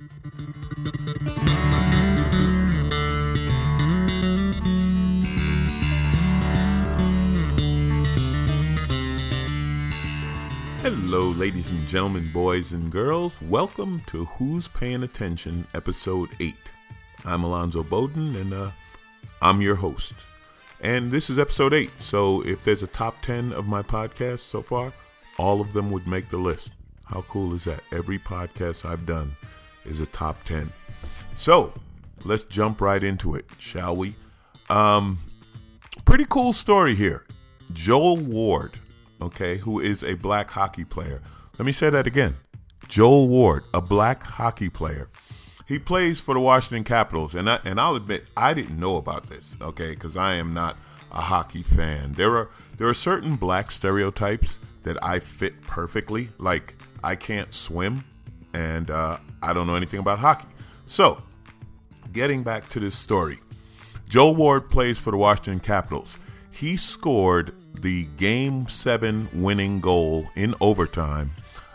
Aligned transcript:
Hello, 0.00 0.08
ladies 11.32 11.70
and 11.70 11.86
gentlemen, 11.86 12.30
boys 12.32 12.72
and 12.72 12.90
girls. 12.90 13.42
Welcome 13.42 14.00
to 14.06 14.24
Who's 14.24 14.68
Paying 14.68 15.02
Attention, 15.02 15.66
Episode 15.74 16.30
8. 16.40 16.54
I'm 17.26 17.44
Alonzo 17.44 17.82
Bowden, 17.82 18.36
and 18.36 18.54
uh, 18.54 18.70
I'm 19.42 19.60
your 19.60 19.74
host. 19.74 20.14
And 20.80 21.10
this 21.10 21.28
is 21.28 21.38
Episode 21.38 21.74
8, 21.74 21.90
so 21.98 22.40
if 22.46 22.64
there's 22.64 22.82
a 22.82 22.86
top 22.86 23.20
10 23.20 23.52
of 23.52 23.66
my 23.66 23.82
podcasts 23.82 24.40
so 24.40 24.62
far, 24.62 24.94
all 25.36 25.60
of 25.60 25.74
them 25.74 25.90
would 25.90 26.06
make 26.06 26.30
the 26.30 26.38
list. 26.38 26.70
How 27.04 27.20
cool 27.22 27.52
is 27.54 27.64
that? 27.64 27.82
Every 27.92 28.18
podcast 28.18 28.86
I've 28.86 29.04
done 29.04 29.36
is 29.84 30.00
a 30.00 30.06
top 30.06 30.42
10. 30.44 30.72
So, 31.36 31.72
let's 32.24 32.44
jump 32.44 32.80
right 32.80 33.02
into 33.02 33.34
it, 33.34 33.46
shall 33.58 33.96
we? 33.96 34.14
Um, 34.68 35.18
pretty 36.04 36.26
cool 36.28 36.52
story 36.52 36.94
here. 36.94 37.24
Joel 37.72 38.16
Ward 38.16 38.78
okay, 39.20 39.58
who 39.58 39.80
is 39.80 40.02
a 40.02 40.14
black 40.14 40.50
hockey 40.50 40.84
player. 40.84 41.20
Let 41.58 41.66
me 41.66 41.72
say 41.72 41.90
that 41.90 42.06
again. 42.06 42.36
Joel 42.88 43.28
Ward, 43.28 43.64
a 43.72 43.80
black 43.80 44.22
hockey 44.22 44.68
player. 44.68 45.08
He 45.66 45.78
plays 45.78 46.18
for 46.18 46.34
the 46.34 46.40
Washington 46.40 46.84
Capitals, 46.84 47.34
and 47.34 47.48
I, 47.48 47.60
and 47.64 47.80
I'll 47.80 47.94
admit 47.94 48.24
I 48.36 48.54
didn't 48.54 48.78
know 48.78 48.96
about 48.96 49.28
this, 49.28 49.56
okay, 49.60 49.90
because 49.90 50.16
I 50.16 50.34
am 50.34 50.52
not 50.52 50.76
a 51.12 51.20
hockey 51.20 51.62
fan. 51.62 52.12
There 52.12 52.36
are 52.36 52.50
there 52.76 52.88
are 52.88 52.94
certain 52.94 53.36
black 53.36 53.70
stereotypes 53.70 54.58
that 54.82 55.02
I 55.02 55.20
fit 55.20 55.60
perfectly. 55.62 56.30
Like 56.38 56.74
I 57.04 57.14
can't 57.14 57.54
swim, 57.54 58.04
and 58.52 58.90
uh, 58.90 59.18
I 59.42 59.52
don't 59.52 59.66
know 59.66 59.74
anything 59.74 60.00
about 60.00 60.18
hockey. 60.18 60.48
So, 60.86 61.22
getting 62.12 62.42
back 62.42 62.68
to 62.70 62.80
this 62.80 62.96
story, 62.96 63.38
Joel 64.08 64.34
Ward 64.34 64.70
plays 64.70 64.98
for 64.98 65.10
the 65.10 65.16
Washington 65.16 65.60
Capitals. 65.60 66.18
He 66.50 66.76
scored 66.76 67.54
the 67.80 68.04
Game 68.16 68.66
7 68.66 69.28
winning 69.32 69.80
goal 69.80 70.28
in 70.34 70.54
overtime 70.60 71.30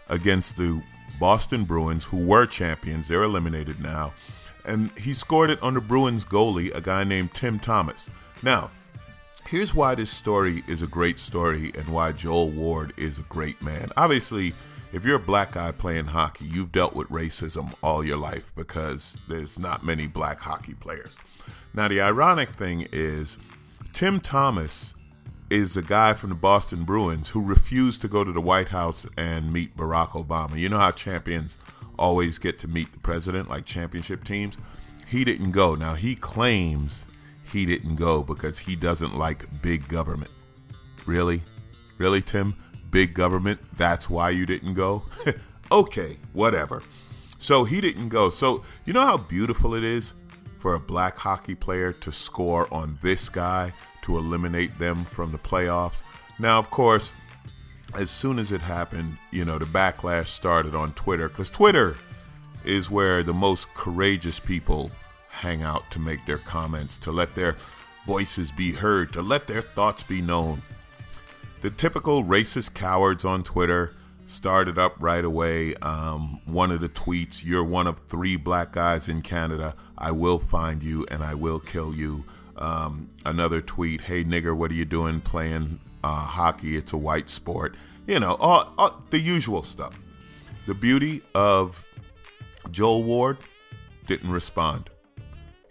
against 0.09 0.57
the 0.57 0.83
Boston 1.19 1.63
Bruins, 1.63 2.03
who 2.03 2.25
were 2.25 2.45
champions. 2.45 3.07
They're 3.07 3.23
eliminated 3.23 3.79
now. 3.81 4.13
And 4.65 4.91
he 4.97 5.13
scored 5.13 5.49
it 5.49 5.61
on 5.61 5.75
the 5.75 5.81
Bruins 5.81 6.25
goalie, 6.25 6.75
a 6.75 6.81
guy 6.81 7.03
named 7.03 7.33
Tim 7.33 7.59
Thomas. 7.59 8.09
Now, 8.43 8.71
here's 9.47 9.73
why 9.73 9.95
this 9.95 10.09
story 10.09 10.63
is 10.67 10.81
a 10.81 10.87
great 10.87 11.19
story 11.19 11.71
and 11.75 11.87
why 11.87 12.11
Joel 12.11 12.49
Ward 12.49 12.93
is 12.97 13.19
a 13.19 13.23
great 13.23 13.61
man. 13.61 13.91
Obviously, 13.95 14.53
if 14.95 15.03
you're 15.03 15.17
a 15.17 15.19
black 15.19 15.51
guy 15.51 15.73
playing 15.73 16.05
hockey, 16.05 16.45
you've 16.45 16.71
dealt 16.71 16.95
with 16.95 17.09
racism 17.09 17.73
all 17.83 18.05
your 18.05 18.15
life 18.15 18.53
because 18.55 19.17
there's 19.27 19.59
not 19.59 19.83
many 19.83 20.07
black 20.07 20.39
hockey 20.39 20.73
players. 20.73 21.13
Now, 21.73 21.89
the 21.89 21.99
ironic 21.99 22.51
thing 22.51 22.87
is, 22.93 23.37
Tim 23.91 24.21
Thomas 24.21 24.93
is 25.49 25.75
a 25.75 25.81
guy 25.81 26.13
from 26.13 26.29
the 26.29 26.35
Boston 26.35 26.85
Bruins 26.85 27.31
who 27.31 27.41
refused 27.41 28.01
to 28.03 28.07
go 28.07 28.23
to 28.23 28.31
the 28.31 28.39
White 28.39 28.69
House 28.69 29.05
and 29.17 29.51
meet 29.51 29.75
Barack 29.75 30.11
Obama. 30.11 30.57
You 30.57 30.69
know 30.69 30.79
how 30.79 30.91
champions 30.91 31.57
always 31.99 32.39
get 32.39 32.57
to 32.59 32.69
meet 32.69 32.93
the 32.93 32.99
president, 32.99 33.49
like 33.49 33.65
championship 33.65 34.23
teams? 34.23 34.57
He 35.07 35.25
didn't 35.25 35.51
go. 35.51 35.75
Now, 35.75 35.95
he 35.95 36.15
claims 36.15 37.05
he 37.51 37.65
didn't 37.65 37.97
go 37.97 38.23
because 38.23 38.59
he 38.59 38.77
doesn't 38.77 39.17
like 39.17 39.61
big 39.61 39.89
government. 39.89 40.31
Really? 41.05 41.43
Really, 41.97 42.21
Tim? 42.21 42.55
Big 42.95 43.13
government? 43.13 43.59
That's 43.75 44.09
why 44.09 44.29
you 44.29 44.45
didn't 44.45 44.75
go? 44.75 45.03
okay, 45.69 46.15
whatever. 46.31 46.81
So 47.37 47.65
he 47.65 47.81
didn't 47.81 48.07
go. 48.07 48.29
So, 48.29 48.63
you 48.85 48.93
know 48.93 49.05
how 49.05 49.17
beautiful 49.17 49.75
it 49.75 49.83
is 49.83 50.13
for 50.59 50.75
a 50.75 50.79
black 50.79 51.17
hockey 51.17 51.55
player 51.55 51.91
to 51.91 52.13
score 52.13 52.73
on 52.73 52.97
this 53.01 53.27
guy 53.27 53.73
to 54.03 54.17
eliminate 54.17 54.79
them 54.79 55.03
from 55.03 55.33
the 55.33 55.37
playoffs. 55.37 56.03
Now, 56.39 56.57
of 56.57 56.69
course, 56.69 57.11
as 57.93 58.09
soon 58.09 58.39
as 58.39 58.53
it 58.53 58.61
happened, 58.61 59.17
you 59.29 59.43
know, 59.43 59.57
the 59.57 59.65
backlash 59.65 60.27
started 60.27 60.73
on 60.73 60.93
Twitter 60.93 61.27
because 61.27 61.49
Twitter 61.49 61.97
is 62.63 62.89
where 62.89 63.23
the 63.23 63.33
most 63.33 63.73
courageous 63.73 64.39
people 64.39 64.89
hang 65.27 65.63
out 65.63 65.91
to 65.91 65.99
make 65.99 66.25
their 66.25 66.37
comments, 66.37 66.97
to 66.99 67.11
let 67.11 67.35
their 67.35 67.57
voices 68.07 68.53
be 68.53 68.71
heard, 68.71 69.11
to 69.11 69.21
let 69.21 69.47
their 69.47 69.61
thoughts 69.61 70.01
be 70.01 70.21
known. 70.21 70.61
The 71.65 71.71
typical 71.71 72.23
racist 72.23 72.75
cowards 72.75 73.25
on 73.25 73.41
Twitter 73.41 73.95
started 74.27 74.77
up 74.77 74.97
right 74.99 75.25
away. 75.25 75.73
Um, 75.77 76.39
one 76.45 76.69
of 76.69 76.79
the 76.79 76.87
tweets, 76.87 77.43
You're 77.43 77.63
one 77.63 77.87
of 77.87 78.01
three 78.07 78.35
black 78.35 78.71
guys 78.71 79.09
in 79.09 79.23
Canada. 79.23 79.73
I 79.97 80.11
will 80.11 80.37
find 80.37 80.83
you 80.83 81.07
and 81.09 81.23
I 81.23 81.33
will 81.33 81.59
kill 81.59 81.95
you. 81.95 82.23
Um, 82.55 83.09
another 83.25 83.61
tweet, 83.61 84.01
"Hey 84.01 84.23
nigger, 84.23 84.55
what 84.55 84.69
are 84.69 84.75
you 84.75 84.85
doing 84.85 85.21
playing 85.21 85.79
uh, 86.03 86.25
hockey? 86.27 86.77
It's 86.77 86.93
a 86.93 86.97
white 86.97 87.31
sport." 87.31 87.73
You 88.05 88.19
know, 88.19 88.35
all, 88.35 88.71
all, 88.77 89.03
the 89.09 89.19
usual 89.19 89.63
stuff. 89.63 89.99
The 90.67 90.75
beauty 90.75 91.23
of 91.33 91.83
Joel 92.69 93.03
Ward 93.03 93.39
didn't 94.05 94.29
respond. 94.29 94.91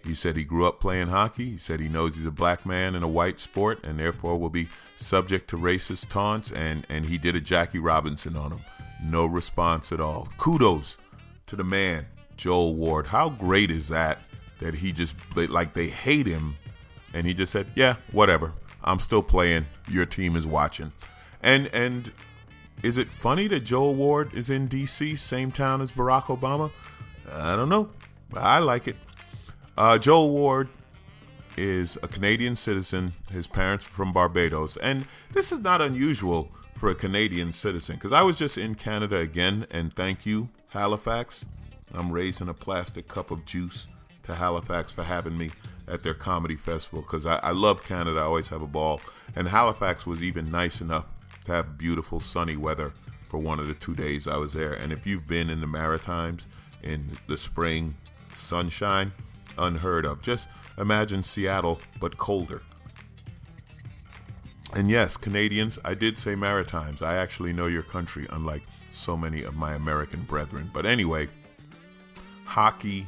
He 0.05 0.13
said 0.13 0.35
he 0.35 0.43
grew 0.43 0.65
up 0.65 0.79
playing 0.79 1.07
hockey. 1.07 1.51
He 1.51 1.57
said 1.57 1.79
he 1.79 1.89
knows 1.89 2.15
he's 2.15 2.25
a 2.25 2.31
black 2.31 2.65
man 2.65 2.95
in 2.95 3.03
a 3.03 3.07
white 3.07 3.39
sport 3.39 3.83
and 3.83 3.99
therefore 3.99 4.39
will 4.39 4.49
be 4.49 4.69
subject 4.95 5.49
to 5.49 5.57
racist 5.57 6.09
taunts. 6.09 6.51
And, 6.51 6.85
and 6.89 7.05
he 7.05 7.17
did 7.17 7.35
a 7.35 7.41
Jackie 7.41 7.79
Robinson 7.79 8.35
on 8.37 8.51
him. 8.51 8.61
No 9.03 9.25
response 9.25 9.91
at 9.91 9.99
all. 9.99 10.29
Kudos 10.37 10.97
to 11.47 11.55
the 11.55 11.63
man, 11.63 12.05
Joel 12.37 12.75
Ward. 12.75 13.07
How 13.07 13.29
great 13.29 13.71
is 13.71 13.87
that? 13.89 14.19
That 14.61 14.75
he 14.75 14.91
just, 14.91 15.15
like, 15.35 15.73
they 15.73 15.87
hate 15.87 16.27
him 16.27 16.55
and 17.15 17.25
he 17.25 17.33
just 17.33 17.51
said, 17.51 17.67
"Yeah, 17.75 17.95
whatever. 18.11 18.53
I'm 18.83 18.99
still 18.99 19.23
playing. 19.23 19.65
Your 19.89 20.05
team 20.05 20.35
is 20.35 20.45
watching." 20.45 20.91
And 21.41 21.67
and 21.73 22.11
is 22.83 22.97
it 22.97 23.09
funny 23.09 23.47
that 23.47 23.61
Joel 23.61 23.95
Ward 23.95 24.33
is 24.33 24.49
in 24.49 24.67
D.C., 24.67 25.15
same 25.15 25.51
town 25.51 25.81
as 25.81 25.93
Barack 25.93 26.23
Obama? 26.23 26.71
I 27.31 27.55
don't 27.55 27.69
know. 27.69 27.89
I 28.35 28.59
like 28.59 28.87
it. 28.87 28.97
Uh, 29.77 29.97
Joel 29.97 30.31
Ward 30.31 30.69
is 31.57 31.97
a 32.01 32.07
Canadian 32.07 32.55
citizen. 32.55 33.13
His 33.29 33.47
parents 33.47 33.85
are 33.85 33.91
from 33.91 34.13
Barbados, 34.13 34.77
and 34.77 35.05
this 35.31 35.51
is 35.51 35.59
not 35.59 35.81
unusual 35.81 36.49
for 36.77 36.89
a 36.89 36.95
Canadian 36.95 37.51
citizen 37.51 37.95
because 37.95 38.13
I 38.13 38.21
was 38.21 38.37
just 38.37 38.57
in 38.57 38.75
Canada 38.75 39.17
again, 39.17 39.67
and 39.69 39.93
thank 39.93 40.25
you, 40.25 40.47
Halifax. 40.69 41.45
I'm 41.93 42.11
raising 42.11 42.47
a 42.47 42.53
plastic 42.53 43.09
cup 43.09 43.31
of 43.31 43.43
juice 43.45 43.89
to 44.23 44.35
Halifax 44.35 44.93
for 44.93 45.03
having 45.03 45.37
me 45.37 45.51
at 45.89 46.03
their 46.03 46.13
comedy 46.13 46.55
festival 46.55 47.01
because 47.01 47.25
I, 47.25 47.35
I 47.43 47.51
love 47.51 47.83
Canada. 47.83 48.19
I 48.19 48.23
always 48.23 48.47
have 48.47 48.61
a 48.61 48.67
ball. 48.67 49.01
And 49.35 49.49
Halifax 49.49 50.05
was 50.07 50.21
even 50.21 50.49
nice 50.51 50.81
enough 50.81 51.05
to 51.45 51.51
have 51.51 51.77
beautiful 51.77 52.19
sunny 52.19 52.57
weather 52.57 52.93
for 53.29 53.37
one 53.39 53.59
of 53.59 53.67
the 53.67 53.73
two 53.73 53.95
days 53.95 54.27
I 54.27 54.37
was 54.37 54.53
there. 54.53 54.73
And 54.73 54.91
if 54.91 55.05
you've 55.05 55.27
been 55.27 55.49
in 55.49 55.61
the 55.61 55.67
Maritimes 55.67 56.47
in 56.81 57.17
the 57.27 57.37
spring, 57.37 57.95
sunshine, 58.31 59.11
unheard 59.57 60.05
of. 60.05 60.21
Just 60.21 60.47
imagine 60.77 61.23
Seattle, 61.23 61.79
but 61.99 62.17
colder. 62.17 62.61
And 64.73 64.89
yes, 64.89 65.15
Canadians, 65.15 65.79
I 65.85 65.93
did 65.93 66.17
say 66.17 66.35
Maritimes. 66.35 67.01
I 67.01 67.15
actually 67.15 67.53
know 67.53 67.67
your 67.67 67.83
country, 67.83 68.27
unlike 68.29 68.63
so 68.91 69.15
many 69.15 69.43
of 69.43 69.55
my 69.55 69.73
American 69.73 70.23
brethren. 70.23 70.69
But 70.73 70.85
anyway, 70.85 71.29
hockey 72.43 73.07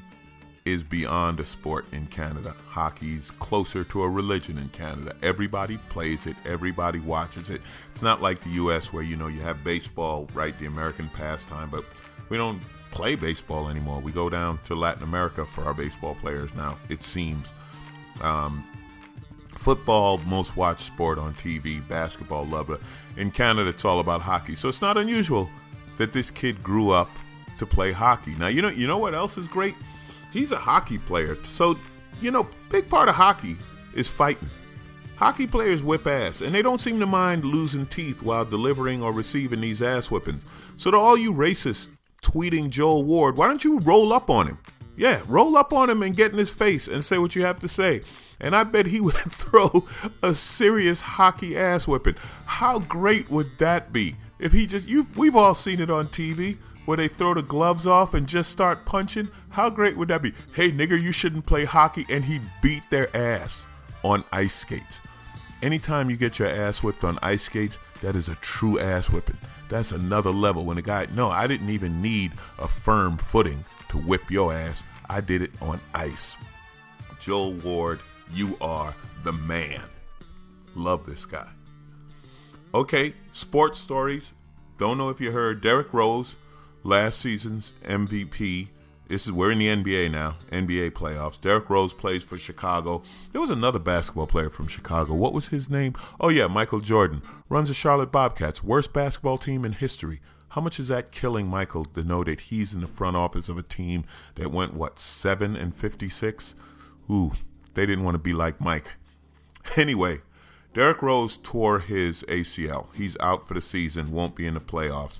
is 0.68 0.84
beyond 0.84 1.40
a 1.40 1.46
sport 1.46 1.86
in 1.94 2.06
Canada. 2.08 2.54
Hockey's 2.68 3.32
closer 3.32 3.84
to 3.86 4.04
a 4.04 4.10
religion 4.10 4.58
in 4.58 4.68
Canada. 4.70 5.16
Everybody 5.24 5.78
plays 5.90 6.26
it, 6.26 6.36
everybody 6.46 7.00
watches 7.00 7.50
it. 7.50 7.62
It's 7.92 8.02
not 8.02 8.22
like 8.22 8.42
the 8.42 8.50
US 8.50 8.92
where 8.92 9.04
you 9.04 9.16
know 9.16 9.28
you 9.28 9.40
have 9.42 9.64
baseball, 9.64 10.28
right, 10.34 10.58
the 10.60 10.66
American 10.66 11.10
pastime, 11.10 11.70
but 11.70 11.86
we 12.30 12.36
don't 12.36 12.62
play 12.92 13.16
baseball 13.16 13.70
anymore. 13.70 14.00
We 14.00 14.12
go 14.12 14.30
down 14.30 14.60
to 14.66 14.76
Latin 14.76 15.04
America 15.04 15.46
for 15.46 15.64
our 15.64 15.74
baseball 15.74 16.16
players 16.16 16.54
now, 16.56 16.78
it 16.90 17.04
seems. 17.04 17.54
Um, 18.22 18.66
football, 19.50 20.18
most 20.20 20.56
watched 20.56 20.82
sport 20.82 21.18
on 21.20 21.34
TV, 21.36 21.86
basketball, 21.88 22.46
love 22.46 22.70
it. 22.70 22.80
In 23.18 23.32
Canada, 23.32 23.70
it's 23.70 23.86
all 23.86 24.00
about 24.00 24.22
hockey. 24.22 24.56
So 24.56 24.70
it's 24.70 24.82
not 24.82 24.98
unusual 24.98 25.50
that 25.98 26.14
this 26.14 26.32
kid 26.32 26.64
grew 26.64 26.92
up 26.92 27.10
to 27.58 27.66
play 27.66 27.92
hockey. 27.92 28.36
Now, 28.36 28.48
you 28.48 28.62
know, 28.62 28.70
you 28.70 28.88
know 28.88 28.98
what 28.98 29.16
else 29.16 29.38
is 29.38 29.48
great? 29.48 29.76
he's 30.32 30.52
a 30.52 30.58
hockey 30.58 30.98
player. 30.98 31.38
So, 31.44 31.78
you 32.22 32.32
know, 32.32 32.48
big 32.70 32.90
part 32.90 33.10
of 33.10 33.16
hockey 33.16 33.58
is 33.94 34.08
fighting. 34.08 34.50
Hockey 35.16 35.48
players 35.48 35.82
whip 35.82 36.06
ass, 36.06 36.42
and 36.42 36.54
they 36.54 36.62
don't 36.62 36.80
seem 36.80 37.00
to 37.00 37.08
mind 37.08 37.44
losing 37.44 37.88
teeth 37.88 38.22
while 38.22 38.46
delivering 38.46 39.02
or 39.02 39.12
receiving 39.12 39.62
these 39.62 39.82
ass 39.82 40.08
whippings. 40.08 40.44
So, 40.78 40.92
to 40.92 40.98
all 40.98 41.18
you 41.18 41.34
racists 41.34 41.90
tweeting 42.32 42.70
Joel 42.70 43.04
Ward, 43.04 43.38
why 43.38 43.48
don't 43.48 43.64
you 43.64 43.80
roll 43.80 44.12
up 44.14 44.30
on 44.30 44.48
him? 44.48 44.60
Yeah, 44.96 45.22
roll 45.28 45.56
up 45.58 45.72
on 45.74 45.90
him 45.90 46.02
and 46.02 46.16
get 46.16 46.32
in 46.32 46.38
his 46.40 46.50
face 46.50 46.88
and 46.88 47.06
say 47.06 47.18
what 47.20 47.36
you 47.36 47.44
have 47.44 47.60
to 47.60 47.68
say. 47.68 48.02
And 48.40 48.56
I 48.56 48.64
bet 48.64 48.88
he 48.88 49.00
would 49.08 49.16
throw 49.16 49.86
a 50.22 50.34
serious 50.34 51.02
hockey 51.02 51.58
ass 51.58 51.88
whipping. 51.88 52.16
How 52.46 52.80
great 52.80 53.30
would 53.30 53.58
that 53.60 53.94
be? 53.94 54.16
If 54.40 54.52
he 54.54 54.66
just 54.68 54.88
You've 54.90 55.16
we've 55.18 55.36
all 55.36 55.56
seen 55.56 55.80
it 55.80 55.90
on 55.90 56.08
TV. 56.08 56.58
where 56.86 56.98
they 56.98 57.08
throw 57.08 57.34
the 57.34 57.42
gloves 57.42 57.86
off 57.86 58.14
and 58.14 58.28
just 58.28 58.52
start 58.52 58.86
punching? 58.86 59.30
How 59.50 59.70
great 59.70 59.98
would 59.98 60.08
that 60.10 60.22
be? 60.22 60.34
Hey, 60.54 60.72
nigger, 60.72 61.02
you 61.02 61.12
shouldn't 61.12 61.46
play 61.46 61.66
hockey. 61.66 62.06
And 62.10 62.26
he 62.26 62.40
beat 62.62 62.90
their 62.90 63.16
ass 63.16 63.66
on 64.04 64.24
ice 64.32 64.54
skates. 64.56 65.02
Anytime 65.62 66.10
you 66.10 66.18
get 66.18 66.38
your 66.40 66.48
ass 66.48 66.84
whipped 66.84 67.04
on 67.04 67.18
ice 67.22 67.44
skates, 67.44 67.78
that 68.02 68.16
is 68.16 68.30
a 68.30 68.36
true 68.36 68.80
ass 68.80 69.10
whipping. 69.10 69.38
That's 69.70 69.92
another 69.92 70.32
level. 70.32 70.66
When 70.66 70.78
a 70.78 70.82
guy, 70.82 71.08
no, 71.14 71.30
I 71.30 71.48
didn't 71.48 71.70
even 71.70 72.02
need 72.02 72.34
a 72.58 72.68
firm 72.68 73.18
footing 73.18 73.66
to 73.90 73.98
whip 73.98 74.30
your 74.32 74.54
ass. 74.54 74.84
I 75.10 75.22
did 75.22 75.42
it 75.42 75.52
on 75.62 75.80
ice. 75.94 76.38
Joel 77.20 77.54
Ward, 77.54 78.02
you 78.34 78.58
are 78.62 78.96
the 79.24 79.34
man. 79.34 79.82
Love 80.76 81.06
this 81.06 81.26
guy. 81.26 81.48
Okay, 82.74 83.14
sports 83.32 83.80
stories. 83.80 84.32
Don't 84.78 84.98
know 84.98 85.10
if 85.10 85.20
you 85.20 85.32
heard 85.32 85.62
Derrick 85.62 85.94
Rose, 85.94 86.36
last 86.84 87.20
season's 87.20 87.74
MVP. 87.84 88.68
This 89.08 89.26
is 89.26 89.32
we're 89.32 89.52
in 89.52 89.60
the 89.60 89.68
NBA 89.68 90.12
now, 90.12 90.36
NBA 90.52 90.92
playoffs. 90.92 91.40
Derrick 91.40 91.70
Rose 91.70 91.94
plays 91.94 92.26
for 92.26 92.38
Chicago. 92.38 93.04
There 93.32 93.40
was 93.40 93.50
another 93.50 93.80
basketball 93.80 94.28
player 94.28 94.50
from 94.50 94.68
Chicago. 94.68 95.14
What 95.14 95.32
was 95.32 95.48
his 95.48 95.70
name? 95.70 95.94
Oh 96.20 96.28
yeah, 96.28 96.48
Michael 96.48 96.82
Jordan. 96.82 97.22
Runs 97.48 97.70
the 97.70 97.74
Charlotte 97.74 98.12
Bobcats, 98.12 98.62
worst 98.62 98.92
basketball 98.92 99.38
team 99.38 99.64
in 99.64 99.72
history. 99.72 100.20
How 100.50 100.60
much 100.60 100.78
is 100.78 100.90
that 100.90 101.12
killing 101.12 101.48
Michael 101.48 101.86
to 101.86 102.04
know 102.04 102.26
that 102.26 102.42
he's 102.42 102.74
in 102.74 102.82
the 102.82 102.88
front 102.88 103.16
office 103.16 103.48
of 103.48 103.58
a 103.58 103.64
team 103.64 104.04
that 104.36 104.52
went 104.52 104.74
what 104.74 105.00
seven 105.00 105.56
and 105.56 105.74
fifty 105.74 106.10
six? 106.10 106.54
Ooh, 107.10 107.32
they 107.76 107.86
didn't 107.86 108.04
want 108.04 108.16
to 108.16 108.20
be 108.20 108.34
like 108.34 108.60
Mike. 108.60 108.92
Anyway, 109.76 110.22
Derrick 110.74 111.02
Rose 111.02 111.38
tore 111.38 111.80
his 111.80 112.24
ACL. 112.30 112.96
He's 112.96 113.18
out 113.20 113.48
for 113.48 113.54
the 113.54 113.62
season, 113.62 114.12
won't 114.12 114.36
be 114.36 114.48
in 114.48 114.54
the 114.54 114.62
playoffs. 114.62 115.20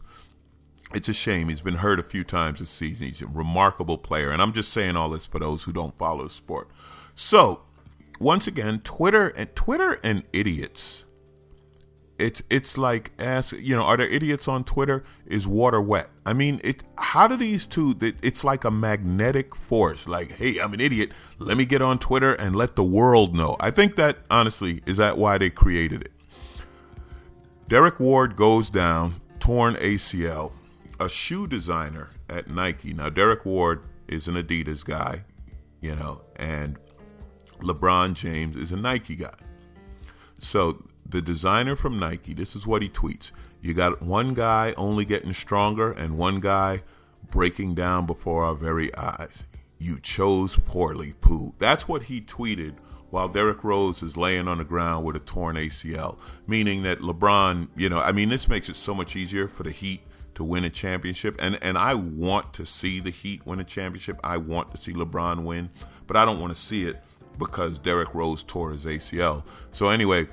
It's 0.94 1.10
a 1.10 1.14
shame. 1.14 1.50
He's 1.50 1.62
been 1.62 1.76
hurt 1.76 2.00
a 2.00 2.04
few 2.04 2.24
times 2.24 2.60
this 2.60 2.70
season. 2.70 3.08
He's 3.08 3.22
a 3.22 3.28
remarkable 3.28 3.98
player. 3.98 4.32
And 4.32 4.42
I'm 4.42 4.54
just 4.54 4.72
saying 4.72 4.96
all 4.96 5.10
this 5.10 5.26
for 5.26 5.40
those 5.40 5.64
who 5.64 5.74
don't 5.74 5.98
follow 5.98 6.28
sport. 6.28 6.70
So, 7.14 7.62
once 8.20 8.48
again, 8.48 8.80
Twitter 8.84 9.28
and 9.30 9.54
Twitter 9.56 10.00
and 10.04 10.24
idiots 10.32 11.04
it's 12.20 12.42
it's 12.50 12.78
like 12.78 13.12
ask 13.20 13.54
you 13.54 13.76
know 13.76 13.84
are 13.84 13.98
there 13.98 14.08
idiots 14.08 14.48
on 14.48 14.64
twitter 14.64 15.04
is 15.26 15.48
water 15.48 15.82
wet 15.82 16.10
i 16.26 16.34
mean 16.34 16.60
it 16.64 16.84
how 16.98 17.28
do 17.28 17.38
these 17.38 17.66
two 17.66 17.96
it's 18.02 18.44
like 18.44 18.64
a 18.64 18.72
magnetic 18.72 19.56
force 19.56 20.08
like 20.08 20.32
hey 20.32 20.60
i'm 20.60 20.74
an 20.74 20.82
idiot 20.82 21.12
let 21.40 21.58
me 21.58 21.66
get 21.66 21.82
on 21.82 22.00
twitter 22.00 22.34
and 22.34 22.56
let 22.56 22.76
the 22.76 22.84
world 22.84 23.36
know 23.36 23.56
i 23.60 23.70
think 23.70 23.96
that 23.96 24.18
honestly 24.32 24.82
is 24.86 24.98
that 24.98 25.18
why 25.18 25.38
they 25.38 25.50
created 25.50 26.02
it 26.02 26.12
Derrick 27.68 28.00
ward 28.00 28.36
goes 28.36 28.70
down 28.70 29.16
torn 29.40 29.76
acl 29.76 30.52
a 31.00 31.10
shoe 31.10 31.48
designer 31.48 32.12
at 32.30 32.50
nike 32.50 32.94
now 32.94 33.10
Derrick 33.10 33.46
ward 33.46 33.84
is 34.08 34.28
an 34.28 34.36
adidas 34.36 34.84
guy 34.84 35.24
you 35.82 35.96
know 35.96 36.22
and 36.36 36.78
lebron 37.60 38.14
james 38.14 38.56
is 38.56 38.72
a 38.72 38.78
nike 38.78 39.16
guy 39.16 39.34
so 40.40 40.84
the 41.10 41.22
designer 41.22 41.76
from 41.76 42.00
Nike, 42.00 42.34
this 42.34 42.56
is 42.56 42.68
what 42.68 42.82
he 42.82 42.90
tweets. 42.90 43.32
You 43.62 43.74
got 43.74 44.02
one 44.02 44.34
guy 44.34 44.74
only 44.78 45.06
getting 45.06 45.34
stronger 45.34 45.92
and 45.92 46.18
one 46.18 46.40
guy 46.40 46.84
breaking 47.30 47.76
down 47.76 48.06
before 48.06 48.44
our 48.44 48.56
very 48.56 48.94
eyes. 48.96 49.46
You 49.78 50.00
chose 50.00 50.58
poorly, 50.66 51.14
Pooh. 51.22 51.54
That's 51.60 51.88
what 51.88 52.04
he 52.04 52.22
tweeted 52.22 52.76
while 53.10 53.30
Derrick 53.30 53.64
Rose 53.64 54.04
is 54.04 54.18
laying 54.18 54.48
on 54.48 54.58
the 54.58 54.66
ground 54.66 55.06
with 55.06 55.16
a 55.16 55.20
torn 55.20 55.56
ACL. 55.56 56.18
Meaning 56.46 56.84
that 56.84 57.00
LeBron, 57.00 57.70
you 57.76 57.90
know, 57.90 58.00
I 58.00 58.12
mean, 58.12 58.30
this 58.30 58.48
makes 58.48 58.70
it 58.70 58.76
so 58.76 58.94
much 58.94 59.16
easier 59.16 59.48
for 59.48 59.64
the 59.64 59.72
Heat 59.72 60.02
to 60.38 60.44
win 60.44 60.64
a 60.64 60.70
championship. 60.70 61.36
And, 61.40 61.58
and 61.64 61.80
I 61.80 61.96
want 61.96 62.54
to 62.54 62.66
see 62.66 63.00
the 63.00 63.10
Heat 63.10 63.44
win 63.48 63.60
a 63.60 63.64
championship. 63.64 64.20
I 64.24 64.38
want 64.38 64.74
to 64.76 64.80
see 64.80 64.94
LeBron 64.94 65.44
win, 65.44 65.72
but 66.06 66.16
I 66.16 66.26
don't 66.26 66.40
want 66.40 66.56
to 66.56 66.60
see 66.60 66.84
it 66.84 67.02
because 67.40 67.80
Derrick 67.80 68.14
Rose 68.14 68.44
tore 68.44 68.70
his 68.70 68.86
ACL. 68.86 69.44
So, 69.72 69.90
anyway, 69.90 70.28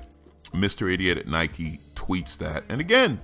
Mr. 0.51 0.91
Idiot 0.93 1.17
at 1.17 1.27
Nike 1.27 1.79
tweets 1.95 2.37
that. 2.37 2.65
And 2.69 2.79
again, 2.79 3.19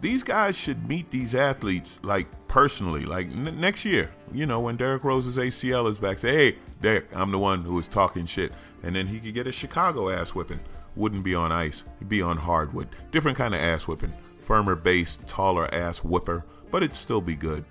these 0.00 0.22
guys 0.22 0.56
should 0.56 0.88
meet 0.88 1.10
these 1.10 1.34
athletes 1.34 1.98
like 2.02 2.26
personally, 2.48 3.04
like 3.04 3.26
n- 3.26 3.60
next 3.60 3.84
year. 3.84 4.10
You 4.32 4.46
know, 4.46 4.60
when 4.60 4.76
Derrick 4.76 5.04
Rose's 5.04 5.36
ACL 5.36 5.90
is 5.90 5.98
back, 5.98 6.20
say, 6.20 6.34
"Hey, 6.34 6.58
Derrick, 6.80 7.06
I'm 7.14 7.32
the 7.32 7.38
one 7.38 7.64
who 7.64 7.74
was 7.74 7.86
talking 7.86 8.24
shit," 8.24 8.52
and 8.82 8.96
then 8.96 9.08
he 9.08 9.20
could 9.20 9.34
get 9.34 9.46
a 9.46 9.52
Chicago 9.52 10.08
ass 10.08 10.34
whipping. 10.34 10.60
Wouldn't 10.96 11.22
be 11.22 11.34
on 11.34 11.52
ice; 11.52 11.84
he'd 11.98 12.08
be 12.08 12.22
on 12.22 12.38
hardwood. 12.38 12.88
Different 13.12 13.36
kind 13.36 13.54
of 13.54 13.60
ass 13.60 13.86
whipping, 13.86 14.14
firmer 14.44 14.74
base, 14.74 15.18
taller 15.26 15.72
ass 15.74 16.04
whipper, 16.04 16.44
but 16.70 16.82
it'd 16.82 16.96
still 16.96 17.20
be 17.20 17.36
good. 17.36 17.64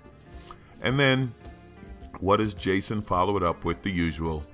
And 0.82 0.98
then, 0.98 1.32
what 2.20 2.38
does 2.38 2.54
Jason 2.54 3.00
follow 3.02 3.36
it 3.36 3.42
up 3.42 3.64
with? 3.64 3.82
The 3.82 3.90
usual. 3.90 4.44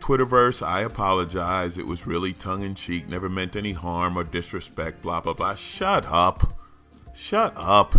Twitterverse, 0.00 0.66
I 0.66 0.82
apologize. 0.82 1.76
It 1.76 1.86
was 1.86 2.06
really 2.06 2.32
tongue 2.32 2.62
in 2.62 2.74
cheek, 2.74 3.08
never 3.08 3.28
meant 3.28 3.56
any 3.56 3.72
harm 3.72 4.16
or 4.16 4.24
disrespect, 4.24 5.02
blah, 5.02 5.20
blah, 5.20 5.34
blah. 5.34 5.54
Shut 5.54 6.06
up. 6.06 6.54
Shut 7.14 7.52
up. 7.56 7.94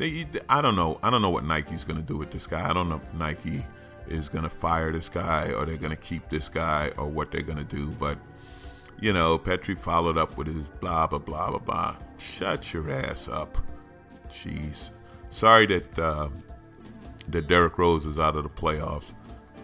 I 0.00 0.60
don't 0.60 0.76
know. 0.76 0.98
I 1.02 1.10
don't 1.10 1.22
know 1.22 1.30
what 1.30 1.44
Nike's 1.44 1.84
going 1.84 2.00
to 2.00 2.06
do 2.06 2.16
with 2.16 2.30
this 2.30 2.46
guy. 2.46 2.68
I 2.68 2.72
don't 2.72 2.88
know 2.88 3.00
if 3.02 3.14
Nike 3.14 3.64
is 4.06 4.28
going 4.28 4.44
to 4.44 4.50
fire 4.50 4.92
this 4.92 5.08
guy 5.08 5.52
or 5.52 5.66
they're 5.66 5.76
going 5.76 5.90
to 5.90 5.96
keep 5.96 6.28
this 6.28 6.48
guy 6.48 6.92
or 6.96 7.08
what 7.08 7.30
they're 7.30 7.42
going 7.42 7.58
to 7.58 7.64
do. 7.64 7.90
But, 7.92 8.18
you 9.00 9.12
know, 9.12 9.38
Petrie 9.38 9.74
followed 9.74 10.16
up 10.16 10.36
with 10.36 10.46
his 10.46 10.66
blah, 10.80 11.06
blah, 11.06 11.18
blah, 11.18 11.50
blah, 11.50 11.58
blah. 11.58 11.96
Shut 12.18 12.72
your 12.72 12.90
ass 12.90 13.28
up. 13.28 13.58
Jeez. 14.28 14.90
Sorry 15.30 15.66
that, 15.66 15.98
uh, 15.98 16.28
that 17.28 17.48
Derrick 17.48 17.78
Rose 17.78 18.04
is 18.04 18.18
out 18.18 18.36
of 18.36 18.42
the 18.42 18.48
playoffs. 18.48 19.12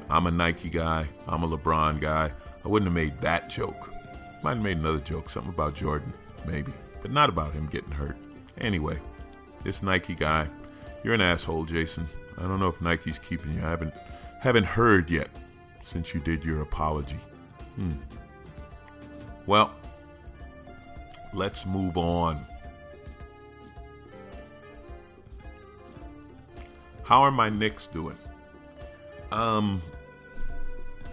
I'm 0.08 0.26
a 0.26 0.30
Nike 0.30 0.70
guy. 0.70 1.08
I'm 1.26 1.42
a 1.42 1.48
LeBron 1.48 2.00
guy. 2.00 2.32
I 2.64 2.68
wouldn't 2.68 2.86
have 2.88 2.94
made 2.94 3.20
that 3.20 3.50
joke. 3.50 3.90
Might 4.42 4.54
have 4.54 4.62
made 4.62 4.78
another 4.78 5.00
joke, 5.00 5.30
something 5.30 5.52
about 5.52 5.74
Jordan, 5.74 6.12
maybe, 6.46 6.72
but 7.02 7.10
not 7.10 7.28
about 7.28 7.52
him 7.52 7.66
getting 7.66 7.90
hurt. 7.90 8.16
Anyway, 8.58 8.98
this 9.62 9.82
Nike 9.82 10.14
guy, 10.14 10.48
you're 11.02 11.14
an 11.14 11.20
asshole, 11.20 11.64
Jason. 11.64 12.06
I 12.38 12.42
don't 12.42 12.60
know 12.60 12.68
if 12.68 12.80
Nike's 12.80 13.18
keeping 13.18 13.54
you. 13.54 13.60
I 13.60 13.70
haven't 13.70 13.94
haven't 14.40 14.64
heard 14.64 15.08
yet 15.08 15.28
since 15.82 16.12
you 16.12 16.20
did 16.20 16.44
your 16.44 16.60
apology. 16.60 17.18
Hmm. 17.76 17.92
Well, 19.46 19.74
let's 21.34 21.66
move 21.66 21.96
on. 21.96 22.44
How 27.04 27.22
are 27.22 27.30
my 27.30 27.50
Knicks 27.50 27.86
doing? 27.86 28.16
Um, 29.30 29.82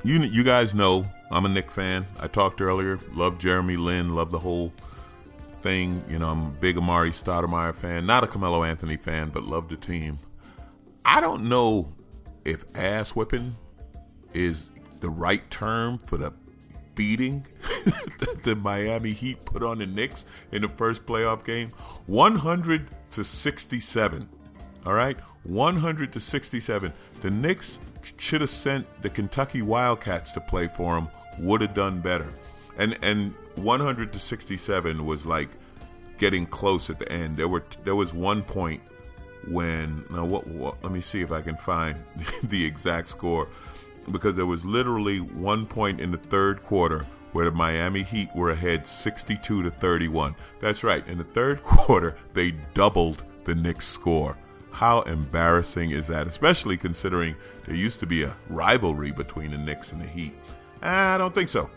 you 0.04 0.20
you 0.20 0.44
guys 0.44 0.74
know 0.74 1.06
I'm 1.32 1.46
a 1.46 1.50
Knick 1.50 1.72
fan. 1.72 2.06
I 2.20 2.28
talked 2.28 2.62
earlier. 2.62 3.00
Love 3.14 3.38
Jeremy 3.38 3.78
Lin. 3.78 4.16
Love 4.16 4.32
the 4.32 4.40
whole 4.40 4.72
thing. 5.62 6.04
You 6.10 6.20
know, 6.20 6.30
I'm 6.30 6.48
a 6.48 6.50
big 6.50 6.78
Amar'e 6.78 7.12
Stoudemire 7.12 7.76
fan. 7.76 8.06
Not 8.06 8.24
a 8.24 8.28
Carmelo 8.28 8.64
Anthony 8.64 8.98
fan, 8.98 9.30
but 9.30 9.44
love 9.44 9.70
the 9.70 9.76
team. 9.76 10.20
I 11.04 11.20
don't 11.20 11.50
know 11.50 11.94
if 12.46 12.64
ass 12.76 13.16
whipping 13.16 13.56
is 14.34 14.70
the 15.00 15.10
right 15.10 15.50
term 15.50 15.98
for 15.98 16.18
the 16.18 16.32
beating 16.96 17.46
the 18.44 18.56
Miami 18.56 19.12
Heat 19.12 19.44
put 19.46 19.64
on 19.64 19.80
the 19.80 19.86
Knicks 19.86 20.26
in 20.52 20.62
the 20.62 20.70
first 20.70 21.06
playoff 21.06 21.44
game. 21.44 21.72
100 22.08 22.88
to 23.12 23.24
67. 23.24 24.30
All 24.86 24.94
right? 24.94 25.18
100 25.44 26.14
to 26.14 26.20
67. 26.20 26.94
The 27.22 27.32
Knicks 27.32 27.80
should 28.18 28.42
have 28.42 28.50
sent 28.50 29.02
the 29.02 29.10
Kentucky 29.10 29.62
Wildcats 29.62 30.32
to 30.34 30.42
play 30.42 30.68
for 30.68 30.96
them. 30.96 31.10
Would 31.40 31.62
have 31.62 31.74
done 31.74 32.00
better. 32.02 32.32
And 32.78 32.98
and 33.02 33.34
100 33.56 34.14
to 34.14 34.20
67 34.20 35.06
was 35.06 35.26
like 35.26 35.50
getting 36.18 36.46
close 36.46 36.90
at 36.90 37.00
the 37.00 37.12
end. 37.12 37.38
There 37.38 37.48
were 37.48 37.64
there 37.84 37.96
was 37.96 38.14
one 38.14 38.44
point 38.44 38.82
when 39.48 40.06
now 40.10 40.26
what, 40.26 40.46
what 40.48 40.84
let 40.84 40.92
me 40.92 41.02
see 41.02 41.22
if 41.22 41.32
I 41.32 41.42
can 41.42 41.58
find 41.58 41.96
the 42.44 42.64
exact 42.64 43.10
score 43.10 43.48
because 44.12 44.36
there 44.36 44.46
was 44.46 44.66
literally 44.66 45.20
one 45.20 45.66
point 45.66 46.00
in 46.00 46.12
the 46.12 46.18
third 46.18 46.64
quarter 46.64 47.06
where 47.32 47.46
the 47.46 47.52
Miami 47.52 48.04
Heat 48.04 48.30
were 48.36 48.52
ahead 48.52 48.88
62 48.88 49.64
to 49.64 49.70
31. 49.70 50.36
That's 50.60 50.84
right. 50.84 51.06
In 51.08 51.18
the 51.18 51.24
third 51.24 51.62
quarter, 51.64 52.18
they 52.34 52.52
doubled 52.74 53.24
the 53.44 53.56
Knicks 53.56 53.88
score. 53.88 54.38
How 54.72 55.02
embarrassing 55.02 55.92
is 55.92 56.08
that, 56.08 56.28
especially 56.28 56.78
considering 56.78 57.36
there 57.66 57.76
used 57.76 58.00
to 58.00 58.06
be 58.06 58.24
a 58.24 58.36
rivalry 58.50 59.12
between 59.12 59.52
the 59.52 59.58
Knicks 59.58 59.92
and 59.92 60.02
the 60.02 60.08
Heat? 60.08 60.34
I 60.82 61.18
don't 61.18 61.36
think 61.36 61.50
so. 61.50 61.70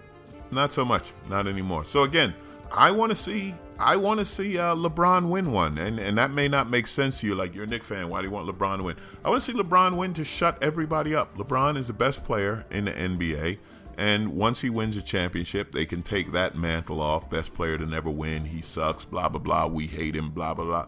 Not 0.50 0.72
so 0.72 0.84
much. 0.84 1.12
Not 1.28 1.46
anymore. 1.46 1.84
So 1.84 2.04
again, 2.04 2.34
I 2.72 2.90
want 2.90 3.10
to 3.10 3.16
see 3.16 3.54
I 3.78 3.96
want 3.96 4.20
to 4.20 4.26
see 4.26 4.56
uh, 4.56 4.74
LeBron 4.74 5.28
win 5.28 5.50
one, 5.50 5.78
and 5.78 5.98
and 5.98 6.16
that 6.16 6.30
may 6.30 6.46
not 6.46 6.70
make 6.70 6.86
sense 6.86 7.20
to 7.20 7.26
you. 7.26 7.34
Like 7.34 7.54
you're 7.54 7.64
a 7.64 7.66
Knick 7.66 7.82
fan, 7.82 8.08
why 8.08 8.20
do 8.20 8.28
you 8.28 8.32
want 8.32 8.48
LeBron 8.48 8.78
to 8.78 8.82
win? 8.84 8.96
I 9.24 9.30
want 9.30 9.42
to 9.42 9.52
see 9.52 9.58
LeBron 9.58 9.96
win 9.96 10.14
to 10.14 10.24
shut 10.24 10.62
everybody 10.62 11.14
up. 11.14 11.36
LeBron 11.36 11.76
is 11.76 11.88
the 11.88 11.92
best 11.92 12.22
player 12.22 12.64
in 12.70 12.84
the 12.84 12.92
NBA, 12.92 13.58
and 13.98 14.34
once 14.34 14.60
he 14.60 14.70
wins 14.70 14.96
a 14.96 15.02
championship, 15.02 15.72
they 15.72 15.86
can 15.86 16.02
take 16.02 16.32
that 16.32 16.56
mantle 16.56 17.00
off. 17.00 17.30
Best 17.30 17.54
player 17.54 17.78
to 17.78 17.86
never 17.86 18.10
win. 18.10 18.44
He 18.44 18.60
sucks. 18.62 19.04
Blah 19.04 19.28
blah 19.28 19.40
blah. 19.40 19.66
We 19.66 19.86
hate 19.86 20.14
him. 20.14 20.30
Blah 20.30 20.54
blah 20.54 20.64
blah. 20.64 20.86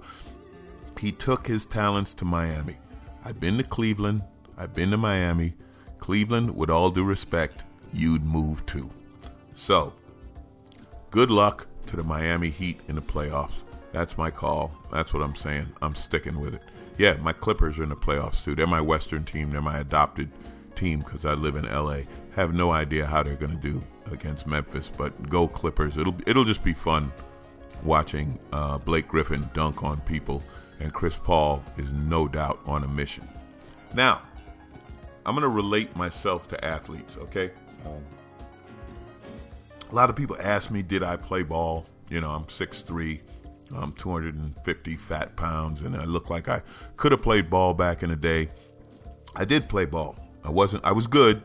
he 0.99 1.13
took 1.13 1.47
his 1.47 1.65
talents 1.65 2.15
to 2.15 2.25
Miami. 2.25 2.77
I've 3.25 3.41
been 3.41 3.57
to 3.59 3.65
Cleveland. 3.65 4.23
I've 4.57 4.73
been 4.75 4.91
to 4.91 4.97
Miami. 4.97 5.55
Cleveland, 5.99 6.57
with 6.57 6.71
all 6.71 6.91
due 6.91 7.05
respect, 7.05 7.65
you'd 7.93 8.25
move 8.25 8.65
to. 8.67 8.91
So, 9.55 9.93
good 11.11 11.31
luck 11.31 11.67
to 11.87 11.97
the 11.97 12.05
Miami 12.05 12.51
Heat 12.51 12.81
in 12.89 12.95
the 12.95 13.03
playoffs. 13.03 13.63
That's 13.93 14.19
my 14.19 14.31
call. 14.31 14.77
That's 14.93 15.13
what 15.13 15.23
I'm 15.23 15.35
saying. 15.35 15.69
I'm 15.83 15.95
sticking 15.95 16.39
with 16.39 16.55
it. 16.55 16.63
Yeah, 16.99 17.17
my 17.21 17.33
Clippers 17.33 17.79
are 17.79 17.83
in 17.83 17.89
the 17.89 17.97
playoffs 17.97 18.45
too. 18.45 18.55
They're 18.55 18.67
my 18.67 18.81
Western 18.81 19.25
team. 19.25 19.51
They're 19.51 19.61
my 19.61 19.79
adopted 19.79 20.31
team 20.77 21.01
because 21.01 21.25
I 21.25 21.35
live 21.35 21.57
in 21.57 21.65
LA. 21.65 22.01
Have 22.35 22.55
no 22.55 22.71
idea 22.71 23.07
how 23.07 23.23
they're 23.23 23.37
going 23.37 23.59
to 23.59 23.63
do 23.73 23.83
against 24.13 24.47
Memphis, 24.47 24.91
but 24.97 25.29
go 25.29 25.49
Clippers. 25.49 25.97
It'll 25.97 26.17
it'll 26.27 26.45
just 26.45 26.63
be 26.63 26.73
fun 26.73 27.13
watching 27.83 28.39
uh, 28.53 28.79
Blake 28.79 29.09
Griffin 29.09 29.49
dunk 29.55 29.83
on 29.83 30.01
people, 30.03 30.43
and 30.81 30.93
Chris 30.93 31.17
Paul 31.17 31.65
is 31.77 31.93
no 31.93 32.29
doubt 32.29 32.61
on 32.67 32.85
a 32.85 32.89
mission. 32.89 33.29
Now, 33.95 34.23
I'm 35.25 35.35
going 35.35 35.43
to 35.43 35.49
relate 35.49 35.95
myself 35.97 36.49
to 36.49 36.65
athletes. 36.65 37.17
Okay. 37.17 37.51
Um, 37.85 38.05
a 39.91 39.95
lot 39.95 40.11
of 40.11 40.17
people 40.17 40.37
ask 40.41 40.71
me, 40.71 40.83
did 40.83 41.03
I 41.03 41.17
play 41.17 41.43
ball? 41.43 41.87
You 42.11 42.21
know, 42.21 42.31
I'm 42.31 42.45
6'3, 42.45 43.21
I'm 43.75 43.93
250 43.93 44.97
fat 44.97 45.37
pounds, 45.37 45.83
and 45.83 45.97
I 45.97 46.05
look 46.05 46.29
like 46.31 46.49
I 46.49 46.63
could 46.97 47.13
have 47.13 47.23
played 47.23 47.49
ball 47.51 47.75
back 47.75 48.03
in 48.03 48.11
the 48.11 48.17
day. 48.17 48.51
I 49.35 49.45
did 49.45 49.69
play 49.69 49.85
ball. 49.85 50.17
I 50.47 50.51
wasn't, 50.51 50.85
I 50.85 50.93
was 50.93 51.07
good, 51.07 51.43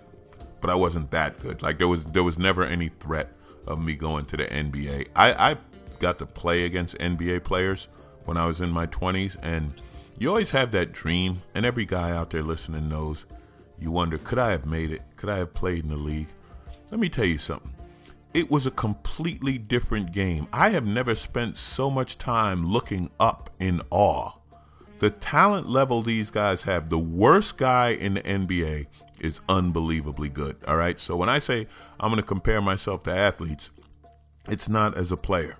but 0.61 0.69
I 0.69 0.75
wasn't 0.75 1.11
that 1.11 1.39
good. 1.39 1.61
Like 1.61 1.77
there 1.79 1.87
was, 1.87 2.05
there 2.05 2.23
was 2.23 2.37
never 2.37 2.63
any 2.63 2.89
threat 2.89 3.29
of 3.65 3.83
me 3.83 3.95
going 3.95 4.25
to 4.25 4.37
the 4.37 4.45
NBA. 4.45 5.07
I, 5.15 5.51
I 5.51 5.57
got 5.99 6.19
to 6.19 6.25
play 6.25 6.63
against 6.63 6.97
NBA 6.97 7.43
players 7.43 7.87
when 8.25 8.37
I 8.37 8.45
was 8.45 8.61
in 8.61 8.69
my 8.69 8.87
20s, 8.87 9.37
and 9.41 9.73
you 10.17 10.29
always 10.29 10.51
have 10.51 10.71
that 10.71 10.91
dream, 10.91 11.41
and 11.55 11.65
every 11.65 11.85
guy 11.85 12.11
out 12.11 12.29
there 12.29 12.43
listening 12.43 12.87
knows. 12.87 13.25
You 13.79 13.89
wonder, 13.89 14.19
could 14.19 14.37
I 14.37 14.51
have 14.51 14.67
made 14.67 14.91
it? 14.91 15.01
Could 15.15 15.29
I 15.29 15.37
have 15.37 15.53
played 15.53 15.83
in 15.83 15.89
the 15.89 15.97
league? 15.97 16.27
Let 16.91 16.99
me 16.99 17.09
tell 17.09 17.25
you 17.25 17.39
something 17.39 17.73
it 18.33 18.49
was 18.49 18.65
a 18.65 18.71
completely 18.71 19.57
different 19.57 20.11
game. 20.11 20.47
I 20.53 20.69
have 20.69 20.85
never 20.85 21.15
spent 21.15 21.57
so 21.57 21.89
much 21.89 22.17
time 22.17 22.65
looking 22.65 23.09
up 23.19 23.49
in 23.59 23.81
awe. 23.89 24.31
The 25.01 25.09
talent 25.09 25.67
level 25.67 26.03
these 26.03 26.29
guys 26.29 26.61
have, 26.61 26.91
the 26.91 26.99
worst 26.99 27.57
guy 27.57 27.89
in 27.89 28.13
the 28.13 28.21
NBA 28.21 28.85
is 29.19 29.39
unbelievably 29.49 30.29
good. 30.29 30.57
All 30.67 30.77
right. 30.77 30.99
So 30.99 31.15
when 31.17 31.27
I 31.27 31.39
say 31.39 31.65
I'm 31.99 32.11
going 32.11 32.21
to 32.21 32.27
compare 32.27 32.61
myself 32.61 33.01
to 33.03 33.11
athletes, 33.11 33.71
it's 34.47 34.69
not 34.69 34.95
as 34.95 35.11
a 35.11 35.17
player. 35.17 35.57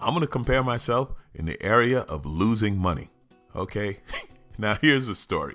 I'm 0.00 0.12
going 0.12 0.26
to 0.26 0.26
compare 0.26 0.64
myself 0.64 1.12
in 1.32 1.46
the 1.46 1.62
area 1.62 2.00
of 2.00 2.26
losing 2.26 2.76
money. 2.76 3.10
Okay. 3.54 3.98
now 4.58 4.74
here's 4.82 5.06
the 5.06 5.14
story. 5.14 5.54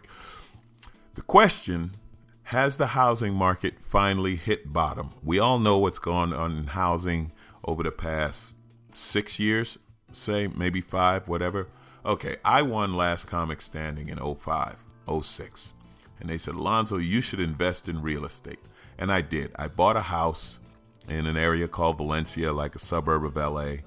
The 1.16 1.22
question 1.22 1.98
has 2.44 2.78
the 2.78 2.88
housing 2.88 3.34
market 3.34 3.82
finally 3.82 4.38
hit 4.38 4.72
bottom? 4.72 5.12
We 5.26 5.40
all 5.40 5.60
know 5.60 5.78
what's 5.78 6.00
gone 6.00 6.34
on 6.34 6.56
in 6.56 6.68
housing 6.68 7.34
over 7.66 7.84
the 7.84 7.92
past 7.92 8.56
six 8.94 9.42
years, 9.42 9.78
say 10.14 10.48
maybe 10.48 10.80
five, 10.80 11.28
whatever. 11.28 11.68
Okay, 12.06 12.38
I 12.44 12.62
won 12.62 12.96
last 12.96 13.26
comic 13.26 13.62
standing 13.62 14.10
in 14.10 14.18
05, 14.18 14.78
06. 15.22 15.74
And 16.20 16.30
they 16.30 16.38
said, 16.38 16.56
Alonzo, 16.56 16.98
you 16.98 17.22
should 17.22 17.40
invest 17.40 17.88
in 17.90 18.02
real 18.02 18.26
estate. 18.26 18.60
And 18.98 19.12
I 19.12 19.22
did. 19.22 19.52
I 19.58 19.68
bought 19.68 19.98
a 19.98 20.02
house 20.02 20.60
in 21.08 21.26
an 21.26 21.38
area 21.38 21.68
called 21.68 21.98
Valencia, 21.98 22.54
like 22.54 22.76
a 22.76 22.80
suburb 22.80 23.26
of 23.26 23.36
LA. 23.36 23.78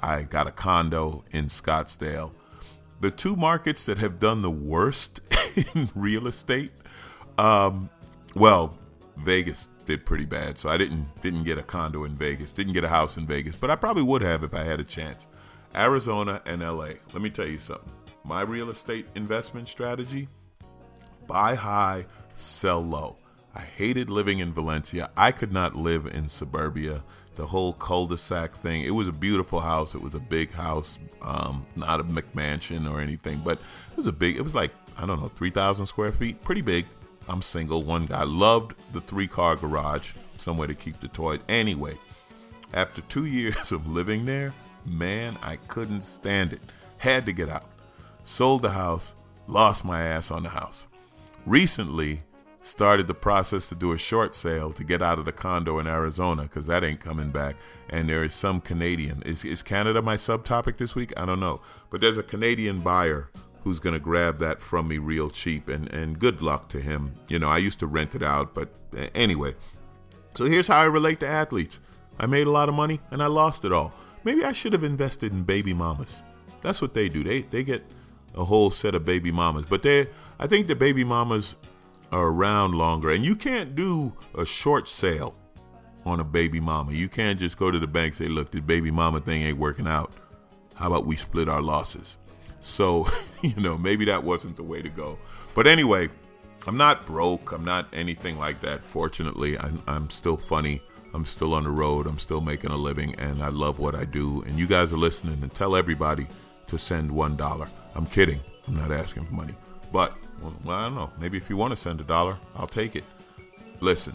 I 0.00 0.22
got 0.22 0.46
a 0.46 0.52
condo 0.52 1.24
in 1.30 1.46
Scottsdale. 1.46 2.32
The 3.00 3.10
two 3.10 3.36
markets 3.36 3.86
that 3.86 3.98
have 3.98 4.18
done 4.18 4.42
the 4.42 4.50
worst 4.50 5.20
in 5.74 5.90
real 5.94 6.26
estate 6.26 6.72
um, 7.40 7.88
well, 8.36 8.78
Vegas 9.16 9.68
did 9.86 10.04
pretty 10.04 10.26
bad, 10.26 10.58
so 10.58 10.68
I 10.68 10.76
didn't 10.76 11.08
didn't 11.22 11.44
get 11.44 11.56
a 11.56 11.62
condo 11.62 12.04
in 12.04 12.16
Vegas, 12.16 12.52
didn't 12.52 12.74
get 12.74 12.84
a 12.84 12.88
house 12.88 13.16
in 13.16 13.26
Vegas, 13.26 13.56
but 13.56 13.70
I 13.70 13.76
probably 13.76 14.02
would 14.02 14.22
have 14.22 14.44
if 14.44 14.54
I 14.54 14.62
had 14.62 14.78
a 14.78 14.84
chance. 14.84 15.26
Arizona 15.74 16.42
and 16.46 16.62
LA. 16.62 16.92
Let 17.12 17.22
me 17.22 17.30
tell 17.30 17.46
you 17.46 17.58
something. 17.58 17.92
My 18.24 18.42
real 18.42 18.70
estate 18.70 19.06
investment 19.14 19.68
strategy: 19.68 20.28
buy 21.26 21.54
high, 21.54 22.06
sell 22.34 22.80
low. 22.80 23.16
I 23.54 23.60
hated 23.60 24.10
living 24.10 24.38
in 24.38 24.52
Valencia. 24.52 25.10
I 25.16 25.32
could 25.32 25.52
not 25.52 25.74
live 25.74 26.06
in 26.06 26.28
suburbia. 26.28 27.02
The 27.34 27.46
whole 27.46 27.72
cul-de-sac 27.72 28.54
thing. 28.54 28.82
It 28.82 28.90
was 28.90 29.08
a 29.08 29.12
beautiful 29.12 29.60
house. 29.60 29.94
It 29.94 30.02
was 30.02 30.14
a 30.14 30.20
big 30.20 30.52
house, 30.52 30.98
um, 31.22 31.66
not 31.74 32.00
a 32.00 32.04
McMansion 32.04 32.90
or 32.90 33.00
anything, 33.00 33.40
but 33.44 33.58
it 33.92 33.96
was 33.96 34.06
a 34.06 34.12
big. 34.12 34.36
It 34.36 34.42
was 34.42 34.54
like 34.54 34.72
I 34.96 35.06
don't 35.06 35.20
know, 35.20 35.28
three 35.28 35.50
thousand 35.50 35.86
square 35.86 36.12
feet, 36.12 36.42
pretty 36.44 36.60
big. 36.60 36.86
I'm 37.28 37.42
single. 37.42 37.82
One 37.82 38.06
guy 38.06 38.24
loved 38.24 38.74
the 38.92 39.00
three 39.00 39.28
car 39.28 39.56
garage, 39.56 40.14
somewhere 40.36 40.66
to 40.68 40.74
keep 40.74 41.00
the 41.00 41.08
toys. 41.08 41.38
Anyway, 41.48 41.96
after 42.74 43.00
two 43.02 43.24
years 43.38 43.72
of 43.72 43.86
living 43.86 44.26
there, 44.26 44.52
man, 44.84 45.38
I 45.42 45.56
couldn't 45.56 46.02
stand 46.02 46.52
it. 46.52 46.60
Had 46.98 47.26
to 47.26 47.32
get 47.32 47.48
out. 47.48 47.68
Sold 48.24 48.62
the 48.62 48.70
house, 48.70 49.14
lost 49.46 49.84
my 49.84 50.02
ass 50.02 50.30
on 50.30 50.42
the 50.42 50.50
house. 50.50 50.86
Recently, 51.46 52.22
started 52.62 53.06
the 53.06 53.14
process 53.14 53.66
to 53.68 53.74
do 53.74 53.92
a 53.92 53.98
short 53.98 54.34
sale 54.34 54.72
to 54.72 54.84
get 54.84 55.02
out 55.02 55.18
of 55.18 55.24
the 55.24 55.32
condo 55.32 55.78
in 55.78 55.86
Arizona 55.86 56.42
because 56.42 56.66
that 56.66 56.84
ain't 56.84 57.00
coming 57.00 57.30
back. 57.30 57.56
And 57.88 58.08
there 58.08 58.22
is 58.22 58.34
some 58.34 58.60
Canadian. 58.60 59.22
Is, 59.22 59.44
is 59.44 59.62
Canada 59.62 60.02
my 60.02 60.16
subtopic 60.16 60.76
this 60.76 60.94
week? 60.94 61.12
I 61.16 61.24
don't 61.24 61.40
know. 61.40 61.60
But 61.88 62.00
there's 62.00 62.18
a 62.18 62.22
Canadian 62.22 62.80
buyer 62.80 63.30
who's 63.62 63.78
going 63.78 63.94
to 63.94 64.00
grab 64.00 64.38
that 64.38 64.60
from 64.60 64.88
me 64.88 64.98
real 64.98 65.30
cheap 65.30 65.68
and 65.68 65.92
and 65.92 66.18
good 66.18 66.40
luck 66.42 66.68
to 66.68 66.80
him 66.80 67.14
you 67.28 67.38
know 67.38 67.48
i 67.48 67.58
used 67.58 67.78
to 67.78 67.86
rent 67.86 68.14
it 68.14 68.22
out 68.22 68.54
but 68.54 68.70
uh, 68.96 69.06
anyway 69.14 69.54
so 70.34 70.44
here's 70.44 70.66
how 70.66 70.78
i 70.78 70.84
relate 70.84 71.20
to 71.20 71.26
athletes 71.26 71.78
i 72.18 72.26
made 72.26 72.46
a 72.46 72.50
lot 72.50 72.68
of 72.68 72.74
money 72.74 73.00
and 73.10 73.22
i 73.22 73.26
lost 73.26 73.64
it 73.64 73.72
all 73.72 73.92
maybe 74.24 74.44
i 74.44 74.52
should 74.52 74.72
have 74.72 74.84
invested 74.84 75.32
in 75.32 75.42
baby 75.42 75.72
mamas 75.72 76.22
that's 76.62 76.80
what 76.80 76.94
they 76.94 77.08
do 77.08 77.22
they 77.24 77.42
they 77.42 77.62
get 77.62 77.84
a 78.34 78.44
whole 78.44 78.70
set 78.70 78.94
of 78.94 79.04
baby 79.04 79.32
mamas 79.32 79.64
but 79.68 79.82
they 79.82 80.06
i 80.38 80.46
think 80.46 80.66
the 80.66 80.76
baby 80.76 81.04
mamas 81.04 81.56
are 82.12 82.28
around 82.28 82.74
longer 82.74 83.10
and 83.10 83.24
you 83.24 83.36
can't 83.36 83.74
do 83.74 84.12
a 84.36 84.44
short 84.44 84.88
sale 84.88 85.34
on 86.04 86.20
a 86.20 86.24
baby 86.24 86.60
mama 86.60 86.92
you 86.92 87.08
can't 87.08 87.38
just 87.38 87.58
go 87.58 87.70
to 87.70 87.78
the 87.78 87.86
bank 87.86 88.12
and 88.12 88.18
say 88.18 88.28
look 88.28 88.50
the 88.50 88.60
baby 88.60 88.90
mama 88.90 89.20
thing 89.20 89.42
ain't 89.42 89.58
working 89.58 89.86
out 89.86 90.12
how 90.74 90.86
about 90.86 91.06
we 91.06 91.14
split 91.14 91.48
our 91.48 91.62
losses 91.62 92.16
so, 92.60 93.06
you 93.42 93.56
know, 93.56 93.76
maybe 93.76 94.04
that 94.06 94.22
wasn't 94.22 94.56
the 94.56 94.62
way 94.62 94.82
to 94.82 94.88
go. 94.88 95.18
But 95.54 95.66
anyway, 95.66 96.08
I'm 96.66 96.76
not 96.76 97.06
broke. 97.06 97.52
I'm 97.52 97.64
not 97.64 97.88
anything 97.92 98.38
like 98.38 98.60
that. 98.60 98.84
Fortunately, 98.84 99.58
I'm, 99.58 99.82
I'm 99.86 100.10
still 100.10 100.36
funny. 100.36 100.82
I'm 101.12 101.24
still 101.24 101.54
on 101.54 101.64
the 101.64 101.70
road. 101.70 102.06
I'm 102.06 102.18
still 102.18 102.40
making 102.40 102.70
a 102.70 102.76
living, 102.76 103.14
and 103.16 103.42
I 103.42 103.48
love 103.48 103.78
what 103.78 103.94
I 103.94 104.04
do. 104.04 104.42
And 104.42 104.58
you 104.58 104.66
guys 104.66 104.92
are 104.92 104.96
listening, 104.96 105.42
and 105.42 105.52
tell 105.52 105.76
everybody 105.76 106.26
to 106.68 106.78
send 106.78 107.10
one 107.10 107.36
dollar. 107.36 107.68
I'm 107.94 108.06
kidding. 108.06 108.40
I'm 108.68 108.76
not 108.76 108.92
asking 108.92 109.24
for 109.24 109.34
money, 109.34 109.54
but 109.92 110.14
well, 110.40 110.76
I 110.76 110.84
don't 110.84 110.94
know. 110.94 111.10
Maybe 111.18 111.36
if 111.36 111.50
you 111.50 111.56
want 111.56 111.72
to 111.72 111.76
send 111.76 112.00
a 112.00 112.04
dollar, 112.04 112.38
I'll 112.54 112.66
take 112.66 112.96
it. 112.96 113.04
Listen, 113.80 114.14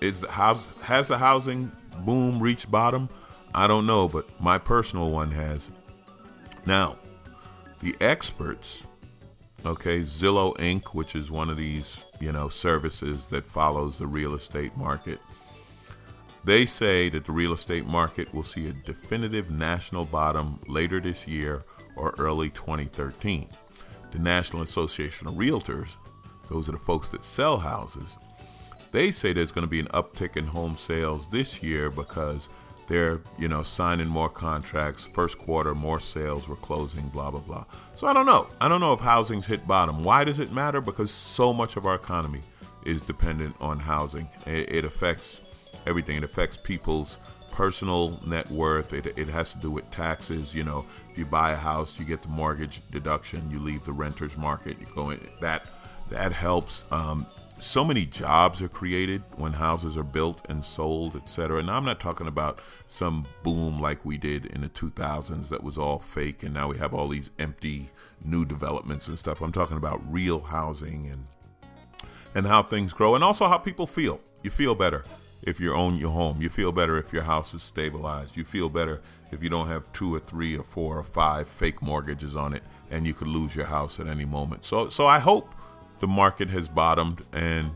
is 0.00 0.20
the 0.20 0.30
house 0.30 0.66
has 0.82 1.08
the 1.08 1.18
housing 1.18 1.72
boom 2.00 2.40
reached 2.40 2.70
bottom? 2.70 3.08
I 3.54 3.66
don't 3.66 3.86
know, 3.86 4.08
but 4.08 4.40
my 4.40 4.58
personal 4.58 5.10
one 5.10 5.30
has. 5.30 5.70
Now, 6.66 6.98
the 7.80 7.96
experts, 8.00 8.82
okay, 9.64 10.00
Zillow 10.00 10.54
Inc., 10.58 10.88
which 10.88 11.16
is 11.16 11.30
one 11.30 11.48
of 11.48 11.56
these, 11.56 12.04
you 12.20 12.30
know, 12.30 12.48
services 12.48 13.28
that 13.28 13.46
follows 13.46 13.98
the 13.98 14.06
real 14.06 14.34
estate 14.34 14.76
market, 14.76 15.20
they 16.44 16.66
say 16.66 17.08
that 17.10 17.24
the 17.24 17.32
real 17.32 17.52
estate 17.52 17.86
market 17.86 18.32
will 18.32 18.42
see 18.42 18.68
a 18.68 18.72
definitive 18.72 19.50
national 19.50 20.04
bottom 20.04 20.60
later 20.66 21.00
this 21.00 21.26
year 21.26 21.64
or 21.96 22.14
early 22.18 22.50
2013. 22.50 23.48
The 24.10 24.18
National 24.18 24.62
Association 24.62 25.26
of 25.26 25.34
Realtors, 25.34 25.96
those 26.48 26.68
are 26.68 26.72
the 26.72 26.78
folks 26.78 27.08
that 27.08 27.24
sell 27.24 27.58
houses, 27.58 28.16
they 28.92 29.10
say 29.10 29.32
there's 29.32 29.52
going 29.52 29.66
to 29.66 29.70
be 29.70 29.80
an 29.80 29.88
uptick 29.88 30.36
in 30.36 30.46
home 30.46 30.76
sales 30.76 31.28
this 31.30 31.62
year 31.62 31.90
because 31.90 32.48
they're 32.88 33.20
you 33.38 33.48
know 33.48 33.62
signing 33.62 34.08
more 34.08 34.30
contracts 34.30 35.06
first 35.06 35.38
quarter 35.38 35.74
more 35.74 36.00
sales 36.00 36.48
were 36.48 36.56
closing 36.56 37.06
blah 37.08 37.30
blah 37.30 37.40
blah. 37.40 37.64
So 37.94 38.06
i 38.06 38.12
don't 38.12 38.26
know. 38.26 38.48
I 38.60 38.68
don't 38.68 38.80
know 38.80 38.94
if 38.94 39.00
housing's 39.00 39.46
hit 39.46 39.66
bottom. 39.66 40.02
Why 40.02 40.24
does 40.24 40.40
it 40.40 40.52
matter? 40.52 40.80
Because 40.80 41.10
so 41.10 41.52
much 41.52 41.76
of 41.76 41.86
our 41.86 41.94
economy 41.94 42.40
is 42.84 43.02
dependent 43.02 43.54
on 43.60 43.78
housing. 43.78 44.28
It, 44.46 44.84
affects 44.84 45.40
everything 45.88 46.16
it 46.16 46.24
affects 46.24 46.56
people's 46.56 47.18
personal 47.50 48.20
net 48.24 48.48
worth 48.50 48.92
it, 48.92 49.06
it 49.18 49.28
has 49.28 49.52
to 49.52 49.58
do 49.58 49.70
with 49.70 49.90
taxes 49.90 50.54
you 50.54 50.62
know 50.62 50.86
if 51.10 51.18
you 51.18 51.26
buy 51.26 51.50
a 51.50 51.56
house 51.56 51.98
you 51.98 52.04
get 52.04 52.22
the 52.22 52.28
mortgage 52.28 52.82
deduction 52.90 53.50
you 53.50 53.58
leave 53.58 53.84
the 53.84 53.92
renters 53.92 54.36
market 54.36 54.78
you 54.78 54.86
go 54.94 55.10
in 55.10 55.20
that 55.40 55.66
that 56.10 56.32
helps 56.32 56.84
um, 56.92 57.26
so 57.60 57.84
many 57.84 58.06
jobs 58.06 58.62
are 58.62 58.68
created 58.68 59.22
when 59.36 59.52
houses 59.52 59.96
are 59.96 60.04
built 60.04 60.46
and 60.48 60.64
sold, 60.64 61.16
etc. 61.16 61.58
And 61.58 61.70
I'm 61.70 61.84
not 61.84 62.00
talking 62.00 62.28
about 62.28 62.60
some 62.86 63.26
boom 63.42 63.80
like 63.80 64.04
we 64.04 64.16
did 64.16 64.46
in 64.46 64.60
the 64.60 64.68
2000s 64.68 65.48
that 65.48 65.64
was 65.64 65.76
all 65.76 65.98
fake, 65.98 66.42
and 66.42 66.54
now 66.54 66.68
we 66.68 66.78
have 66.78 66.94
all 66.94 67.08
these 67.08 67.30
empty 67.38 67.90
new 68.24 68.44
developments 68.44 69.08
and 69.08 69.18
stuff. 69.18 69.40
I'm 69.40 69.52
talking 69.52 69.76
about 69.76 70.00
real 70.12 70.40
housing 70.40 71.08
and 71.08 71.26
and 72.34 72.46
how 72.46 72.62
things 72.62 72.92
grow, 72.92 73.14
and 73.14 73.24
also 73.24 73.48
how 73.48 73.58
people 73.58 73.86
feel. 73.86 74.20
You 74.42 74.50
feel 74.50 74.74
better 74.74 75.04
if 75.42 75.60
you 75.60 75.72
own 75.72 75.96
your 75.96 76.10
home. 76.10 76.42
You 76.42 76.48
feel 76.48 76.72
better 76.72 76.98
if 76.98 77.12
your 77.12 77.22
house 77.22 77.54
is 77.54 77.62
stabilized. 77.62 78.36
You 78.36 78.44
feel 78.44 78.68
better 78.68 79.00
if 79.30 79.42
you 79.42 79.48
don't 79.48 79.68
have 79.68 79.92
two 79.92 80.14
or 80.14 80.20
three 80.20 80.56
or 80.56 80.64
four 80.64 80.98
or 80.98 81.04
five 81.04 81.48
fake 81.48 81.82
mortgages 81.82 82.36
on 82.36 82.54
it, 82.54 82.62
and 82.90 83.06
you 83.06 83.14
could 83.14 83.28
lose 83.28 83.54
your 83.54 83.66
house 83.66 84.00
at 84.00 84.06
any 84.06 84.24
moment. 84.24 84.64
So, 84.64 84.88
so 84.88 85.06
I 85.06 85.18
hope 85.18 85.54
the 86.00 86.06
market 86.06 86.48
has 86.50 86.68
bottomed 86.68 87.22
and 87.32 87.70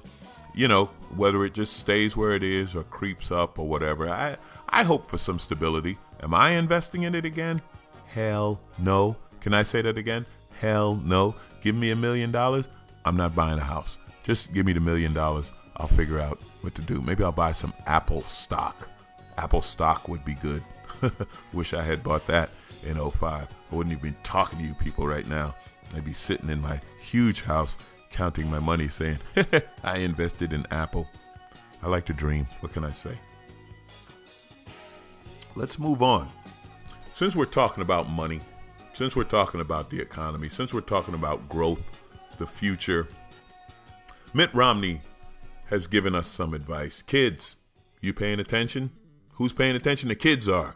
you 0.54 0.68
know 0.68 0.86
whether 1.16 1.44
it 1.44 1.54
just 1.54 1.76
stays 1.76 2.16
where 2.16 2.32
it 2.32 2.42
is 2.42 2.76
or 2.76 2.84
creeps 2.84 3.30
up 3.30 3.58
or 3.58 3.66
whatever 3.66 4.08
i 4.08 4.36
i 4.68 4.82
hope 4.82 5.06
for 5.06 5.18
some 5.18 5.38
stability. 5.38 5.98
Am 6.22 6.34
i 6.34 6.50
investing 6.50 7.02
in 7.02 7.14
it 7.14 7.24
again? 7.24 7.60
Hell 8.06 8.60
no. 8.78 9.16
Can 9.40 9.54
i 9.54 9.62
say 9.62 9.82
that 9.82 9.98
again? 9.98 10.24
Hell 10.60 10.96
no. 10.96 11.34
Give 11.62 11.74
me 11.74 11.90
a 11.90 11.96
million 11.96 12.30
dollars. 12.30 12.68
I'm 13.04 13.16
not 13.16 13.34
buying 13.34 13.58
a 13.58 13.64
house. 13.64 13.98
Just 14.22 14.52
give 14.52 14.66
me 14.66 14.72
the 14.72 14.80
million 14.80 15.12
dollars 15.12 15.50
i'll 15.82 15.88
figure 15.88 16.18
out 16.18 16.40
what 16.62 16.74
to 16.74 16.82
do 16.82 17.02
maybe 17.02 17.22
i'll 17.22 17.32
buy 17.32 17.52
some 17.52 17.74
apple 17.86 18.22
stock 18.22 18.88
apple 19.36 19.62
stock 19.62 20.08
would 20.08 20.24
be 20.24 20.34
good 20.34 20.62
wish 21.52 21.74
i 21.74 21.82
had 21.82 22.02
bought 22.02 22.26
that 22.26 22.50
in 22.86 22.94
05 22.94 23.22
i 23.70 23.74
wouldn't 23.74 23.96
even 23.96 24.12
be 24.12 24.18
talking 24.22 24.58
to 24.58 24.64
you 24.64 24.74
people 24.74 25.06
right 25.06 25.28
now 25.28 25.54
i'd 25.94 26.04
be 26.04 26.14
sitting 26.14 26.48
in 26.48 26.60
my 26.60 26.80
huge 27.00 27.42
house 27.42 27.76
counting 28.12 28.48
my 28.48 28.60
money 28.60 28.88
saying, 28.88 29.18
I 29.82 29.98
invested 29.98 30.52
in 30.52 30.66
Apple. 30.70 31.08
I 31.82 31.88
like 31.88 32.04
to 32.06 32.12
dream. 32.12 32.46
What 32.60 32.72
can 32.72 32.84
I 32.84 32.92
say? 32.92 33.18
Let's 35.56 35.78
move 35.78 36.02
on. 36.02 36.30
Since 37.14 37.34
we're 37.34 37.44
talking 37.46 37.82
about 37.82 38.08
money, 38.08 38.40
since 38.92 39.16
we're 39.16 39.24
talking 39.24 39.60
about 39.60 39.90
the 39.90 40.00
economy, 40.00 40.48
since 40.48 40.72
we're 40.72 40.80
talking 40.80 41.14
about 41.14 41.48
growth, 41.48 41.82
the 42.38 42.46
future, 42.46 43.08
Mitt 44.34 44.54
Romney 44.54 45.00
has 45.72 45.86
given 45.86 46.14
us 46.14 46.28
some 46.28 46.52
advice. 46.52 47.00
Kids, 47.00 47.56
you 48.02 48.12
paying 48.12 48.38
attention? 48.38 48.90
Who's 49.36 49.54
paying 49.54 49.74
attention? 49.74 50.10
The 50.10 50.14
kids 50.14 50.46
are. 50.46 50.74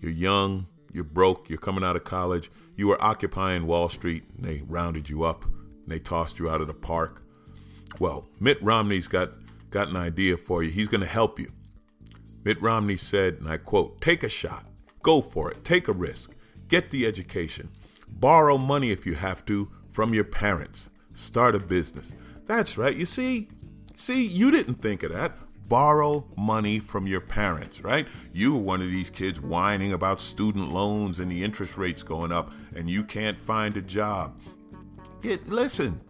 You're 0.00 0.12
young, 0.12 0.66
you're 0.92 1.02
broke, 1.02 1.48
you're 1.48 1.56
coming 1.56 1.82
out 1.82 1.96
of 1.96 2.04
college, 2.04 2.50
you 2.76 2.86
were 2.86 3.02
occupying 3.02 3.66
Wall 3.66 3.88
Street, 3.88 4.24
and 4.36 4.44
they 4.44 4.62
rounded 4.68 5.08
you 5.08 5.24
up 5.24 5.44
and 5.44 5.88
they 5.88 5.98
tossed 5.98 6.38
you 6.38 6.50
out 6.50 6.60
of 6.60 6.66
the 6.66 6.74
park. 6.74 7.22
Well, 7.98 8.28
Mitt 8.38 8.62
Romney's 8.62 9.08
got, 9.08 9.30
got 9.70 9.88
an 9.88 9.96
idea 9.96 10.36
for 10.36 10.62
you. 10.62 10.70
He's 10.70 10.88
going 10.88 11.00
to 11.00 11.06
help 11.06 11.40
you. 11.40 11.50
Mitt 12.44 12.60
Romney 12.60 12.98
said, 12.98 13.38
and 13.40 13.48
I 13.48 13.56
quote, 13.56 14.02
take 14.02 14.22
a 14.22 14.28
shot, 14.28 14.66
go 15.02 15.22
for 15.22 15.50
it, 15.50 15.64
take 15.64 15.88
a 15.88 15.92
risk, 15.92 16.34
get 16.68 16.90
the 16.90 17.06
education, 17.06 17.70
borrow 18.06 18.58
money 18.58 18.90
if 18.90 19.06
you 19.06 19.14
have 19.14 19.46
to 19.46 19.70
from 19.90 20.12
your 20.12 20.24
parents, 20.24 20.90
start 21.14 21.54
a 21.54 21.60
business. 21.60 22.12
That's 22.44 22.76
right. 22.76 22.94
You 22.94 23.06
see, 23.06 23.48
see, 23.94 24.26
you 24.26 24.50
didn't 24.50 24.74
think 24.74 25.02
of 25.02 25.12
that. 25.12 25.32
Borrow 25.68 26.26
money 26.36 26.78
from 26.78 27.06
your 27.06 27.20
parents, 27.20 27.80
right? 27.80 28.06
You 28.32 28.52
were 28.52 28.60
one 28.60 28.82
of 28.82 28.90
these 28.90 29.08
kids 29.08 29.40
whining 29.40 29.92
about 29.92 30.20
student 30.20 30.72
loans 30.72 31.18
and 31.18 31.30
the 31.30 31.42
interest 31.42 31.78
rates 31.78 32.02
going 32.02 32.32
up, 32.32 32.52
and 32.76 32.88
you 32.90 33.02
can't 33.02 33.38
find 33.38 33.76
a 33.76 33.82
job. 33.82 34.38
It, 35.22 35.48
listen, 35.48 36.00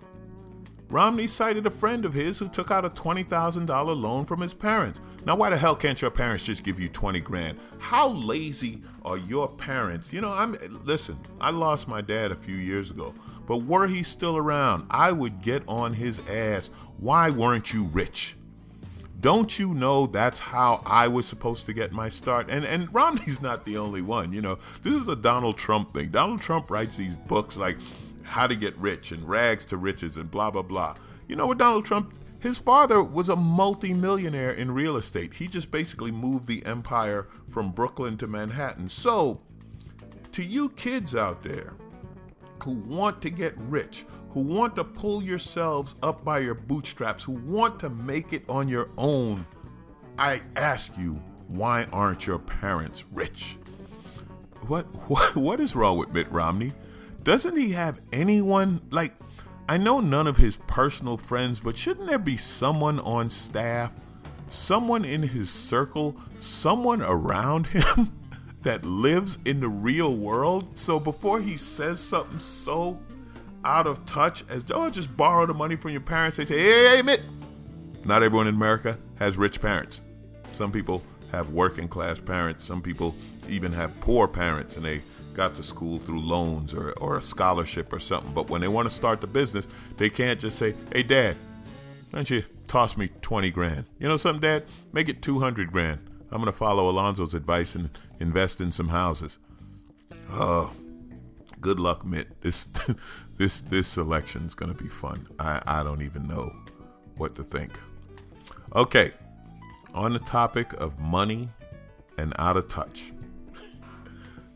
Romney 0.89 1.27
cited 1.27 1.67
a 1.67 1.71
friend 1.71 2.05
of 2.05 2.15
his 2.15 2.39
who 2.39 2.49
took 2.49 2.71
out 2.71 2.85
a 2.85 2.91
$20,000 2.91 3.69
loan 4.01 4.25
from 4.25 4.41
his 4.41 4.55
parents. 4.55 5.01
Now, 5.27 5.37
why 5.37 5.51
the 5.51 5.57
hell 5.57 5.75
can't 5.75 6.01
your 6.01 6.11
parents 6.11 6.45
just 6.45 6.65
give 6.65 6.79
you 6.79 6.89
20 6.89 7.21
grand? 7.21 7.59
How 7.79 8.11
lazy 8.11 8.83
are 9.05 9.17
your 9.17 9.49
parents? 9.49 10.13
You 10.13 10.21
know, 10.21 10.33
I'm 10.33 10.57
listen, 10.85 11.19
I 11.41 11.51
lost 11.51 11.89
my 11.89 12.03
dad 12.03 12.31
a 12.31 12.37
few 12.37 12.57
years 12.57 12.91
ago, 12.91 13.15
but 13.47 13.59
were 13.59 13.87
he 13.87 14.03
still 14.03 14.37
around, 14.37 14.87
I 14.91 15.13
would 15.13 15.41
get 15.41 15.63
on 15.67 15.95
his 15.95 16.21
ass. 16.29 16.69
Why 16.99 17.31
weren't 17.31 17.73
you 17.73 17.85
rich? 17.85 18.37
Don't 19.21 19.59
you 19.59 19.73
know 19.73 20.07
that's 20.07 20.39
how 20.39 20.83
I 20.85 21.09
was 21.09 21.27
supposed 21.27 21.65
to 21.67 21.73
get 21.73 21.93
my 21.93 22.11
start? 22.11 22.51
And 22.51 22.63
and 22.63 22.93
Romney's 22.95 23.41
not 23.41 23.65
the 23.65 23.79
only 23.79 24.03
one, 24.03 24.35
you 24.35 24.43
know. 24.43 24.59
This 24.83 24.95
is 24.95 25.09
a 25.09 25.17
Donald 25.17 25.57
Trump 25.57 25.93
thing. 25.93 26.11
Donald 26.11 26.43
Trump 26.43 26.71
writes 26.71 26.99
these 26.99 27.17
books 27.17 27.57
like 27.57 27.79
how 28.25 28.47
to 28.47 28.55
get 28.55 28.77
rich 28.77 29.13
and 29.13 29.27
rags 29.27 29.65
to 29.67 29.79
riches 29.79 30.19
and 30.19 30.31
blah, 30.31 30.51
blah, 30.51 30.63
blah. 30.63 30.97
You 31.29 31.37
know 31.37 31.47
what 31.47 31.57
Donald 31.57 31.87
Trump, 31.87 32.13
his 32.45 32.59
father 32.59 33.03
was 33.03 33.31
a 33.31 33.37
multimillionaire 33.37 34.51
in 34.51 34.71
real 34.71 34.99
estate. 34.99 35.33
He 35.33 35.49
just 35.49 35.71
basically 35.71 36.13
moved 36.13 36.47
the 36.47 36.63
empire 36.67 37.27
from 37.49 37.73
Brooklyn 37.73 38.19
to 38.19 38.27
Manhattan. 38.27 38.91
So, 38.91 39.41
to 40.33 40.45
you 40.45 40.69
kids 40.69 41.17
out 41.17 41.43
there 41.43 41.73
who 42.63 42.73
want 42.73 43.23
to 43.23 43.31
get 43.31 43.57
rich, 43.57 44.05
who 44.29 44.41
want 44.41 44.77
to 44.77 44.85
pull 44.85 45.23
yourselves 45.23 45.95
up 46.03 46.23
by 46.23 46.41
your 46.41 46.53
bootstraps, 46.53 47.23
who 47.23 47.33
want 47.33 47.81
to 47.81 47.89
make 47.89 48.35
it 48.35 48.45
on 48.47 48.69
your 48.69 48.91
own, 48.99 49.47
I 50.19 50.43
ask 50.55 50.93
you, 50.99 51.15
why 51.49 51.87
aren't 51.95 52.27
your 52.27 52.39
parents 52.39 53.05
rich? 53.11 53.57
What 54.67 54.85
what 55.09 55.35
what 55.35 55.61
is 55.61 55.75
wrong 55.75 55.97
with 55.97 56.13
Mitt 56.13 56.31
Romney? 56.31 56.73
doesn't 57.25 57.57
he 57.57 57.73
have 57.73 58.03
anyone 58.13 58.83
like 58.91 59.15
I 59.67 59.79
know 59.79 60.01
none 60.01 60.27
of 60.27 60.37
his 60.37 60.57
personal 60.57 61.17
friends, 61.17 61.59
but 61.59 61.77
shouldn't 61.77 62.09
there 62.09 62.19
be 62.19 62.37
someone 62.37 63.01
on 63.01 63.31
staff, 63.31 63.93
someone 64.47 65.07
in 65.07 65.23
his 65.23 65.49
circle, 65.51 66.17
someone 66.39 67.01
around 67.01 67.67
him 67.69 68.13
that 68.63 68.85
lives 68.85 69.39
in 69.47 69.61
the 69.61 69.69
real 69.69 70.17
world? 70.17 70.77
So 70.77 71.01
before 71.01 71.41
he 71.41 71.57
says 71.57 72.01
something 72.01 72.41
so 72.41 73.01
out 73.65 73.87
of 73.87 74.05
touch 74.05 74.45
as, 74.51 74.67
oh, 74.71 74.91
just 74.91 75.17
borrow 75.17 75.47
the 75.47 75.55
money 75.55 75.77
from 75.77 75.93
your 75.93 76.03
parents, 76.03 76.37
they 76.37 76.45
say, 76.45 76.59
hey, 76.59 76.97
hey, 76.97 77.03
Mitt. 77.03 77.23
Not 78.05 78.23
everyone 78.23 78.47
in 78.47 78.55
America 78.55 78.99
has 79.19 79.39
rich 79.39 79.63
parents. 79.63 80.03
Some 80.53 80.73
people 80.73 81.03
have 81.33 81.49
working 81.51 81.89
class 81.89 82.21
parents. 82.21 82.67
Some 82.67 82.83
people 82.83 83.15
even 83.49 83.73
have 83.73 83.99
poor 84.01 84.29
parents 84.29 84.77
and 84.77 84.85
they 84.85 85.01
got 85.35 85.55
to 85.57 85.63
school 85.63 85.99
through 85.99 86.21
loans 86.21 86.73
or, 86.73 86.93
or 87.01 87.17
a 87.17 87.23
scholarship 87.23 87.93
or 87.93 87.99
something. 87.99 88.33
But 88.33 88.49
when 88.49 88.61
they 88.61 88.69
want 88.69 88.89
to 88.89 88.95
start 88.95 89.21
the 89.21 89.27
business, 89.27 89.67
they 89.97 90.09
can't 90.09 90.39
just 90.41 90.59
say, 90.59 90.75
hey, 90.93 91.03
dad, 91.03 91.37
why 92.11 92.19
don't 92.19 92.31
you 92.31 92.45
toss 92.69 92.97
me 92.97 93.11
20 93.23 93.51
grand? 93.51 93.87
You 93.99 94.09
know 94.09 94.17
something, 94.17 94.41
dad? 94.41 94.65
Make 94.93 95.09
it 95.09 95.23
200 95.23 95.73
grand. 95.73 96.01
I'm 96.31 96.41
going 96.41 96.53
to 96.53 96.57
follow 96.57 96.91
Alonzo's 96.91 97.35
advice 97.35 97.75
and 97.75 97.91
invest 98.21 98.61
in 98.61 98.73
some 98.73 98.89
houses. 98.89 99.39
Oh, 100.31 100.73
good 101.61 101.79
luck, 101.79 102.05
Mitt. 102.05 102.41
This 102.41 102.67
this 103.37 103.61
this 103.63 103.97
election's 103.97 104.55
going 104.55 104.75
to 104.75 104.81
be 104.81 104.89
fun. 104.89 105.27
I, 105.39 105.63
I 105.67 105.83
don't 105.83 106.03
even 106.03 106.27
know 106.27 106.55
what 107.17 107.37
to 107.37 107.45
think. 107.45 107.73
Okay, 108.75 109.13
on 109.95 110.13
the 110.13 110.19
topic 110.19 110.73
of 110.75 110.99
money 110.99 111.49
and 112.19 112.35
out 112.39 112.57
of 112.57 112.69
touch 112.69 113.13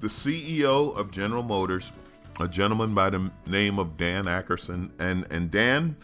the 0.01 0.09
CEO 0.09 0.97
of 0.97 1.11
General 1.11 1.43
Motors, 1.43 1.93
a 2.41 2.49
gentleman 2.49 2.95
by 2.95 3.11
the 3.11 3.31
name 3.47 3.79
of 3.79 3.97
Dan 3.97 4.25
Akerson, 4.25 4.91
and 4.99 5.27
and 5.31 5.51
Dan, 5.51 5.97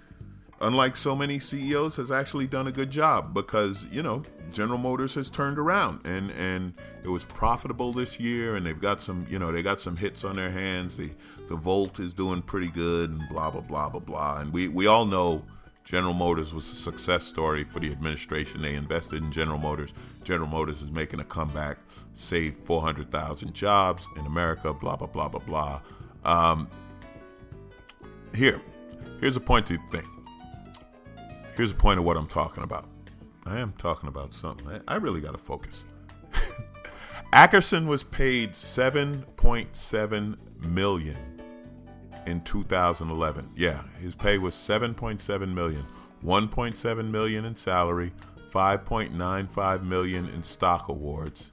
unlike 0.60 0.96
so 0.96 1.14
many 1.14 1.38
CEOs, 1.38 1.96
has 1.96 2.10
actually 2.10 2.46
done 2.46 2.66
a 2.66 2.72
good 2.72 2.90
job 2.90 3.32
because 3.32 3.86
you 3.92 4.02
know 4.02 4.22
General 4.52 4.78
Motors 4.78 5.14
has 5.14 5.30
turned 5.30 5.58
around 5.58 6.04
and 6.06 6.30
and 6.32 6.74
it 7.02 7.08
was 7.08 7.24
profitable 7.24 7.92
this 7.92 8.18
year, 8.18 8.56
and 8.56 8.66
they've 8.66 8.80
got 8.80 9.02
some 9.02 9.26
you 9.30 9.38
know 9.38 9.52
they 9.52 9.62
got 9.62 9.80
some 9.80 9.96
hits 9.96 10.24
on 10.24 10.36
their 10.36 10.50
hands. 10.50 10.96
The 10.96 11.10
the 11.48 11.56
Volt 11.56 12.00
is 12.00 12.12
doing 12.14 12.42
pretty 12.42 12.68
good, 12.68 13.10
and 13.10 13.28
blah 13.28 13.50
blah 13.50 13.60
blah 13.60 13.88
blah 13.88 14.00
blah, 14.00 14.38
and 14.40 14.52
we 14.52 14.68
we 14.68 14.86
all 14.86 15.04
know 15.04 15.44
General 15.84 16.14
Motors 16.14 16.54
was 16.54 16.72
a 16.72 16.76
success 16.76 17.24
story 17.24 17.64
for 17.64 17.78
the 17.78 17.90
administration. 17.90 18.62
They 18.62 18.74
invested 18.74 19.22
in 19.22 19.30
General 19.30 19.58
Motors. 19.58 19.92
General 20.24 20.48
Motors 20.48 20.80
is 20.80 20.90
making 20.90 21.20
a 21.20 21.24
comeback, 21.24 21.76
saved 22.14 22.64
400,000 22.64 23.52
jobs 23.52 24.08
in 24.16 24.24
America, 24.24 24.72
blah, 24.72 24.96
blah, 24.96 25.06
blah, 25.06 25.28
blah, 25.28 25.40
blah. 25.40 25.82
Um, 26.24 26.70
here, 28.34 28.62
here's 29.20 29.36
a 29.36 29.40
point 29.40 29.66
to 29.66 29.78
think. 29.90 30.06
Here's 31.54 31.72
a 31.72 31.76
point 31.76 31.98
of 31.98 32.06
what 32.06 32.16
I'm 32.16 32.28
talking 32.28 32.64
about. 32.64 32.88
I 33.44 33.58
am 33.58 33.74
talking 33.76 34.08
about 34.08 34.32
something. 34.32 34.66
I, 34.66 34.94
I 34.94 34.96
really 34.96 35.20
got 35.20 35.32
to 35.32 35.38
focus. 35.38 35.84
Akerson 37.32 37.86
was 37.86 38.02
paid 38.02 38.54
7.7 38.54 40.64
million 40.64 41.33
in 42.26 42.40
2011. 42.42 43.50
Yeah, 43.56 43.82
his 44.00 44.14
pay 44.14 44.38
was 44.38 44.54
7.7 44.54 45.54
million, 45.54 45.84
1.7 46.24 47.10
million 47.10 47.44
in 47.44 47.54
salary, 47.54 48.12
5.95 48.50 49.82
million 49.82 50.28
in 50.28 50.42
stock 50.42 50.88
awards, 50.88 51.52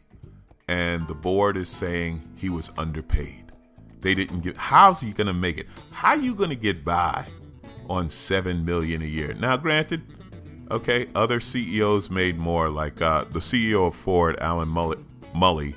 and 0.67 1.07
the 1.07 1.15
board 1.15 1.57
is 1.57 1.69
saying 1.69 2.21
he 2.35 2.49
was 2.49 2.71
underpaid. 2.77 3.51
They 4.01 4.15
didn't 4.15 4.41
get. 4.41 4.57
How's 4.57 5.01
he 5.01 5.13
to 5.27 5.33
make 5.33 5.57
it? 5.57 5.67
How 5.91 6.13
you 6.13 6.35
to 6.49 6.55
get 6.55 6.83
by 6.83 7.27
on 7.89 8.09
7 8.09 8.65
million 8.65 9.01
a 9.01 9.05
year. 9.05 9.33
Now, 9.33 9.57
granted, 9.57 10.01
okay, 10.71 11.07
other 11.13 11.39
CEOs 11.39 12.09
made 12.09 12.37
more 12.37 12.69
like 12.69 13.01
uh, 13.01 13.25
the 13.25 13.39
CEO 13.39 13.87
of 13.87 13.95
Ford, 13.95 14.37
Alan 14.39 14.69
Mully, 14.69 15.75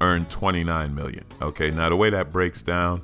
earned 0.00 0.30
29 0.30 0.94
million. 0.94 1.24
Okay, 1.42 1.70
now 1.70 1.88
the 1.88 1.96
way 1.96 2.10
that 2.10 2.30
breaks 2.30 2.62
down, 2.62 3.02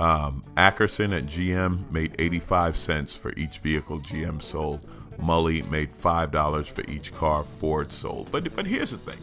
um, 0.00 0.42
Akerson 0.56 1.16
at 1.16 1.26
GM 1.26 1.90
made 1.90 2.16
85 2.18 2.74
cents 2.76 3.14
for 3.14 3.32
each 3.36 3.58
vehicle 3.58 4.00
GM 4.00 4.40
sold. 4.40 4.86
Mully 5.18 5.68
made 5.70 5.94
five 5.94 6.30
dollars 6.32 6.66
for 6.66 6.82
each 6.88 7.12
car 7.12 7.44
Ford 7.44 7.92
sold. 7.92 8.30
But 8.30 8.56
but 8.56 8.66
here's 8.66 8.92
the 8.92 8.98
thing. 8.98 9.18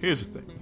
Here's 0.00 0.24
the 0.24 0.40
thing. 0.40 0.58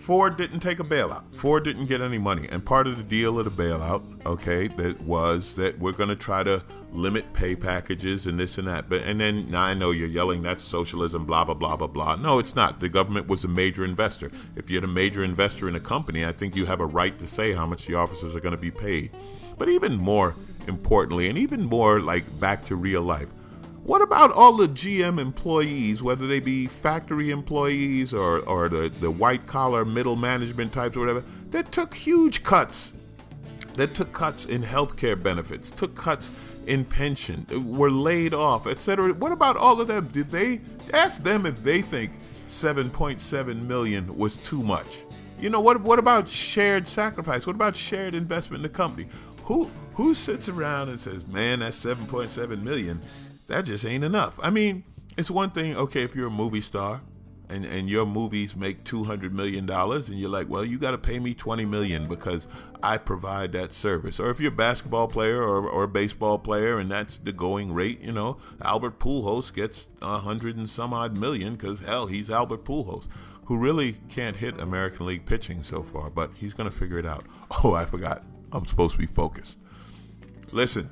Ford 0.00 0.38
didn't 0.38 0.60
take 0.60 0.80
a 0.80 0.84
bailout. 0.84 1.34
Ford 1.34 1.62
didn't 1.62 1.86
get 1.86 2.00
any 2.00 2.16
money. 2.16 2.48
And 2.50 2.64
part 2.64 2.86
of 2.86 2.96
the 2.96 3.02
deal 3.02 3.38
of 3.38 3.44
the 3.44 3.62
bailout, 3.62 4.02
okay, 4.24 4.66
that 4.68 4.98
was 5.02 5.54
that 5.56 5.78
we're 5.78 5.92
going 5.92 6.08
to 6.08 6.16
try 6.16 6.42
to 6.42 6.64
limit 6.90 7.32
pay 7.34 7.54
packages 7.54 8.26
and 8.26 8.40
this 8.40 8.56
and 8.56 8.66
that. 8.66 8.88
But 8.88 9.02
and 9.02 9.20
then 9.20 9.50
now 9.50 9.62
I 9.62 9.74
know 9.74 9.90
you're 9.90 10.08
yelling 10.08 10.42
that's 10.42 10.64
socialism, 10.64 11.26
blah 11.26 11.44
blah 11.44 11.54
blah 11.54 11.76
blah 11.76 11.86
blah. 11.86 12.16
No, 12.16 12.38
it's 12.38 12.56
not. 12.56 12.80
The 12.80 12.88
government 12.88 13.28
was 13.28 13.44
a 13.44 13.48
major 13.48 13.84
investor. 13.84 14.30
If 14.56 14.70
you're 14.70 14.84
a 14.84 14.88
major 14.88 15.22
investor 15.22 15.68
in 15.68 15.76
a 15.76 15.80
company, 15.80 16.24
I 16.24 16.32
think 16.32 16.56
you 16.56 16.64
have 16.64 16.80
a 16.80 16.86
right 16.86 17.16
to 17.18 17.26
say 17.26 17.52
how 17.52 17.66
much 17.66 17.86
the 17.86 17.94
officers 17.94 18.34
are 18.34 18.40
going 18.40 18.54
to 18.54 18.60
be 18.60 18.70
paid. 18.70 19.10
But 19.58 19.68
even 19.68 19.96
more 19.96 20.34
importantly, 20.66 21.28
and 21.28 21.36
even 21.36 21.64
more 21.64 22.00
like 22.00 22.40
back 22.40 22.64
to 22.66 22.76
real 22.76 23.02
life, 23.02 23.28
what 23.90 24.02
about 24.02 24.30
all 24.30 24.56
the 24.56 24.68
GM 24.68 25.18
employees, 25.18 26.00
whether 26.00 26.28
they 26.28 26.38
be 26.38 26.66
factory 26.66 27.32
employees 27.32 28.14
or, 28.14 28.38
or 28.48 28.68
the, 28.68 28.88
the 28.88 29.10
white 29.10 29.48
collar 29.48 29.84
middle 29.84 30.14
management 30.14 30.72
types 30.72 30.96
or 30.96 31.00
whatever, 31.00 31.24
that 31.48 31.72
took 31.72 31.94
huge 31.94 32.44
cuts? 32.44 32.92
That 33.74 33.96
took 33.96 34.12
cuts 34.12 34.44
in 34.44 34.62
healthcare 34.62 35.20
benefits, 35.20 35.72
took 35.72 35.96
cuts 35.96 36.30
in 36.68 36.84
pension, 36.84 37.44
were 37.76 37.90
laid 37.90 38.32
off, 38.32 38.68
etc. 38.68 39.12
What 39.12 39.32
about 39.32 39.56
all 39.56 39.80
of 39.80 39.88
them? 39.88 40.06
Did 40.12 40.30
they 40.30 40.60
ask 40.92 41.24
them 41.24 41.44
if 41.44 41.64
they 41.64 41.82
think 41.82 42.12
7.7 42.46 43.66
million 43.66 44.16
was 44.16 44.36
too 44.36 44.62
much? 44.62 44.98
You 45.40 45.50
know 45.50 45.60
what? 45.60 45.80
What 45.80 45.98
about 45.98 46.28
shared 46.28 46.86
sacrifice? 46.86 47.44
What 47.44 47.56
about 47.56 47.74
shared 47.74 48.14
investment 48.14 48.64
in 48.64 48.70
the 48.70 48.76
company? 48.76 49.08
Who 49.46 49.68
who 49.94 50.14
sits 50.14 50.48
around 50.48 50.90
and 50.90 51.00
says, 51.00 51.26
"Man, 51.26 51.58
that's 51.58 51.84
7.7 51.84 52.62
million 52.62 53.00
that 53.50 53.64
just 53.64 53.84
ain't 53.84 54.04
enough. 54.04 54.38
I 54.42 54.50
mean, 54.50 54.84
it's 55.18 55.30
one 55.30 55.50
thing, 55.50 55.76
okay, 55.76 56.02
if 56.02 56.14
you're 56.14 56.28
a 56.28 56.30
movie 56.30 56.60
star 56.60 57.02
and, 57.48 57.64
and 57.64 57.90
your 57.90 58.06
movies 58.06 58.54
make 58.54 58.84
$200 58.84 59.32
million 59.32 59.68
and 59.68 60.08
you're 60.08 60.30
like, 60.30 60.48
well, 60.48 60.64
you 60.64 60.78
got 60.78 60.92
to 60.92 60.98
pay 60.98 61.18
me 61.18 61.34
20 61.34 61.66
million 61.66 62.06
because 62.06 62.46
I 62.82 62.96
provide 62.96 63.52
that 63.52 63.72
service. 63.72 64.20
Or 64.20 64.30
if 64.30 64.38
you're 64.38 64.52
a 64.52 64.56
basketball 64.56 65.08
player 65.08 65.42
or, 65.42 65.68
or 65.68 65.84
a 65.84 65.88
baseball 65.88 66.38
player 66.38 66.78
and 66.78 66.90
that's 66.90 67.18
the 67.18 67.32
going 67.32 67.74
rate, 67.74 68.00
you 68.00 68.12
know, 68.12 68.38
Albert 68.62 69.00
Pujols 69.00 69.52
gets 69.52 69.88
a 70.00 70.18
hundred 70.18 70.56
and 70.56 70.70
some 70.70 70.94
odd 70.94 71.16
million 71.16 71.56
because, 71.56 71.80
hell, 71.80 72.06
he's 72.06 72.30
Albert 72.30 72.64
Pujols 72.64 73.06
who 73.46 73.58
really 73.58 73.96
can't 74.08 74.36
hit 74.36 74.60
American 74.60 75.06
League 75.06 75.26
pitching 75.26 75.64
so 75.64 75.82
far, 75.82 76.08
but 76.08 76.30
he's 76.36 76.54
going 76.54 76.70
to 76.70 76.74
figure 76.76 76.98
it 76.98 77.06
out. 77.06 77.24
Oh, 77.64 77.74
I 77.74 77.84
forgot. 77.84 78.22
I'm 78.52 78.64
supposed 78.64 78.92
to 78.92 78.98
be 78.98 79.06
focused. 79.06 79.58
Listen, 80.52 80.88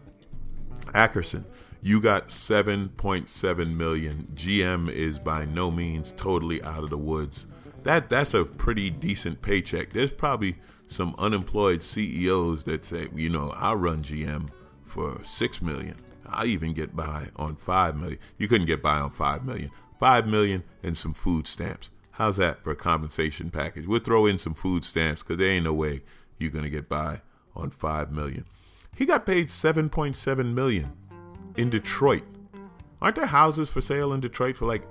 Akerson 0.87 1.45
you 1.81 2.01
got 2.01 2.29
7.7 2.29 3.77
million. 3.77 4.29
GM 4.35 4.91
is 4.91 5.19
by 5.19 5.45
no 5.45 5.71
means 5.71 6.13
totally 6.17 6.63
out 6.63 6.85
of 6.85 6.91
the 6.91 6.99
woods. 6.99 7.47
That 7.85 8.09
that's 8.09 8.35
a 8.35 8.45
pretty 8.45 8.91
decent 8.91 9.43
paycheck. 9.43 9.93
There's 9.93 10.13
probably 10.13 10.57
some 10.89 11.15
unemployed 11.19 11.83
CEOs 11.83 12.65
that 12.65 12.85
say, 12.85 13.09
you 13.15 13.29
know, 13.29 13.53
I'll 13.57 13.77
run 13.77 14.03
GM 14.03 14.51
for 14.85 15.23
6 15.23 15.63
million. 15.63 15.97
I 16.27 16.47
even 16.47 16.73
get 16.73 16.97
by 16.97 17.29
on 17.37 17.57
5 17.57 17.97
million. 17.97 18.19
You 18.37 18.49
couldn't 18.49 18.67
get 18.67 18.83
by 18.83 18.99
on 18.99 19.11
5 19.11 19.45
million. 19.45 19.71
5 19.99 20.27
million 20.27 20.65
and 20.83 20.97
some 20.97 21.15
food 21.15 21.47
stamps. 21.47 21.91
How's 22.13 22.37
that 22.39 22.63
for 22.63 22.71
a 22.71 22.77
compensation 22.77 23.51
package? 23.51 23.87
We'll 23.87 24.01
throw 24.01 24.27
in 24.27 24.39
some 24.39 24.55
food 24.55 24.85
stamps 24.85 25.23
because 25.23 25.37
there 25.37 25.51
ain't 25.51 25.65
no 25.65 25.73
way 25.73 26.03
you're 26.37 26.51
going 26.51 26.65
to 26.65 26.71
get 26.71 26.89
by 26.89 27.23
on 27.55 27.71
5 27.71 28.11
million. 28.11 28.45
He 28.97 29.07
got 29.07 29.25
paid 29.25 29.49
7.7 29.49 30.55
million 30.55 30.93
in 31.59 31.69
Detroit. 31.69 32.23
Aren't 33.03 33.17
there 33.17 33.27
houses 33.27 33.69
for 33.69 33.81
sale 33.81 34.13
in 34.13 34.21
Detroit 34.21 34.57
for 34.57 34.65
like 34.65 34.85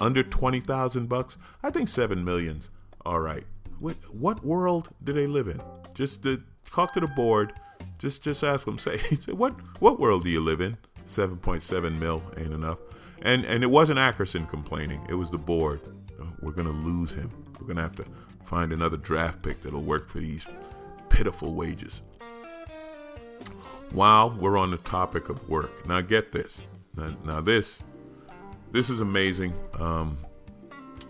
under 0.00 0.22
twenty 0.22 0.58
thousand 0.58 1.08
bucks? 1.08 1.36
I 1.62 1.70
think 1.70 1.88
seven 1.88 2.24
millions. 2.24 2.70
All 3.06 3.20
right. 3.20 3.44
What 3.78 3.96
what 4.12 4.44
world 4.44 4.88
do 5.04 5.12
they 5.12 5.26
live 5.26 5.46
in? 5.46 5.60
Just 5.94 6.22
to 6.24 6.42
talk 6.64 6.94
to 6.94 7.00
the 7.00 7.06
board. 7.06 7.52
Just 7.98 8.22
just 8.22 8.42
ask 8.42 8.64
them. 8.64 8.78
Say, 8.78 8.96
say 8.98 9.32
what 9.32 9.54
what 9.80 10.00
world 10.00 10.24
do 10.24 10.30
you 10.30 10.40
live 10.40 10.60
in? 10.60 10.78
Seven 11.06 11.36
point 11.36 11.62
seven 11.62 11.98
mil 11.98 12.22
ain't 12.36 12.52
enough. 12.52 12.78
And 13.22 13.44
and 13.44 13.62
it 13.62 13.70
wasn't 13.70 13.98
Akerson 13.98 14.48
complaining. 14.48 15.06
It 15.08 15.14
was 15.14 15.30
the 15.30 15.38
board. 15.38 15.80
Oh, 16.20 16.32
we're 16.40 16.52
gonna 16.52 16.70
lose 16.70 17.12
him. 17.12 17.30
We're 17.60 17.68
gonna 17.68 17.82
have 17.82 17.96
to 17.96 18.04
find 18.44 18.72
another 18.72 18.96
draft 18.96 19.42
pick 19.42 19.60
that'll 19.60 19.82
work 19.82 20.08
for 20.08 20.18
these 20.18 20.46
pitiful 21.10 21.54
wages 21.54 22.02
while 23.92 24.30
we're 24.30 24.58
on 24.58 24.70
the 24.70 24.78
topic 24.78 25.28
of 25.28 25.48
work. 25.48 25.86
Now, 25.86 26.00
get 26.00 26.32
this. 26.32 26.62
Now, 26.96 27.16
now 27.24 27.40
this, 27.40 27.82
this 28.70 28.90
is 28.90 29.00
amazing. 29.00 29.54
Um, 29.78 30.18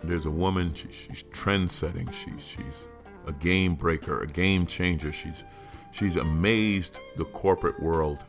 there's 0.03 0.25
a 0.25 0.31
woman. 0.31 0.73
She, 0.73 0.91
she's 0.91 1.23
trend 1.23 1.71
setting. 1.71 2.09
She's 2.11 2.45
she's 2.45 2.87
a 3.27 3.33
game 3.33 3.75
breaker, 3.75 4.21
a 4.21 4.27
game 4.27 4.65
changer. 4.65 5.11
She's 5.11 5.43
she's 5.91 6.15
amazed 6.15 6.99
the 7.17 7.25
corporate 7.25 7.79
world. 7.81 8.23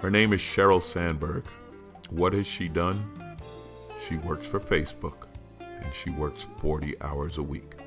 Her 0.00 0.10
name 0.10 0.32
is 0.32 0.40
Sheryl 0.40 0.82
Sandberg. 0.82 1.44
What 2.10 2.32
has 2.32 2.46
she 2.46 2.68
done? 2.68 3.36
She 4.06 4.16
works 4.16 4.46
for 4.46 4.60
Facebook, 4.60 5.26
and 5.60 5.92
she 5.92 6.10
works 6.10 6.46
40 6.58 7.00
hours 7.00 7.38
a 7.38 7.42
week. 7.42 7.77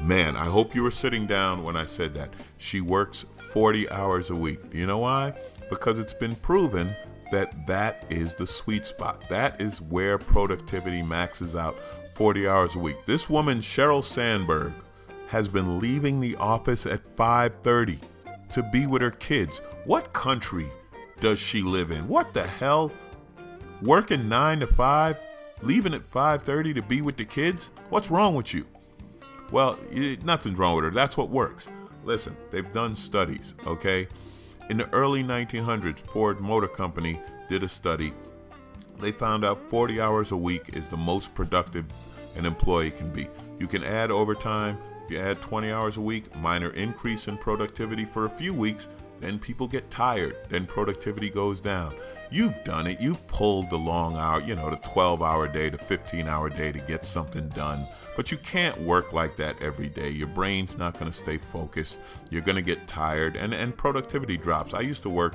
Man, 0.00 0.36
I 0.36 0.44
hope 0.44 0.74
you 0.74 0.82
were 0.82 0.90
sitting 0.90 1.26
down 1.26 1.62
when 1.62 1.76
I 1.76 1.86
said 1.86 2.14
that. 2.14 2.30
She 2.58 2.80
works 2.80 3.24
40 3.52 3.90
hours 3.90 4.30
a 4.30 4.34
week. 4.34 4.60
You 4.72 4.86
know 4.86 4.98
why? 4.98 5.34
Because 5.70 5.98
it's 5.98 6.14
been 6.14 6.36
proven 6.36 6.94
that 7.32 7.66
that 7.66 8.04
is 8.10 8.34
the 8.34 8.46
sweet 8.46 8.86
spot. 8.86 9.24
That 9.28 9.60
is 9.60 9.80
where 9.80 10.18
productivity 10.18 11.02
maxes 11.02 11.56
out 11.56 11.76
40 12.14 12.46
hours 12.46 12.76
a 12.76 12.78
week. 12.78 13.04
This 13.06 13.28
woman, 13.28 13.58
Sheryl 13.58 14.04
Sandberg, 14.04 14.72
has 15.28 15.48
been 15.48 15.80
leaving 15.80 16.20
the 16.20 16.36
office 16.36 16.86
at 16.86 17.16
5:30 17.16 17.98
to 18.50 18.62
be 18.72 18.86
with 18.86 19.02
her 19.02 19.10
kids. 19.10 19.60
What 19.84 20.12
country 20.12 20.70
does 21.20 21.38
she 21.38 21.62
live 21.62 21.90
in? 21.90 22.06
What 22.06 22.32
the 22.32 22.46
hell? 22.46 22.92
Working 23.82 24.28
9 24.28 24.60
to 24.60 24.66
5, 24.66 25.16
leaving 25.62 25.94
at 25.94 26.08
5:30 26.08 26.74
to 26.74 26.82
be 26.82 27.02
with 27.02 27.16
the 27.16 27.24
kids? 27.24 27.70
What's 27.90 28.10
wrong 28.10 28.34
with 28.34 28.54
you? 28.54 28.66
Well, 29.50 29.78
nothing's 30.24 30.58
wrong 30.58 30.76
with 30.76 30.84
her. 30.84 30.90
That's 30.90 31.16
what 31.16 31.30
works. 31.30 31.68
Listen, 32.04 32.36
they've 32.50 32.72
done 32.72 32.94
studies, 32.96 33.54
okay? 33.66 34.08
In 34.68 34.76
the 34.76 34.92
early 34.92 35.22
1900s, 35.22 36.00
Ford 36.00 36.40
Motor 36.40 36.68
Company 36.68 37.20
did 37.48 37.62
a 37.62 37.68
study. 37.68 38.12
They 39.00 39.12
found 39.12 39.44
out 39.44 39.70
40 39.70 40.00
hours 40.00 40.32
a 40.32 40.36
week 40.36 40.70
is 40.74 40.88
the 40.88 40.96
most 40.96 41.34
productive 41.34 41.84
an 42.34 42.44
employee 42.44 42.90
can 42.90 43.10
be. 43.10 43.28
You 43.58 43.66
can 43.66 43.84
add 43.84 44.10
overtime. 44.10 44.78
If 45.04 45.12
you 45.12 45.18
add 45.18 45.40
20 45.40 45.70
hours 45.70 45.96
a 45.96 46.00
week, 46.00 46.34
minor 46.36 46.70
increase 46.70 47.28
in 47.28 47.38
productivity 47.38 48.04
for 48.04 48.24
a 48.24 48.30
few 48.30 48.52
weeks, 48.52 48.88
then 49.20 49.38
people 49.38 49.66
get 49.66 49.90
tired, 49.90 50.36
then 50.48 50.66
productivity 50.66 51.30
goes 51.30 51.60
down. 51.60 51.94
You've 52.30 52.62
done 52.64 52.86
it. 52.86 53.00
You've 53.00 53.26
pulled 53.28 53.70
the 53.70 53.78
long 53.78 54.16
hour, 54.16 54.42
you 54.42 54.54
know, 54.56 54.68
the 54.68 54.76
12 54.76 55.22
hour 55.22 55.48
day, 55.48 55.70
the 55.70 55.78
15 55.78 56.28
hour 56.28 56.50
day 56.50 56.72
to 56.72 56.78
get 56.80 57.06
something 57.06 57.48
done. 57.50 57.86
But 58.16 58.30
you 58.30 58.38
can't 58.38 58.80
work 58.80 59.12
like 59.12 59.36
that 59.36 59.60
every 59.62 59.88
day. 59.88 60.08
Your 60.10 60.28
brain's 60.28 60.78
not 60.78 60.94
going 60.94 61.10
to 61.10 61.16
stay 61.16 61.36
focused. 61.36 61.98
You're 62.30 62.42
going 62.42 62.56
to 62.56 62.62
get 62.62 62.88
tired 62.88 63.36
and, 63.36 63.52
and 63.52 63.76
productivity 63.76 64.36
drops. 64.38 64.72
I 64.72 64.80
used 64.80 65.02
to 65.02 65.10
work 65.10 65.34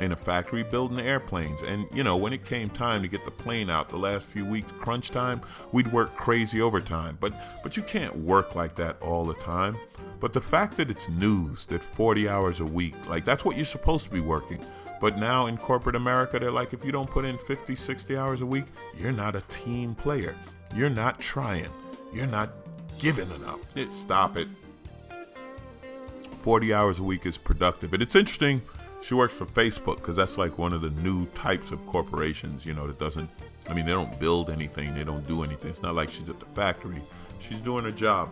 in 0.00 0.12
a 0.12 0.16
factory 0.16 0.62
building 0.62 0.98
airplanes. 0.98 1.62
And, 1.62 1.86
you 1.92 2.02
know, 2.02 2.16
when 2.16 2.32
it 2.32 2.44
came 2.44 2.70
time 2.70 3.02
to 3.02 3.08
get 3.08 3.24
the 3.24 3.30
plane 3.30 3.68
out 3.68 3.90
the 3.90 3.98
last 3.98 4.26
few 4.26 4.44
weeks, 4.44 4.72
crunch 4.72 5.10
time, 5.10 5.42
we'd 5.72 5.92
work 5.92 6.16
crazy 6.16 6.60
overtime. 6.60 7.18
But, 7.20 7.34
but 7.62 7.76
you 7.76 7.82
can't 7.82 8.16
work 8.16 8.54
like 8.54 8.74
that 8.76 9.00
all 9.02 9.26
the 9.26 9.34
time. 9.34 9.76
But 10.18 10.32
the 10.32 10.40
fact 10.40 10.76
that 10.78 10.90
it's 10.90 11.08
news 11.08 11.66
that 11.66 11.84
40 11.84 12.28
hours 12.28 12.60
a 12.60 12.64
week, 12.64 12.94
like 13.08 13.24
that's 13.24 13.44
what 13.44 13.56
you're 13.56 13.64
supposed 13.64 14.04
to 14.04 14.10
be 14.10 14.20
working. 14.20 14.64
But 15.00 15.18
now 15.18 15.46
in 15.46 15.56
corporate 15.56 15.96
America, 15.96 16.38
they're 16.38 16.52
like, 16.52 16.72
if 16.72 16.84
you 16.84 16.92
don't 16.92 17.10
put 17.10 17.24
in 17.24 17.36
50, 17.36 17.74
60 17.74 18.16
hours 18.16 18.40
a 18.40 18.46
week, 18.46 18.66
you're 18.96 19.12
not 19.12 19.34
a 19.34 19.40
team 19.42 19.94
player. 19.94 20.36
You're 20.74 20.90
not 20.90 21.20
trying. 21.20 21.68
You're 22.12 22.26
not 22.26 22.50
giving 22.98 23.30
enough. 23.30 23.60
It, 23.74 23.94
Stop 23.94 24.36
it. 24.36 24.48
40 26.42 26.74
hours 26.74 26.98
a 26.98 27.02
week 27.02 27.24
is 27.24 27.38
productive. 27.38 27.92
And 27.92 28.02
it's 28.02 28.14
interesting, 28.16 28.62
she 29.00 29.14
works 29.14 29.34
for 29.34 29.46
Facebook 29.46 29.96
because 29.96 30.16
that's 30.16 30.36
like 30.36 30.58
one 30.58 30.72
of 30.72 30.82
the 30.82 30.90
new 30.90 31.26
types 31.26 31.70
of 31.70 31.84
corporations, 31.86 32.66
you 32.66 32.74
know, 32.74 32.86
that 32.86 32.98
doesn't, 32.98 33.30
I 33.68 33.74
mean, 33.74 33.86
they 33.86 33.92
don't 33.92 34.18
build 34.18 34.50
anything, 34.50 34.94
they 34.94 35.04
don't 35.04 35.26
do 35.28 35.44
anything. 35.44 35.70
It's 35.70 35.82
not 35.82 35.94
like 35.94 36.10
she's 36.10 36.28
at 36.28 36.40
the 36.40 36.46
factory. 36.46 37.00
She's 37.38 37.60
doing 37.60 37.84
her 37.84 37.92
job 37.92 38.28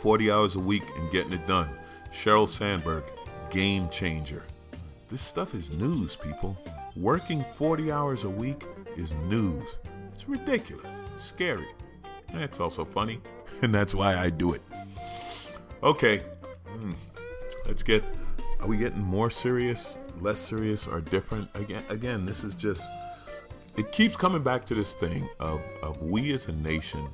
40 0.00 0.30
hours 0.30 0.56
a 0.56 0.60
week 0.60 0.84
and 0.98 1.10
getting 1.10 1.32
it 1.32 1.46
done. 1.46 1.68
Sheryl 2.12 2.48
Sandberg, 2.48 3.04
game 3.50 3.88
changer. 3.90 4.44
this 5.08 5.22
stuff 5.22 5.54
is 5.54 5.70
news, 5.70 6.16
people. 6.16 6.56
Working 6.96 7.44
40 7.56 7.92
hours 7.92 8.24
a 8.24 8.30
week 8.30 8.64
is 8.96 9.12
news. 9.28 9.78
It's 10.14 10.28
ridiculous. 10.28 10.86
It's 11.14 11.24
scary. 11.24 11.66
It's 12.34 12.60
also 12.60 12.84
funny, 12.84 13.20
and 13.62 13.74
that's 13.74 13.94
why 13.94 14.16
I 14.16 14.30
do 14.30 14.54
it. 14.54 14.62
Okay, 15.82 16.22
hmm. 16.66 16.92
let's 17.66 17.82
get. 17.82 18.02
Are 18.60 18.66
we 18.66 18.78
getting 18.78 19.02
more 19.02 19.30
serious, 19.30 19.98
less 20.20 20.38
serious, 20.38 20.86
or 20.86 21.00
different? 21.00 21.48
Again, 21.54 21.84
again, 21.88 22.26
this 22.26 22.44
is 22.44 22.54
just. 22.54 22.82
It 23.76 23.92
keeps 23.92 24.16
coming 24.16 24.42
back 24.42 24.64
to 24.66 24.74
this 24.74 24.94
thing 24.94 25.28
of 25.38 25.60
of 25.82 26.00
we 26.02 26.32
as 26.32 26.46
a 26.46 26.52
nation 26.52 27.08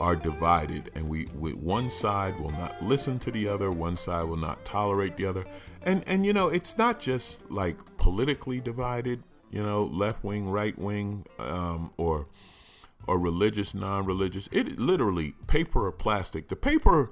are 0.00 0.16
divided, 0.16 0.90
and 0.94 1.08
we, 1.08 1.26
we 1.34 1.52
one 1.52 1.90
side 1.90 2.38
will 2.40 2.50
not 2.50 2.82
listen 2.82 3.18
to 3.20 3.30
the 3.30 3.48
other, 3.48 3.70
one 3.70 3.96
side 3.96 4.24
will 4.24 4.36
not 4.36 4.64
tolerate 4.64 5.16
the 5.16 5.26
other, 5.26 5.44
and 5.82 6.04
and 6.06 6.24
you 6.24 6.32
know 6.32 6.48
it's 6.48 6.78
not 6.78 7.00
just 7.00 7.48
like 7.50 7.76
politically 7.96 8.60
divided, 8.60 9.22
you 9.50 9.62
know, 9.62 9.84
left 9.84 10.22
wing, 10.24 10.48
right 10.48 10.78
wing, 10.78 11.24
um, 11.38 11.90
or 11.96 12.26
or 13.08 13.18
religious, 13.18 13.74
non-religious. 13.74 14.50
It 14.52 14.78
literally 14.78 15.32
paper 15.46 15.86
or 15.86 15.92
plastic. 15.92 16.48
The 16.48 16.56
paper 16.56 17.10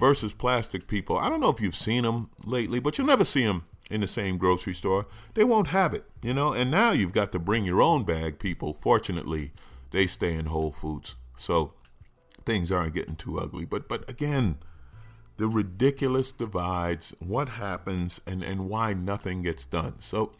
versus 0.00 0.32
plastic 0.32 0.88
people. 0.88 1.16
I 1.16 1.28
don't 1.28 1.40
know 1.40 1.48
if 1.48 1.60
you've 1.60 1.76
seen 1.76 2.02
them 2.02 2.30
lately, 2.44 2.80
but 2.80 2.98
you'll 2.98 3.06
never 3.06 3.24
see 3.24 3.44
them 3.44 3.64
in 3.88 4.00
the 4.00 4.08
same 4.08 4.36
grocery 4.36 4.74
store. 4.74 5.06
They 5.34 5.44
won't 5.44 5.68
have 5.68 5.94
it, 5.94 6.04
you 6.22 6.34
know. 6.34 6.52
And 6.52 6.72
now 6.72 6.90
you've 6.90 7.12
got 7.12 7.30
to 7.32 7.38
bring 7.38 7.64
your 7.64 7.80
own 7.80 8.02
bag. 8.02 8.40
People, 8.40 8.74
fortunately, 8.74 9.52
they 9.92 10.08
stay 10.08 10.34
in 10.34 10.46
Whole 10.46 10.72
Foods, 10.72 11.14
so 11.36 11.74
things 12.44 12.72
aren't 12.72 12.94
getting 12.94 13.14
too 13.14 13.38
ugly. 13.38 13.64
But 13.64 13.88
but 13.88 14.10
again, 14.10 14.58
the 15.36 15.46
ridiculous 15.46 16.32
divides, 16.32 17.14
what 17.20 17.50
happens, 17.50 18.20
and 18.26 18.42
and 18.42 18.68
why 18.68 18.92
nothing 18.92 19.42
gets 19.42 19.66
done. 19.66 20.00
So 20.00 20.32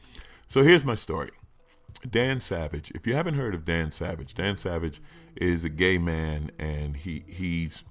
so 0.48 0.62
here's 0.64 0.84
my 0.84 0.96
story. 0.96 1.30
Dan 2.08 2.40
Savage. 2.40 2.90
If 2.92 3.06
you 3.06 3.14
haven't 3.14 3.34
heard 3.34 3.54
of 3.54 3.64
Dan 3.64 3.90
Savage, 3.90 4.34
Dan 4.34 4.56
Savage 4.56 5.00
is 5.36 5.64
a 5.64 5.68
gay 5.68 5.98
man, 5.98 6.50
and 6.58 6.96
he 6.96 7.24
he's 7.26 7.84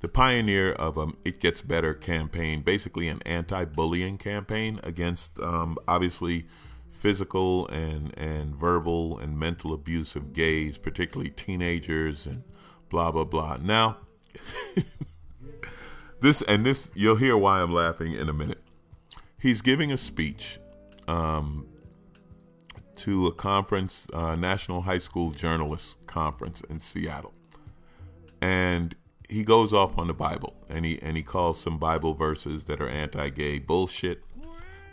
the 0.00 0.08
pioneer 0.08 0.72
of 0.72 0.96
a 0.96 1.08
"It 1.24 1.40
Gets 1.40 1.62
Better" 1.62 1.94
campaign, 1.94 2.62
basically 2.62 3.08
an 3.08 3.20
anti-bullying 3.24 4.18
campaign 4.18 4.80
against, 4.82 5.38
um, 5.40 5.76
obviously, 5.86 6.46
physical 6.90 7.66
and 7.68 8.16
and 8.18 8.54
verbal 8.54 9.18
and 9.18 9.38
mental 9.38 9.72
abuse 9.72 10.16
of 10.16 10.32
gays, 10.32 10.76
particularly 10.78 11.30
teenagers 11.30 12.26
and 12.26 12.42
blah 12.88 13.10
blah 13.10 13.24
blah. 13.24 13.58
Now, 13.62 13.98
this 16.20 16.42
and 16.42 16.66
this 16.66 16.92
you'll 16.94 17.16
hear 17.16 17.36
why 17.36 17.62
I'm 17.62 17.72
laughing 17.72 18.12
in 18.12 18.28
a 18.28 18.34
minute. 18.34 18.62
He's 19.38 19.62
giving 19.62 19.90
a 19.90 19.96
speech 19.96 20.58
um, 21.08 21.66
to 23.00 23.26
a 23.26 23.32
conference, 23.32 24.06
uh, 24.12 24.36
National 24.36 24.82
High 24.82 24.98
School 24.98 25.30
Journalists 25.30 25.96
Conference 26.06 26.60
in 26.68 26.80
Seattle, 26.80 27.32
and 28.40 28.94
he 29.28 29.44
goes 29.44 29.72
off 29.72 29.96
on 29.96 30.08
the 30.08 30.14
Bible 30.14 30.54
and 30.68 30.84
he 30.84 31.00
and 31.00 31.16
he 31.16 31.22
calls 31.22 31.60
some 31.60 31.78
Bible 31.78 32.14
verses 32.14 32.64
that 32.64 32.80
are 32.80 32.88
anti-gay 32.88 33.58
bullshit, 33.58 34.22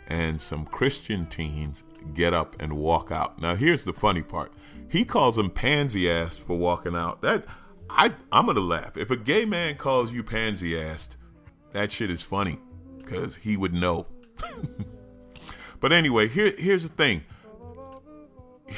and 0.06 0.40
some 0.40 0.64
Christian 0.64 1.26
teens 1.26 1.84
get 2.14 2.32
up 2.32 2.56
and 2.60 2.74
walk 2.74 3.10
out. 3.12 3.40
Now 3.40 3.54
here's 3.54 3.84
the 3.84 3.92
funny 3.92 4.22
part: 4.22 4.52
he 4.88 5.04
calls 5.04 5.36
them 5.36 5.50
pansy 5.50 6.10
ass 6.10 6.36
for 6.36 6.56
walking 6.56 6.96
out. 6.96 7.20
That 7.20 7.44
I 7.90 8.14
I'm 8.32 8.46
gonna 8.46 8.60
laugh 8.60 8.96
if 8.96 9.10
a 9.10 9.16
gay 9.16 9.44
man 9.44 9.76
calls 9.76 10.12
you 10.12 10.22
pansy 10.22 10.72
assed. 10.72 11.16
That 11.72 11.92
shit 11.92 12.10
is 12.10 12.22
funny 12.22 12.58
because 12.98 13.36
he 13.36 13.58
would 13.58 13.74
know. 13.74 14.06
but 15.80 15.92
anyway, 15.92 16.28
here 16.28 16.54
here's 16.56 16.84
the 16.84 16.88
thing. 16.88 17.24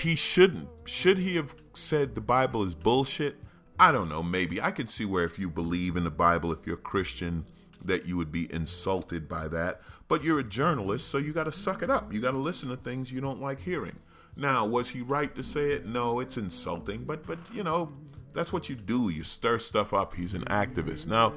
He 0.00 0.14
shouldn't. 0.14 0.68
Should 0.86 1.18
he 1.18 1.36
have 1.36 1.54
said 1.74 2.14
the 2.14 2.20
Bible 2.20 2.62
is 2.62 2.74
bullshit? 2.74 3.36
I 3.78 3.92
don't 3.92 4.08
know. 4.08 4.22
Maybe 4.22 4.60
I 4.60 4.70
can 4.70 4.88
see 4.88 5.04
where 5.04 5.24
if 5.24 5.38
you 5.38 5.48
believe 5.48 5.96
in 5.96 6.04
the 6.04 6.10
Bible, 6.10 6.52
if 6.52 6.66
you're 6.66 6.76
Christian, 6.76 7.46
that 7.84 8.06
you 8.06 8.16
would 8.16 8.32
be 8.32 8.52
insulted 8.52 9.28
by 9.28 9.48
that. 9.48 9.80
But 10.08 10.24
you're 10.24 10.40
a 10.40 10.44
journalist, 10.44 11.08
so 11.08 11.18
you 11.18 11.32
got 11.32 11.44
to 11.44 11.52
suck 11.52 11.82
it 11.82 11.90
up. 11.90 12.12
You 12.12 12.20
got 12.20 12.32
to 12.32 12.38
listen 12.38 12.68
to 12.70 12.76
things 12.76 13.12
you 13.12 13.20
don't 13.20 13.40
like 13.40 13.60
hearing. 13.60 13.98
Now, 14.36 14.66
was 14.66 14.90
he 14.90 15.02
right 15.02 15.34
to 15.34 15.42
say 15.42 15.70
it? 15.70 15.86
No, 15.86 16.20
it's 16.20 16.36
insulting, 16.36 17.04
but 17.04 17.26
but 17.26 17.38
you 17.52 17.62
know, 17.62 17.92
that's 18.32 18.52
what 18.52 18.68
you 18.68 18.76
do. 18.76 19.10
You 19.10 19.24
stir 19.24 19.58
stuff 19.58 19.92
up. 19.92 20.14
He's 20.14 20.34
an 20.34 20.44
activist. 20.44 21.06
Now, 21.06 21.30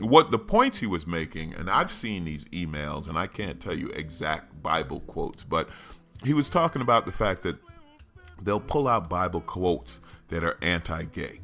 what 0.00 0.30
the 0.30 0.38
points 0.38 0.78
he 0.78 0.86
was 0.86 1.06
making, 1.06 1.54
and 1.54 1.68
I've 1.68 1.90
seen 1.90 2.24
these 2.24 2.44
emails, 2.46 3.08
and 3.08 3.18
I 3.18 3.26
can't 3.26 3.60
tell 3.60 3.76
you 3.76 3.88
exact 3.90 4.62
Bible 4.62 5.00
quotes, 5.00 5.44
but 5.44 5.68
he 6.24 6.34
was 6.34 6.48
talking 6.48 6.82
about 6.82 7.04
the 7.04 7.12
fact 7.12 7.42
that 7.42 7.58
they'll 8.42 8.60
pull 8.60 8.88
out 8.88 9.08
Bible 9.08 9.40
quotes 9.40 10.00
that 10.28 10.44
are 10.44 10.58
anti 10.62 11.04
gay 11.04 11.40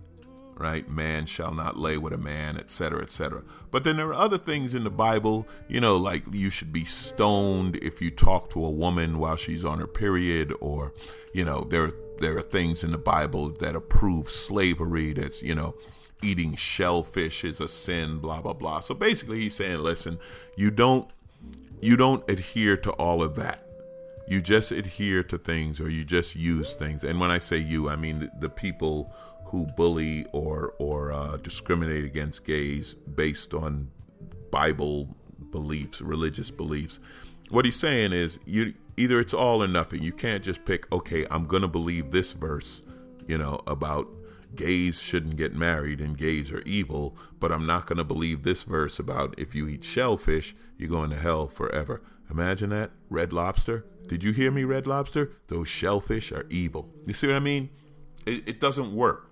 right? 0.63 0.89
Man 0.89 1.27
shall 1.27 1.53
not 1.53 1.77
lay 1.77 1.99
with 1.99 2.13
a 2.13 2.19
man, 2.19 2.57
etc., 2.57 3.03
etc. 3.03 3.43
But 3.71 3.85
then 3.85 3.97
there 3.97 4.09
are 4.09 4.15
other 4.15 4.39
things 4.39 4.75
in 4.75 4.85
the 4.85 4.91
Bible, 4.91 5.49
you 5.69 5.81
know, 5.81 5.97
like 5.97 6.23
you 6.31 6.51
should 6.51 6.73
be 6.73 6.85
stoned 6.85 7.77
if 7.77 8.01
you 8.01 8.11
talk 8.11 8.51
to 8.51 8.65
a 8.65 8.71
woman 8.71 9.19
while 9.19 9.37
she's 9.37 9.65
on 9.65 9.81
her 9.81 9.87
period, 9.87 10.55
or, 10.61 10.93
you 11.35 11.45
know, 11.45 11.63
there 11.69 11.91
there 12.21 12.37
are 12.37 12.43
things 12.43 12.85
in 12.85 12.93
the 12.93 12.99
Bible 12.99 13.49
that 13.49 13.75
approve 13.75 14.31
slavery. 14.31 15.13
That's 15.13 15.43
you 15.43 15.55
know, 15.55 15.75
eating 16.23 16.55
shellfish 16.55 17.45
is 17.45 17.59
a 17.59 17.69
sin. 17.69 18.19
Blah 18.19 18.43
blah 18.43 18.53
blah. 18.53 18.81
So 18.81 18.95
basically, 18.95 19.41
he's 19.41 19.55
saying, 19.55 19.81
listen, 19.81 20.19
you 20.57 20.71
don't 20.71 21.11
you 21.81 21.97
don't 21.97 22.29
adhere 22.31 22.77
to 22.77 22.93
all 22.93 23.23
of 23.23 23.35
that. 23.37 23.62
You 24.33 24.41
just 24.41 24.73
adhere 24.73 25.23
to 25.25 25.37
things, 25.37 25.79
or 25.79 25.91
you 25.91 26.05
just 26.05 26.35
use 26.35 26.75
things. 26.75 27.05
And 27.05 27.21
when 27.21 27.31
I 27.31 27.37
say 27.37 27.59
you, 27.59 27.91
I 27.91 27.97
mean 27.97 28.31
the, 28.41 28.49
people 28.49 29.13
who 29.45 29.67
bully 29.67 30.25
or 30.33 30.73
or 30.79 31.13
uh, 31.13 31.37
discriminate 31.37 32.07
against 32.07 32.43
gays 32.43 32.95
based 32.95 33.53
on 33.53 33.91
Bible 34.51 35.15
beliefs, 35.51 36.01
religious 36.01 36.51
beliefs. 36.51 36.99
What 37.51 37.67
he's 37.67 37.79
saying 37.79 38.13
is 38.13 38.39
you 38.47 38.73
either 38.97 39.21
it's 39.21 39.35
all 39.35 39.63
or 39.63 39.69
nothing. 39.69 40.03
You 40.03 40.13
can't 40.13 40.43
just 40.43 40.65
pick, 40.65 40.91
okay, 40.91 41.27
I'm 41.31 41.45
going 41.45 41.61
to 41.61 41.69
believe 41.69 42.11
this 42.11 42.33
verse, 42.33 42.83
you 43.27 43.37
know, 43.37 43.61
about 43.67 44.09
gays 44.57 44.99
shouldn't 44.99 45.37
get 45.37 45.55
married 45.55 46.01
and 46.01 46.17
gays 46.17 46.51
are 46.51 46.63
evil, 46.63 47.15
but 47.39 47.53
I'm 47.53 47.67
not 47.67 47.85
going 47.87 47.99
to 47.99 48.05
believe 48.05 48.45
this 48.45 48.63
verse 48.63 48.99
about 48.99 49.35
if 49.37 49.55
you 49.55 49.69
eat 49.69 49.85
shellfish, 49.85 50.55
you're 50.79 50.89
going 50.89 51.11
to 51.11 51.17
hell 51.17 51.49
forever. 51.49 52.01
Imagine 52.33 52.71
that. 52.71 52.91
Red 53.11 53.33
lobster. 53.33 53.85
Did 54.09 54.25
you 54.25 54.33
hear 54.33 54.51
me, 54.51 54.65
red 54.65 54.87
lobster? 54.87 55.33
Those 55.47 55.69
shellfish 55.69 56.33
are 56.33 56.47
evil. 56.51 56.89
You 57.07 57.13
see 57.13 57.27
what 57.27 57.37
I 57.37 57.41
mean? 57.41 57.71
It, 58.27 58.49
it 58.49 58.61
doesn't 58.61 58.95
work. 58.95 59.31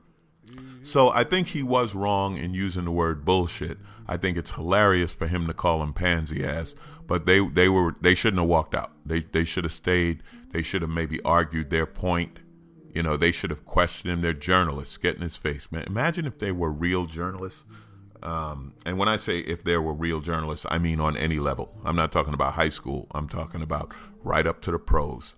So 0.83 1.11
I 1.11 1.25
think 1.25 1.49
he 1.49 1.63
was 1.63 1.95
wrong 1.95 2.37
in 2.37 2.55
using 2.55 2.85
the 2.85 2.91
word 2.91 3.25
bullshit. 3.25 3.79
I 4.09 4.17
think 4.17 4.37
it's 4.37 4.53
hilarious 4.53 5.13
for 5.13 5.27
him 5.27 5.47
to 5.47 5.53
call 5.53 5.83
him 5.83 5.93
pansy 5.93 6.45
ass, 6.45 6.75
but 7.07 7.27
they 7.27 7.47
they 7.47 7.69
were 7.69 7.95
they 8.01 8.15
shouldn't 8.15 8.41
have 8.41 8.49
walked 8.49 8.75
out. 8.75 8.93
They 9.05 9.21
they 9.21 9.45
should 9.45 9.65
have 9.65 9.73
stayed. 9.73 10.23
They 10.53 10.63
should 10.63 10.83
have 10.83 10.91
maybe 10.91 11.23
argued 11.23 11.71
their 11.71 11.87
point. 11.87 12.41
You 12.95 13.03
know, 13.05 13.17
they 13.17 13.31
should 13.31 13.51
have 13.51 13.65
questioned 13.65 14.13
him. 14.13 14.21
They're 14.23 14.33
journalists. 14.33 14.97
Get 14.97 15.17
in 15.17 15.23
his 15.23 15.37
face, 15.37 15.71
man. 15.71 15.85
Imagine 15.87 16.27
if 16.27 16.39
they 16.39 16.51
were 16.51 16.73
real 16.73 17.05
journalists. 17.05 17.65
Um, 18.23 18.75
and 18.85 18.99
when 18.99 19.09
I 19.09 19.17
say 19.17 19.39
if 19.39 19.65
there 19.65 19.81
were 19.81 19.95
real 19.95 20.21
journalists, 20.21 20.67
I 20.69 20.79
mean 20.79 21.01
on 21.01 21.17
any 21.17 21.39
level. 21.39 21.75
I'm 21.85 21.97
not 21.97 22.13
talking 22.13 22.35
about 22.35 22.55
high 22.55 22.69
school. 22.69 23.07
I'm 23.13 23.29
talking 23.29 23.63
about 23.63 23.93
right 24.23 24.47
up 24.47 24.61
to 24.63 24.71
the 24.71 24.79
pros. 24.79 25.35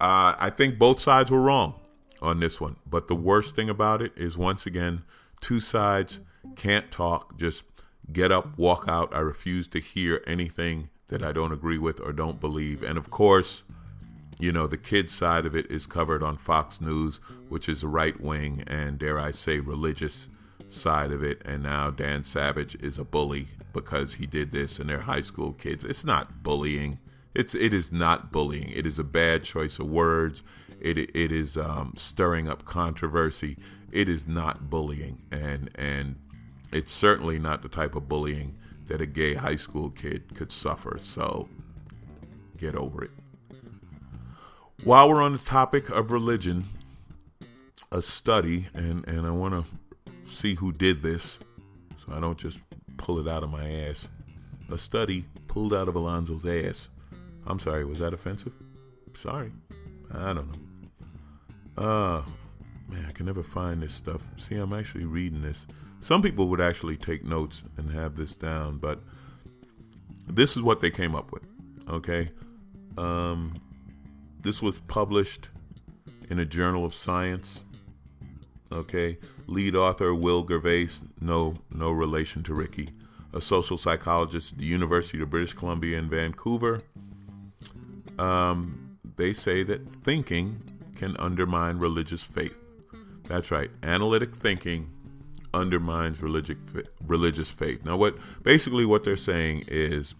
Uh, 0.00 0.34
I 0.38 0.50
think 0.50 0.78
both 0.78 1.00
sides 1.00 1.30
were 1.30 1.40
wrong 1.40 1.74
on 2.20 2.40
this 2.40 2.60
one. 2.60 2.76
But 2.86 3.08
the 3.08 3.14
worst 3.14 3.54
thing 3.56 3.68
about 3.68 4.00
it 4.00 4.12
is, 4.16 4.38
once 4.38 4.66
again, 4.66 5.02
two 5.40 5.60
sides 5.60 6.20
can't 6.56 6.90
talk. 6.90 7.36
Just 7.36 7.64
get 8.12 8.32
up, 8.32 8.56
walk 8.58 8.84
out. 8.88 9.14
I 9.14 9.20
refuse 9.20 9.68
to 9.68 9.80
hear 9.80 10.22
anything 10.26 10.90
that 11.08 11.22
I 11.22 11.32
don't 11.32 11.52
agree 11.52 11.78
with 11.78 12.00
or 12.00 12.12
don't 12.12 12.40
believe. 12.40 12.82
And 12.82 12.96
of 12.96 13.10
course, 13.10 13.64
you 14.38 14.50
know, 14.50 14.66
the 14.66 14.76
kids' 14.76 15.14
side 15.14 15.46
of 15.46 15.54
it 15.54 15.70
is 15.70 15.86
covered 15.86 16.22
on 16.22 16.36
Fox 16.36 16.80
News, 16.80 17.18
which 17.48 17.68
is 17.68 17.84
right 17.84 18.18
wing 18.20 18.64
and, 18.66 18.98
dare 18.98 19.18
I 19.18 19.32
say, 19.32 19.60
religious 19.60 20.28
side 20.72 21.12
of 21.12 21.22
it. 21.22 21.42
And 21.44 21.62
now 21.62 21.90
Dan 21.90 22.24
Savage 22.24 22.74
is 22.76 22.98
a 22.98 23.04
bully 23.04 23.48
because 23.72 24.14
he 24.14 24.26
did 24.26 24.52
this 24.52 24.78
and 24.78 24.88
they're 24.88 25.00
high 25.00 25.22
school 25.22 25.52
kids. 25.52 25.84
It's 25.84 26.04
not 26.04 26.42
bullying. 26.42 26.98
It's 27.34 27.54
it 27.54 27.72
is 27.72 27.92
not 27.92 28.30
bullying. 28.30 28.70
It 28.70 28.86
is 28.86 28.98
a 28.98 29.04
bad 29.04 29.44
choice 29.44 29.78
of 29.78 29.86
words. 29.86 30.42
It 30.80 30.98
it 30.98 31.32
is 31.32 31.56
um, 31.56 31.94
stirring 31.96 32.48
up 32.48 32.64
controversy. 32.64 33.56
It 33.90 34.08
is 34.08 34.26
not 34.26 34.68
bullying, 34.68 35.22
and 35.30 35.70
and 35.74 36.16
it's 36.72 36.92
certainly 36.92 37.38
not 37.38 37.62
the 37.62 37.68
type 37.68 37.94
of 37.94 38.08
bullying 38.08 38.56
that 38.86 39.00
a 39.00 39.06
gay 39.06 39.34
high 39.34 39.56
school 39.56 39.90
kid 39.90 40.34
could 40.34 40.52
suffer. 40.52 40.98
So 41.00 41.48
get 42.58 42.74
over 42.74 43.04
it. 43.04 43.10
While 44.84 45.08
we're 45.08 45.22
on 45.22 45.32
the 45.32 45.38
topic 45.38 45.88
of 45.90 46.10
religion, 46.10 46.64
a 47.92 48.02
study, 48.02 48.66
and, 48.74 49.06
and 49.06 49.26
I 49.26 49.30
want 49.30 49.54
to 49.54 49.64
see 50.26 50.54
who 50.54 50.72
did 50.72 51.02
this, 51.02 51.38
so 52.04 52.12
I 52.12 52.20
don't 52.20 52.38
just 52.38 52.58
pull 52.96 53.18
it 53.18 53.28
out 53.28 53.42
of 53.42 53.50
my 53.50 53.68
ass. 53.68 54.08
A 54.70 54.78
study 54.78 55.24
pulled 55.48 55.74
out 55.74 55.88
of 55.88 55.94
Alonzo's 55.94 56.46
ass 56.46 56.88
I'm 57.46 57.58
sorry, 57.58 57.84
was 57.84 57.98
that 57.98 58.14
offensive? 58.14 58.52
Sorry. 59.14 59.52
I 60.14 60.32
don't 60.32 60.48
know. 60.48 61.82
Uh, 61.82 62.22
man, 62.88 63.04
I 63.08 63.12
can 63.12 63.26
never 63.26 63.42
find 63.42 63.82
this 63.82 63.94
stuff. 63.94 64.22
See, 64.36 64.56
I'm 64.56 64.72
actually 64.72 65.04
reading 65.04 65.42
this. 65.42 65.66
Some 66.00 66.22
people 66.22 66.48
would 66.48 66.60
actually 66.60 66.96
take 66.96 67.24
notes 67.24 67.62
and 67.76 67.90
have 67.90 68.16
this 68.16 68.34
down, 68.34 68.78
but 68.78 69.00
this 70.28 70.56
is 70.56 70.62
what 70.62 70.80
they 70.80 70.90
came 70.90 71.14
up 71.14 71.32
with. 71.32 71.42
Okay. 71.88 72.28
Um, 72.96 73.54
this 74.40 74.62
was 74.62 74.78
published 74.86 75.50
in 76.30 76.38
a 76.38 76.44
journal 76.44 76.84
of 76.84 76.94
science. 76.94 77.62
Okay. 78.72 79.18
Lead 79.46 79.76
author 79.76 80.14
Will 80.14 80.46
Gervais, 80.46 80.88
no 81.20 81.54
no 81.70 81.92
relation 81.92 82.42
to 82.44 82.54
Ricky, 82.54 82.88
a 83.32 83.40
social 83.40 83.76
psychologist 83.76 84.52
at 84.52 84.58
the 84.58 84.64
University 84.64 85.20
of 85.20 85.30
British 85.30 85.52
Columbia 85.52 85.98
in 85.98 86.08
Vancouver. 86.08 86.80
Um, 88.18 88.98
they 89.16 89.32
say 89.32 89.62
that 89.64 89.86
thinking 90.04 90.62
can 90.96 91.16
undermine 91.18 91.78
religious 91.78 92.22
faith. 92.22 92.56
That's 93.24 93.50
right. 93.50 93.70
Analytic 93.82 94.34
thinking 94.34 94.90
undermines 95.54 96.22
religious 96.22 96.56
religious 97.06 97.50
faith. 97.50 97.84
Now, 97.84 97.96
what 97.96 98.16
basically 98.42 98.86
what 98.86 99.04
they're 99.04 99.16
saying 99.16 99.64
is 99.68 100.14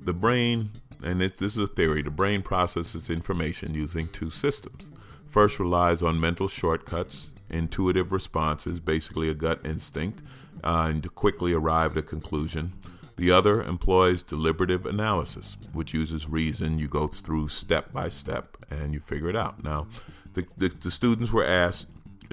the 0.00 0.12
brain, 0.12 0.70
and 1.02 1.20
it, 1.20 1.38
this 1.38 1.56
is 1.56 1.58
a 1.58 1.66
theory, 1.66 2.02
the 2.02 2.10
brain 2.10 2.42
processes 2.42 3.10
information 3.10 3.74
using 3.74 4.08
two 4.08 4.30
systems. 4.30 4.90
First 5.36 5.60
relies 5.60 6.02
on 6.02 6.18
mental 6.18 6.48
shortcuts, 6.48 7.30
intuitive 7.50 8.10
responses, 8.10 8.80
basically 8.80 9.28
a 9.28 9.34
gut 9.34 9.60
instinct, 9.66 10.22
uh, 10.64 10.86
and 10.88 11.02
to 11.02 11.10
quickly 11.10 11.52
arrive 11.52 11.90
at 11.90 11.98
a 11.98 12.02
conclusion. 12.02 12.72
The 13.16 13.32
other 13.32 13.62
employs 13.62 14.22
deliberative 14.22 14.86
analysis, 14.86 15.58
which 15.74 15.92
uses 15.92 16.26
reason. 16.26 16.78
You 16.78 16.88
go 16.88 17.06
through 17.06 17.48
step 17.48 17.92
by 17.92 18.08
step 18.08 18.56
and 18.70 18.94
you 18.94 19.00
figure 19.00 19.28
it 19.28 19.36
out. 19.36 19.62
Now, 19.62 19.88
the, 20.32 20.46
the, 20.56 20.68
the 20.70 20.90
students 20.90 21.34
were 21.34 21.44
asked 21.44 21.88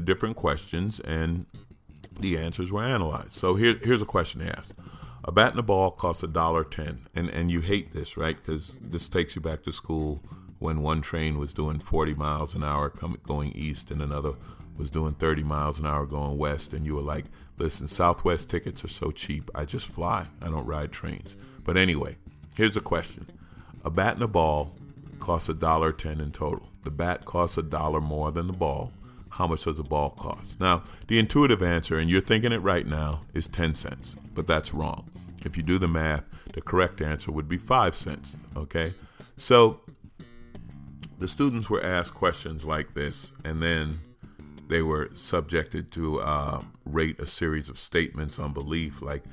different 0.06 0.38
questions 0.38 1.02
and 1.02 1.46
the 2.22 2.38
answers 2.38 2.72
were 2.72 2.86
analyzed. 2.86 3.34
So 3.34 3.56
here, 3.56 3.78
here's 3.84 4.02
a 4.02 4.06
question 4.06 4.40
they 4.40 4.50
asked. 4.50 4.76
A 5.26 5.34
bat 5.34 5.52
and 5.52 5.60
a 5.60 5.64
ball 5.64 5.92
costs 5.92 6.24
a 6.24 6.28
dollar 6.28 6.64
ten, 6.64 7.02
and 7.14 7.30
and 7.30 7.52
you 7.52 7.60
hate 7.60 7.92
this, 7.92 8.16
right? 8.16 8.38
Because 8.38 8.78
this 8.82 9.10
takes 9.10 9.36
you 9.36 9.42
back 9.42 9.64
to 9.64 9.74
school 9.74 10.22
when 10.60 10.82
one 10.82 11.02
train 11.02 11.38
was 11.38 11.54
doing 11.54 11.80
40 11.80 12.14
miles 12.14 12.56
an 12.56 12.64
hour 12.64 12.90
coming 12.90 13.20
going 13.24 13.52
east, 13.54 13.92
and 13.92 14.02
another 14.02 14.34
was 14.78 14.90
doing 14.90 15.14
30 15.14 15.44
miles 15.44 15.80
an 15.80 15.86
hour 15.86 16.06
going 16.06 16.38
west, 16.38 16.74
and 16.74 16.86
you 16.86 16.96
were 16.96 17.02
like, 17.02 17.26
listen, 17.58 17.88
Southwest 17.88 18.50
tickets 18.50 18.84
are 18.84 18.90
so 18.90 19.12
cheap. 19.12 19.52
I 19.54 19.66
just 19.66 19.88
fly. 19.88 20.28
I 20.42 20.50
don't 20.50 20.66
ride 20.66 20.92
trains. 20.92 21.38
But 21.64 21.78
anyway, 21.78 22.18
here's 22.56 22.78
a 22.78 22.82
question. 22.82 23.28
A 23.86 23.90
bat 23.90 24.16
and 24.16 24.24
a 24.24 24.28
ball 24.28 24.76
costs 25.20 25.50
a 25.50 25.54
dollar 25.54 25.92
ten 25.92 26.20
in 26.20 26.32
total. 26.32 26.70
The 26.84 26.92
bat 26.92 27.26
costs 27.26 27.58
a 27.58 27.64
dollar 27.64 28.02
more 28.02 28.32
than 28.32 28.48
the 28.48 28.54
ball. 28.54 28.92
How 29.30 29.48
much 29.48 29.64
does 29.64 29.78
the 29.78 29.84
ball 29.84 30.12
cost? 30.12 30.60
Now, 30.60 30.84
the 31.08 31.18
intuitive 31.18 31.64
answer, 31.64 31.98
and 31.98 32.10
you're 32.10 32.22
thinking 32.22 32.52
it 32.52 32.58
right 32.58 32.86
now, 32.86 33.22
is 33.34 33.48
10 33.48 33.74
cents, 33.74 34.16
but 34.36 34.46
that's 34.46 34.74
wrong. 34.76 35.10
If 35.44 35.58
you 35.58 35.64
do 35.64 35.80
the 35.80 35.88
math, 35.88 36.30
the 36.54 36.62
correct 36.62 37.02
answer 37.02 37.32
would 37.32 37.50
be 37.50 37.58
5 37.58 37.96
cents, 37.96 38.38
okay? 38.56 38.94
So 39.36 39.82
the 41.24 41.30
students 41.30 41.70
were 41.70 41.82
asked 41.82 42.14
questions 42.14 42.66
like 42.66 42.96
this, 42.96 43.32
and 43.46 43.64
then 43.64 43.98
they 44.68 44.82
were 44.82 45.10
subjected 45.16 45.90
to 45.90 46.20
uh, 46.20 46.62
rate 46.84 47.18
a 47.18 47.26
series 47.26 47.70
of 47.70 47.80
statements 47.80 48.38
on 48.38 48.52
belief, 48.52 49.02
like, 49.02 49.24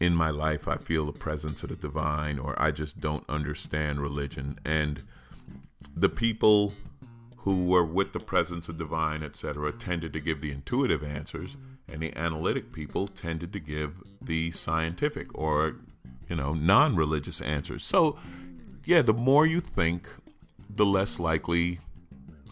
in 0.00 0.14
my 0.14 0.30
life, 0.30 0.68
I 0.68 0.76
feel 0.76 1.04
the 1.04 1.12
presence 1.12 1.64
of 1.64 1.70
the 1.70 1.74
divine, 1.74 2.38
or 2.38 2.54
I 2.62 2.70
just 2.70 3.00
don't 3.00 3.28
understand 3.28 3.98
religion. 3.98 4.56
And 4.64 5.02
the 5.96 6.08
people 6.08 6.74
who 7.38 7.64
were 7.64 7.84
with 7.84 8.12
the 8.12 8.20
presence 8.20 8.68
of 8.68 8.78
divine, 8.78 9.24
etc., 9.24 9.72
tended 9.72 10.12
to 10.12 10.20
give 10.20 10.40
the 10.40 10.52
intuitive 10.52 11.02
answers, 11.02 11.56
and 11.88 12.02
the 12.02 12.16
analytic 12.16 12.72
people 12.72 13.08
tended 13.08 13.52
to 13.52 13.58
give 13.58 13.94
the 14.20 14.52
scientific 14.52 15.36
or, 15.36 15.74
you 16.28 16.36
know, 16.36 16.54
non 16.54 16.94
religious 16.94 17.40
answers. 17.40 17.82
So, 17.82 18.16
yeah, 18.84 19.02
the 19.02 19.12
more 19.12 19.44
you 19.44 19.58
think, 19.58 20.06
the 20.74 20.86
less 20.86 21.18
likely, 21.18 21.80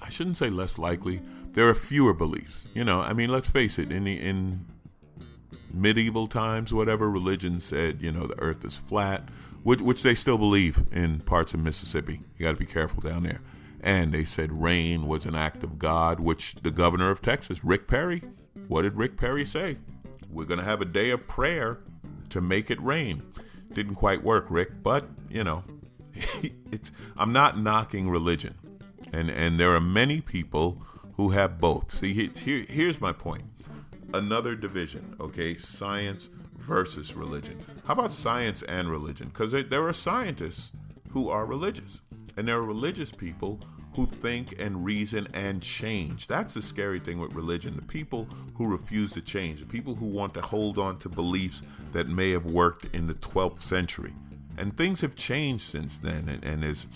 I 0.03 0.09
shouldn't 0.11 0.37
say 0.37 0.51
less 0.51 0.79
likely, 0.79 1.23
there 1.53 1.69
are 1.69 1.75
fewer 1.75 2.15
beliefs. 2.15 2.69
You 2.75 2.85
know, 2.85 3.01
I 3.01 3.13
mean, 3.13 3.31
let's 3.31 3.51
face 3.51 3.79
it, 3.79 3.91
in 3.91 4.05
the, 4.05 4.21
in 4.21 4.67
medieval 5.73 6.27
times, 6.27 6.73
whatever 6.73 7.11
religion 7.11 7.61
said, 7.61 8.03
you 8.03 8.13
know, 8.13 8.27
the 8.27 8.41
earth 8.41 8.65
is 8.65 8.77
flat, 8.77 9.29
which, 9.63 9.81
which 9.81 10.03
they 10.03 10.15
still 10.15 10.39
believe 10.39 10.85
in 10.93 11.21
parts 11.21 11.55
of 11.55 11.61
Mississippi. 11.61 12.21
You 12.37 12.47
got 12.47 12.53
to 12.53 12.59
be 12.59 12.67
careful 12.67 13.01
down 13.01 13.25
there. 13.25 13.41
And 13.83 14.13
they 14.13 14.25
said 14.25 14.63
rain 14.63 15.07
was 15.07 15.25
an 15.25 15.35
act 15.35 15.63
of 15.65 15.79
God, 15.79 16.21
which 16.21 16.55
the 16.63 16.71
governor 16.71 17.11
of 17.11 17.23
Texas, 17.23 17.65
Rick 17.65 17.89
Perry, 17.89 18.23
what 18.69 18.83
did 18.83 18.97
Rick 18.97 19.17
Perry 19.17 19.45
say? 19.45 19.79
We're 20.31 20.45
going 20.45 20.61
to 20.61 20.67
have 20.67 20.81
a 20.81 20.87
day 20.87 21.11
of 21.11 21.27
prayer 21.27 21.79
to 22.29 22.41
make 22.41 22.71
it 22.71 22.81
rain. 22.81 23.23
Didn't 23.73 23.95
quite 23.95 24.23
work, 24.23 24.47
Rick, 24.49 24.83
but, 24.83 25.07
you 25.29 25.45
know, 25.45 25.65
it's 26.73 26.91
I'm 27.17 27.33
not 27.33 27.59
knocking 27.59 28.09
religion. 28.09 28.55
And 29.13 29.31
and 29.31 29.59
there 29.59 29.75
are 29.75 29.81
many 29.81 30.21
people 30.21 30.83
who 31.17 31.31
have 31.31 31.59
both. 31.59 31.91
See, 31.91 32.29
here, 32.29 32.65
here's 32.69 33.01
my 33.01 33.13
point. 33.13 33.45
Another 34.15 34.55
division, 34.55 35.15
okay? 35.21 35.57
Science 35.57 36.31
versus 36.59 37.15
religion. 37.15 37.59
How 37.85 37.93
about 37.93 38.13
science 38.13 38.63
and 38.63 38.91
religion? 38.91 39.29
Because 39.29 39.53
there 39.53 39.87
are 39.87 39.93
scientists 39.93 40.73
who 41.11 41.29
are 41.29 41.45
religious, 41.45 42.01
and 42.37 42.49
there 42.49 42.57
are 42.57 42.65
religious 42.65 43.11
people 43.13 43.61
who 43.97 44.07
think 44.07 44.59
and 44.59 44.85
reason 44.85 45.27
and 45.35 45.63
change. 45.63 46.27
That's 46.27 46.55
the 46.55 46.63
scary 46.63 47.01
thing 47.01 47.19
with 47.19 47.35
religion. 47.35 47.77
The 47.77 47.83
people 47.83 48.29
who 48.55 48.67
refuse 48.67 49.13
to 49.13 49.21
change, 49.21 49.61
the 49.61 49.67
people 49.67 49.97
who 49.97 50.07
want 50.07 50.35
to 50.35 50.41
hold 50.41 50.79
on 50.79 50.99
to 51.01 51.09
beliefs 51.09 51.63
that 51.93 52.09
may 52.09 52.31
have 52.31 52.47
worked 52.47 52.95
in 52.95 53.09
the 53.09 53.15
12th 53.15 53.63
century. 53.63 54.13
And 54.61 54.77
things 54.77 55.01
have 55.01 55.17
changed 55.17 55.63
since 55.65 55.99
then, 55.99 56.29
and, 56.29 56.45
and 56.45 56.63
there's 56.63 56.87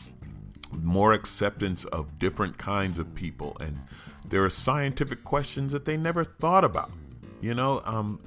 more 0.83 1.13
acceptance 1.13 1.85
of 1.87 2.19
different 2.19 2.59
kinds 2.59 2.99
of 2.99 3.15
people. 3.15 3.57
And 3.59 3.81
there 4.29 4.45
are 4.45 4.51
scientific 4.51 5.25
questions 5.25 5.73
that 5.73 5.85
they 5.85 5.97
never 5.97 6.25
thought 6.25 6.65
about. 6.65 6.91
You 7.41 7.55
know, 7.55 7.83
um, 7.85 8.21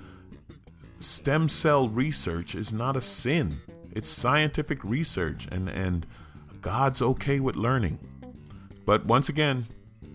stem 1.00 1.50
cell 1.50 1.88
research 1.88 2.56
is 2.56 2.74
not 2.74 2.96
a 2.96 3.02
sin. 3.02 3.58
It's 3.94 4.10
scientific 4.10 4.84
research, 4.84 5.48
and, 5.52 5.70
and 5.70 6.06
God's 6.62 7.02
okay 7.02 7.40
with 7.40 7.56
learning. 7.56 8.00
But 8.86 9.06
once 9.06 9.30
again, 9.30 9.68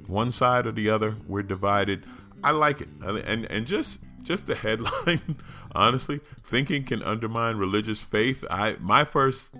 one 0.06 0.32
side 0.32 0.66
or 0.66 0.72
the 0.72 0.90
other, 0.90 1.16
we're 1.26 1.42
divided. 1.42 2.04
I 2.42 2.50
like 2.50 2.80
it, 2.80 2.88
and 3.00 3.44
and 3.50 3.66
just 3.66 4.00
just 4.22 4.46
the 4.46 4.54
headline. 4.54 5.36
honestly, 5.74 6.20
thinking 6.42 6.84
can 6.84 7.02
undermine 7.02 7.56
religious 7.56 8.00
faith. 8.00 8.44
I 8.50 8.76
my 8.80 9.04
first 9.04 9.54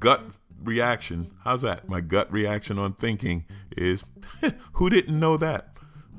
gut 0.00 0.22
reaction. 0.62 1.32
How's 1.44 1.62
that? 1.62 1.88
My 1.88 2.00
gut 2.00 2.32
reaction 2.32 2.78
on 2.78 2.94
thinking 2.94 3.44
is, 3.76 4.04
who 4.74 4.90
didn't 4.90 5.18
know 5.18 5.36
that? 5.36 5.68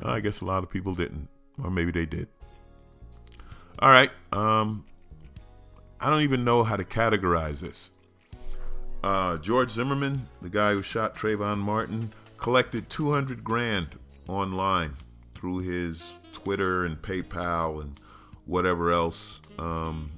I 0.02 0.20
guess 0.20 0.42
a 0.42 0.46
lot 0.46 0.64
of 0.64 0.70
people 0.70 0.94
didn't, 0.94 1.30
or 1.64 1.72
maybe 1.72 1.92
they 1.92 2.06
did. 2.06 2.28
All 3.80 3.90
right. 3.90 4.12
Um, 4.32 4.86
I 6.00 6.10
don't 6.10 6.22
even 6.22 6.44
know 6.44 6.64
how 6.64 6.76
to 6.76 6.84
categorize 6.84 7.60
this. 7.60 7.90
Uh, 9.04 9.38
George 9.38 9.72
Zimmerman, 9.72 10.28
the 10.42 10.50
guy 10.50 10.74
who 10.74 10.82
shot 10.82 11.16
Trayvon 11.16 11.60
Martin, 11.60 12.12
collected 12.38 12.90
200 12.90 13.44
grand 13.44 13.88
online 14.28 14.94
through 15.46 15.60
his 15.60 16.14
Twitter 16.34 16.86
and 16.86 17.00
PayPal 17.00 17.80
and 17.80 17.94
whatever 18.48 18.92
else. 18.92 19.42
Um, 19.60 20.10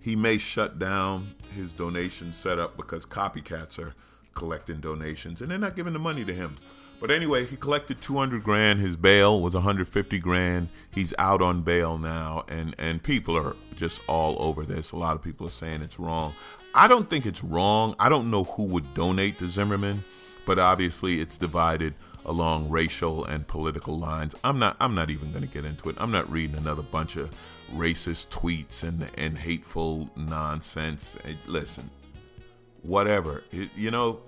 he 0.00 0.16
may 0.16 0.38
shut 0.38 0.80
down 0.80 1.36
his 1.54 1.72
donation 1.72 2.32
setup 2.32 2.76
because 2.76 3.06
copycats 3.06 3.78
are 3.78 3.94
collecting 4.34 4.80
donations 4.80 5.40
and 5.40 5.52
they're 5.52 5.56
not 5.56 5.76
giving 5.76 5.92
the 5.92 6.00
money 6.00 6.24
to 6.24 6.34
him. 6.34 6.56
But 6.98 7.12
anyway, 7.12 7.46
he 7.46 7.54
collected 7.54 8.00
200 8.00 8.42
grand. 8.42 8.80
His 8.80 8.96
bail 8.96 9.40
was 9.40 9.54
150 9.54 10.18
grand. 10.18 10.68
He's 10.92 11.14
out 11.16 11.40
on 11.40 11.62
bail 11.62 11.96
now, 11.96 12.44
and 12.48 12.74
and 12.76 13.00
people 13.00 13.36
are 13.36 13.54
just 13.76 14.00
all 14.08 14.36
over 14.42 14.64
this. 14.64 14.90
A 14.90 14.96
lot 14.96 15.14
of 15.14 15.22
people 15.22 15.46
are 15.46 15.50
saying 15.50 15.80
it's 15.80 16.00
wrong. 16.00 16.34
I 16.74 16.88
don't 16.88 17.08
think 17.08 17.24
it's 17.24 17.44
wrong. 17.44 17.94
I 18.00 18.08
don't 18.08 18.32
know 18.32 18.44
who 18.44 18.64
would 18.64 18.94
donate 18.94 19.38
to 19.38 19.48
Zimmerman, 19.48 20.04
but 20.44 20.58
obviously 20.58 21.20
it's 21.20 21.36
divided 21.36 21.94
along 22.24 22.70
racial 22.70 23.24
and 23.24 23.46
political 23.46 23.98
lines. 23.98 24.34
I'm 24.44 24.58
not 24.58 24.76
I'm 24.80 24.94
not 24.94 25.10
even 25.10 25.30
going 25.30 25.42
to 25.42 25.48
get 25.48 25.64
into 25.64 25.88
it. 25.88 25.96
I'm 25.98 26.10
not 26.10 26.30
reading 26.30 26.56
another 26.56 26.82
bunch 26.82 27.16
of 27.16 27.30
racist 27.74 28.28
tweets 28.28 28.82
and 28.82 29.08
and 29.16 29.38
hateful 29.38 30.10
nonsense. 30.16 31.16
Listen, 31.46 31.90
whatever. 32.82 33.42
It, 33.52 33.70
you 33.76 33.90
know, 33.90 34.20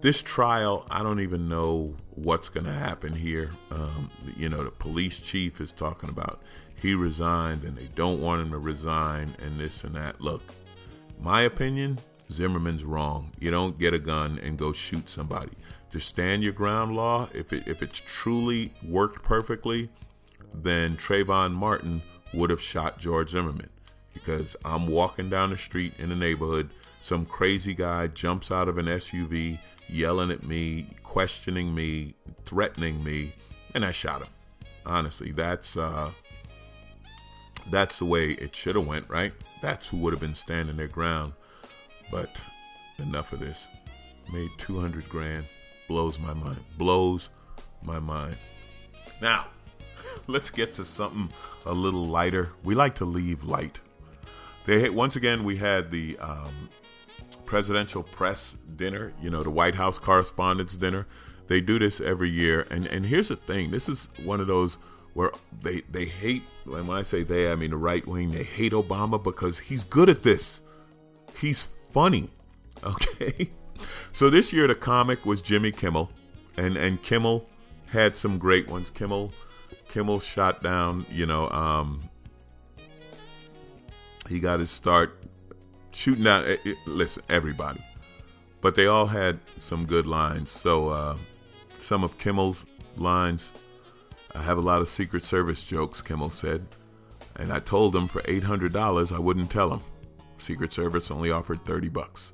this 0.00 0.22
trial, 0.22 0.86
I 0.90 1.02
don't 1.02 1.20
even 1.20 1.48
know 1.48 1.94
what's 2.10 2.48
going 2.48 2.66
to 2.66 2.72
happen 2.72 3.12
here. 3.12 3.50
Um, 3.70 4.10
you 4.36 4.48
know, 4.48 4.64
the 4.64 4.70
police 4.70 5.20
chief 5.20 5.60
is 5.60 5.72
talking 5.72 6.08
about 6.08 6.42
he 6.74 6.94
resigned 6.94 7.62
and 7.62 7.76
they 7.76 7.88
don't 7.94 8.20
want 8.20 8.42
him 8.42 8.50
to 8.50 8.58
resign 8.58 9.36
and 9.40 9.60
this 9.60 9.84
and 9.84 9.94
that. 9.94 10.20
Look, 10.20 10.42
My 11.20 11.42
opinion, 11.42 11.98
Zimmerman's 12.32 12.82
wrong. 12.82 13.30
You 13.38 13.52
don't 13.52 13.78
get 13.78 13.94
a 13.94 13.98
gun 14.00 14.40
and 14.42 14.58
go 14.58 14.72
shoot 14.72 15.08
somebody. 15.08 15.52
To 15.92 16.00
stand 16.00 16.42
your 16.42 16.54
ground 16.54 16.96
law, 16.96 17.28
if 17.34 17.52
it 17.52 17.68
if 17.68 17.82
it's 17.82 18.00
truly 18.06 18.72
worked 18.82 19.22
perfectly, 19.22 19.90
then 20.54 20.96
Trayvon 20.96 21.52
Martin 21.52 22.02
would 22.32 22.50
have 22.50 22.62
shot 22.62 22.98
George 22.98 23.30
Zimmerman. 23.30 23.68
Because 24.14 24.56
I'm 24.64 24.86
walking 24.86 25.30
down 25.30 25.50
the 25.50 25.56
street 25.56 25.94
in 25.98 26.08
the 26.08 26.16
neighborhood, 26.16 26.70
some 27.00 27.26
crazy 27.26 27.74
guy 27.74 28.06
jumps 28.06 28.50
out 28.50 28.68
of 28.68 28.78
an 28.78 28.86
SUV, 28.86 29.58
yelling 29.88 30.30
at 30.30 30.44
me, 30.44 30.86
questioning 31.02 31.74
me, 31.74 32.14
threatening 32.44 33.02
me, 33.02 33.34
and 33.74 33.84
I 33.84 33.92
shot 33.92 34.22
him. 34.22 34.28
Honestly, 34.84 35.30
that's 35.30 35.76
uh, 35.76 36.12
that's 37.70 37.98
the 37.98 38.04
way 38.04 38.30
it 38.30 38.56
should 38.56 38.76
have 38.76 38.86
went, 38.86 39.08
right? 39.08 39.32
That's 39.60 39.88
who 39.88 39.98
would 39.98 40.12
have 40.12 40.20
been 40.20 40.34
standing 40.34 40.76
their 40.76 40.88
ground. 40.88 41.34
But 42.10 42.40
enough 42.98 43.32
of 43.32 43.40
this. 43.40 43.68
Made 44.32 44.50
200 44.58 45.08
grand. 45.08 45.44
Blows 45.92 46.18
my 46.18 46.32
mind. 46.32 46.60
Blows 46.78 47.28
my 47.82 47.98
mind. 47.98 48.36
Now, 49.20 49.48
let's 50.26 50.48
get 50.48 50.72
to 50.74 50.86
something 50.86 51.28
a 51.66 51.74
little 51.74 52.06
lighter. 52.06 52.52
We 52.64 52.74
like 52.74 52.94
to 52.94 53.04
leave 53.04 53.44
light. 53.44 53.80
They 54.64 54.88
once 54.88 55.16
again 55.16 55.44
we 55.44 55.58
had 55.58 55.90
the 55.90 56.16
um, 56.18 56.70
presidential 57.44 58.04
press 58.04 58.56
dinner. 58.74 59.12
You 59.20 59.28
know, 59.28 59.42
the 59.42 59.50
White 59.50 59.74
House 59.74 59.98
Correspondents' 59.98 60.78
Dinner. 60.78 61.06
They 61.48 61.60
do 61.60 61.78
this 61.78 62.00
every 62.00 62.30
year, 62.30 62.66
and 62.70 62.86
and 62.86 63.04
here's 63.04 63.28
the 63.28 63.36
thing. 63.36 63.70
This 63.70 63.86
is 63.86 64.08
one 64.24 64.40
of 64.40 64.46
those 64.46 64.78
where 65.12 65.32
they 65.60 65.82
they 65.90 66.06
hate. 66.06 66.42
And 66.64 66.88
when 66.88 66.96
I 66.96 67.02
say 67.02 67.22
they, 67.22 67.52
I 67.52 67.54
mean 67.54 67.72
the 67.72 67.76
right 67.76 68.06
wing. 68.06 68.30
They 68.30 68.44
hate 68.44 68.72
Obama 68.72 69.22
because 69.22 69.58
he's 69.58 69.84
good 69.84 70.08
at 70.08 70.22
this. 70.22 70.62
He's 71.38 71.68
funny. 71.92 72.30
Okay. 72.84 73.50
So 74.12 74.28
this 74.28 74.52
year 74.52 74.66
the 74.66 74.74
comic 74.74 75.24
was 75.24 75.40
Jimmy 75.40 75.72
Kimmel, 75.72 76.10
and 76.56 76.76
and 76.76 77.02
Kimmel 77.02 77.48
had 77.86 78.14
some 78.14 78.38
great 78.38 78.68
ones. 78.68 78.90
Kimmel 78.90 79.32
Kimmel 79.88 80.20
shot 80.20 80.62
down. 80.62 81.06
You 81.10 81.26
know, 81.26 81.48
um, 81.50 82.08
he 84.28 84.38
got 84.38 84.60
his 84.60 84.70
start 84.70 85.18
shooting 85.92 86.26
out. 86.26 86.44
It, 86.44 86.60
it, 86.64 86.76
listen, 86.86 87.22
everybody, 87.28 87.82
but 88.60 88.74
they 88.74 88.86
all 88.86 89.06
had 89.06 89.40
some 89.58 89.86
good 89.86 90.06
lines. 90.06 90.50
So 90.50 90.88
uh, 90.88 91.16
some 91.78 92.04
of 92.04 92.18
Kimmel's 92.18 92.66
lines. 92.96 93.50
I 94.34 94.42
have 94.42 94.56
a 94.56 94.62
lot 94.62 94.80
of 94.80 94.88
Secret 94.88 95.22
Service 95.22 95.62
jokes. 95.62 96.00
Kimmel 96.00 96.30
said, 96.30 96.66
and 97.36 97.52
I 97.52 97.58
told 97.58 97.94
him 97.94 98.08
for 98.08 98.22
eight 98.26 98.44
hundred 98.44 98.72
dollars 98.72 99.10
I 99.10 99.18
wouldn't 99.18 99.50
tell 99.50 99.70
him. 99.72 99.80
Secret 100.38 100.72
Service 100.72 101.10
only 101.10 101.30
offered 101.30 101.64
30 101.64 101.88
bucks. 101.88 102.32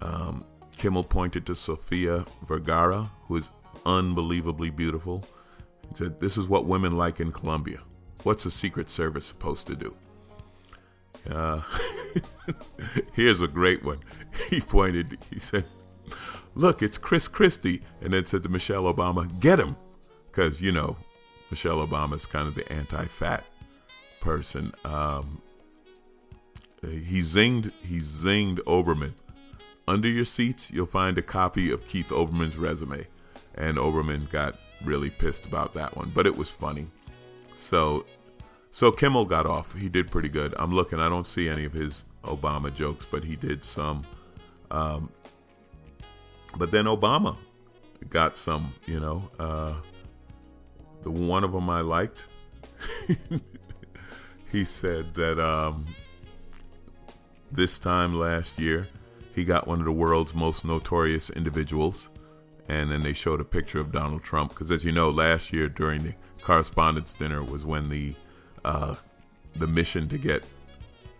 Um, 0.00 0.44
Kimmel 0.80 1.04
pointed 1.04 1.44
to 1.44 1.54
Sofia 1.54 2.24
Vergara, 2.48 3.10
who 3.24 3.36
is 3.36 3.50
unbelievably 3.84 4.70
beautiful. 4.70 5.22
He 5.90 5.96
said, 5.96 6.20
This 6.20 6.38
is 6.38 6.48
what 6.48 6.64
women 6.64 6.96
like 6.96 7.20
in 7.20 7.32
Colombia. 7.32 7.80
What's 8.22 8.44
the 8.44 8.50
Secret 8.50 8.88
Service 8.88 9.26
supposed 9.26 9.66
to 9.66 9.76
do? 9.76 9.94
Uh, 11.28 11.60
here's 13.12 13.42
a 13.42 13.46
great 13.46 13.84
one. 13.84 13.98
He 14.48 14.62
pointed, 14.62 15.18
he 15.30 15.38
said, 15.38 15.64
Look, 16.54 16.82
it's 16.82 16.96
Chris 16.96 17.28
Christie. 17.28 17.82
And 18.00 18.14
then 18.14 18.24
said 18.24 18.42
to 18.44 18.48
Michelle 18.48 18.84
Obama, 18.84 19.28
Get 19.38 19.60
him. 19.60 19.76
Because, 20.30 20.62
you 20.62 20.72
know, 20.72 20.96
Michelle 21.50 21.86
Obama 21.86 22.16
is 22.16 22.24
kind 22.24 22.48
of 22.48 22.54
the 22.54 22.72
anti 22.72 23.04
fat 23.04 23.44
person. 24.22 24.72
Um, 24.86 25.42
he 26.80 27.20
zinged 27.20 27.70
he 27.82 27.98
zinged 27.98 28.60
Olbermann. 28.60 29.12
Under 29.90 30.08
your 30.08 30.24
seats, 30.24 30.70
you'll 30.70 30.86
find 30.86 31.18
a 31.18 31.22
copy 31.22 31.72
of 31.72 31.84
Keith 31.88 32.10
Olbermann's 32.10 32.56
resume, 32.56 33.08
and 33.56 33.76
Olbermann 33.76 34.30
got 34.30 34.56
really 34.84 35.10
pissed 35.10 35.44
about 35.46 35.74
that 35.74 35.96
one, 35.96 36.12
but 36.14 36.28
it 36.28 36.36
was 36.36 36.48
funny. 36.48 36.86
So, 37.56 38.06
so 38.70 38.92
Kimmel 38.92 39.24
got 39.24 39.46
off. 39.46 39.74
He 39.74 39.88
did 39.88 40.08
pretty 40.08 40.28
good. 40.28 40.54
I'm 40.60 40.72
looking. 40.72 41.00
I 41.00 41.08
don't 41.08 41.26
see 41.26 41.48
any 41.48 41.64
of 41.64 41.72
his 41.72 42.04
Obama 42.22 42.72
jokes, 42.72 43.04
but 43.04 43.24
he 43.24 43.34
did 43.34 43.64
some. 43.64 44.04
Um, 44.70 45.10
but 46.56 46.70
then 46.70 46.84
Obama 46.84 47.36
got 48.08 48.36
some. 48.36 48.72
You 48.86 49.00
know, 49.00 49.28
uh, 49.40 49.74
the 51.02 51.10
one 51.10 51.42
of 51.42 51.50
them 51.50 51.68
I 51.68 51.80
liked. 51.80 52.26
he 54.52 54.64
said 54.64 55.14
that 55.14 55.44
um, 55.44 55.84
this 57.50 57.80
time 57.80 58.16
last 58.16 58.56
year, 58.56 58.86
he 59.34 59.44
got 59.44 59.66
one 59.66 59.78
of 59.78 59.84
the 59.84 59.92
world's 59.92 60.34
most 60.34 60.64
notorious 60.64 61.30
individuals. 61.30 62.08
And 62.68 62.90
then 62.90 63.02
they 63.02 63.12
showed 63.12 63.40
a 63.40 63.44
picture 63.44 63.80
of 63.80 63.90
Donald 63.90 64.22
Trump. 64.22 64.50
Because 64.50 64.70
as 64.70 64.84
you 64.84 64.92
know, 64.92 65.10
last 65.10 65.52
year 65.52 65.68
during 65.68 66.02
the 66.04 66.14
correspondence 66.42 67.14
dinner 67.14 67.42
was 67.42 67.64
when 67.64 67.88
the 67.88 68.14
uh, 68.64 68.94
the 69.56 69.66
mission 69.66 70.08
to 70.08 70.18
get 70.18 70.44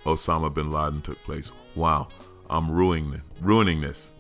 Osama 0.05 0.53
bin 0.53 0.71
Laden 0.71 1.03
took 1.03 1.23
place. 1.25 1.51
Wow, 1.75 2.09
I'm 2.49 2.71
ruining 2.71 3.23
ruining 3.41 3.81
this. 3.81 4.11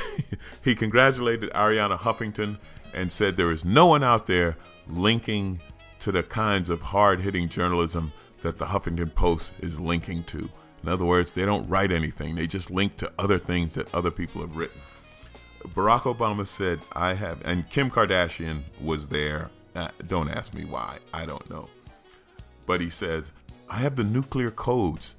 he 0.64 0.74
congratulated 0.74 1.50
Arianna 1.50 1.98
Huffington 1.98 2.58
and 2.94 3.12
said 3.12 3.36
there 3.36 3.50
is 3.50 3.64
no 3.64 3.86
one 3.86 4.02
out 4.02 4.26
there 4.26 4.56
linking 4.88 5.60
to 6.00 6.12
the 6.12 6.22
kinds 6.22 6.70
of 6.70 6.82
hard 6.82 7.20
hitting 7.20 7.48
journalism 7.48 8.12
that 8.40 8.58
the 8.58 8.66
Huffington 8.66 9.14
Post 9.14 9.54
is 9.60 9.80
linking 9.80 10.22
to. 10.24 10.48
In 10.86 10.92
other 10.92 11.04
words, 11.04 11.32
they 11.32 11.44
don't 11.44 11.68
write 11.68 11.90
anything, 11.90 12.36
they 12.36 12.46
just 12.46 12.70
link 12.70 12.96
to 12.98 13.10
other 13.18 13.40
things 13.40 13.74
that 13.74 13.92
other 13.92 14.12
people 14.12 14.40
have 14.40 14.56
written. 14.56 14.80
Barack 15.74 16.02
Obama 16.02 16.46
said, 16.46 16.78
I 16.92 17.14
have, 17.14 17.44
and 17.44 17.68
Kim 17.68 17.90
Kardashian 17.90 18.62
was 18.80 19.08
there. 19.08 19.50
Uh, 19.74 19.88
don't 20.06 20.30
ask 20.30 20.54
me 20.54 20.64
why, 20.64 20.98
I 21.12 21.26
don't 21.26 21.50
know. 21.50 21.68
But 22.66 22.80
he 22.80 22.88
says, 22.88 23.32
I 23.68 23.78
have 23.78 23.96
the 23.96 24.04
nuclear 24.04 24.52
codes, 24.52 25.16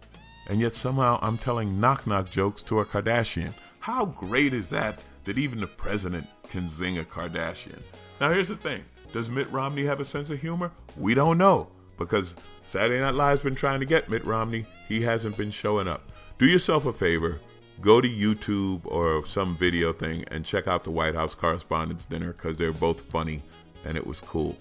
and 0.48 0.62
yet 0.62 0.74
somehow 0.74 1.20
I'm 1.22 1.38
telling 1.38 1.82
knock 1.82 2.08
knock 2.08 2.30
jokes 2.30 2.64
to 2.64 2.80
a 2.80 2.86
Kardashian. 2.86 3.54
How 3.82 4.06
great 4.06 4.54
is 4.54 4.70
that 4.70 5.04
that 5.26 5.38
even 5.38 5.60
the 5.60 5.68
president 5.68 6.28
can 6.50 6.70
zing 6.70 6.98
a 6.98 7.04
Kardashian? 7.04 7.82
Now, 8.22 8.32
here's 8.32 8.48
the 8.48 8.56
thing 8.56 8.86
Does 9.12 9.30
Mitt 9.30 9.52
Romney 9.52 9.84
have 9.84 10.00
a 10.00 10.06
sense 10.06 10.30
of 10.30 10.40
humor? 10.40 10.72
We 10.96 11.14
don't 11.14 11.38
know 11.38 11.68
because 11.98 12.38
Saturday 12.68 13.02
Night 13.02 13.16
Live's 13.16 13.42
been 13.42 13.54
trying 13.54 13.82
to 13.82 13.86
get 13.86 14.10
Mitt 14.10 14.24
Romney. 14.24 14.66
He 14.88 15.02
hasn't 15.02 15.38
been 15.38 15.52
showing 15.52 15.88
up. 15.88 16.04
Do 16.40 16.46
yourself 16.46 16.86
a 16.86 16.94
favor, 16.94 17.40
go 17.82 18.02
to 18.02 18.08
YouTube 18.08 18.82
or 18.86 19.26
some 19.26 19.58
video 19.58 19.92
thing 19.94 20.24
and 20.30 20.46
check 20.46 20.68
out 20.68 20.84
the 20.84 20.92
White 20.92 21.16
House 21.16 21.36
Correspondents' 21.36 22.06
Dinner 22.06 22.34
because 22.34 22.58
they're 22.58 22.72
both 22.72 23.02
funny 23.02 23.44
and 23.86 23.98
it 23.98 24.06
was 24.06 24.22
cool. 24.22 24.58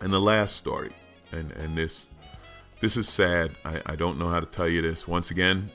And 0.00 0.12
the 0.12 0.20
last 0.20 0.56
story, 0.56 0.92
and, 1.32 1.50
and 1.52 1.76
this 1.76 2.06
this 2.80 2.96
is 2.96 3.08
sad. 3.08 3.56
I, 3.64 3.82
I 3.86 3.96
don't 3.96 4.18
know 4.18 4.28
how 4.28 4.38
to 4.38 4.46
tell 4.46 4.68
you 4.68 4.80
this. 4.82 5.08
Once 5.08 5.32
again, 5.32 5.70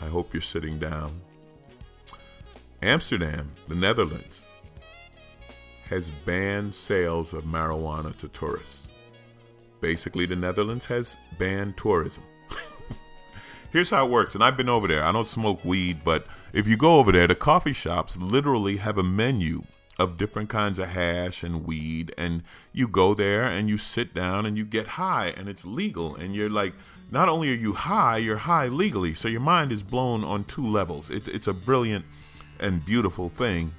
I 0.00 0.06
hope 0.06 0.32
you're 0.32 0.40
sitting 0.40 0.78
down. 0.78 1.20
Amsterdam, 2.80 3.50
the 3.66 3.74
Netherlands, 3.74 4.44
has 5.88 6.10
banned 6.10 6.74
sales 6.74 7.34
of 7.34 7.44
marijuana 7.44 8.14
to 8.16 8.28
tourists. 8.28 8.86
Basically, 9.80 10.24
the 10.24 10.36
Netherlands 10.36 10.86
has 10.86 11.16
banned 11.36 11.76
tourism. 11.76 12.22
Here's 13.72 13.90
how 13.90 14.06
it 14.06 14.10
works, 14.10 14.34
and 14.34 14.42
I've 14.42 14.56
been 14.56 14.68
over 14.68 14.88
there. 14.88 15.04
I 15.04 15.12
don't 15.12 15.28
smoke 15.28 15.64
weed, 15.64 16.00
but 16.04 16.26
if 16.52 16.66
you 16.66 16.76
go 16.76 16.98
over 16.98 17.12
there, 17.12 17.28
the 17.28 17.34
coffee 17.34 17.72
shops 17.72 18.16
literally 18.16 18.78
have 18.78 18.98
a 18.98 19.02
menu 19.02 19.62
of 19.98 20.16
different 20.16 20.48
kinds 20.48 20.78
of 20.78 20.88
hash 20.88 21.42
and 21.44 21.64
weed, 21.64 22.12
and 22.18 22.42
you 22.72 22.88
go 22.88 23.14
there 23.14 23.44
and 23.44 23.68
you 23.68 23.78
sit 23.78 24.12
down 24.12 24.44
and 24.44 24.58
you 24.58 24.64
get 24.64 24.88
high, 24.88 25.32
and 25.36 25.48
it's 25.48 25.64
legal, 25.64 26.16
and 26.16 26.34
you're 26.34 26.50
like, 26.50 26.74
not 27.12 27.28
only 27.28 27.50
are 27.50 27.56
you 27.56 27.74
high, 27.74 28.16
you're 28.18 28.38
high 28.38 28.66
legally, 28.66 29.14
so 29.14 29.28
your 29.28 29.40
mind 29.40 29.70
is 29.70 29.82
blown 29.82 30.24
on 30.24 30.44
two 30.44 30.66
levels. 30.66 31.10
It, 31.10 31.28
it's 31.28 31.46
a 31.46 31.52
brilliant 31.52 32.04
and 32.58 32.84
beautiful 32.84 33.28
thing, 33.28 33.70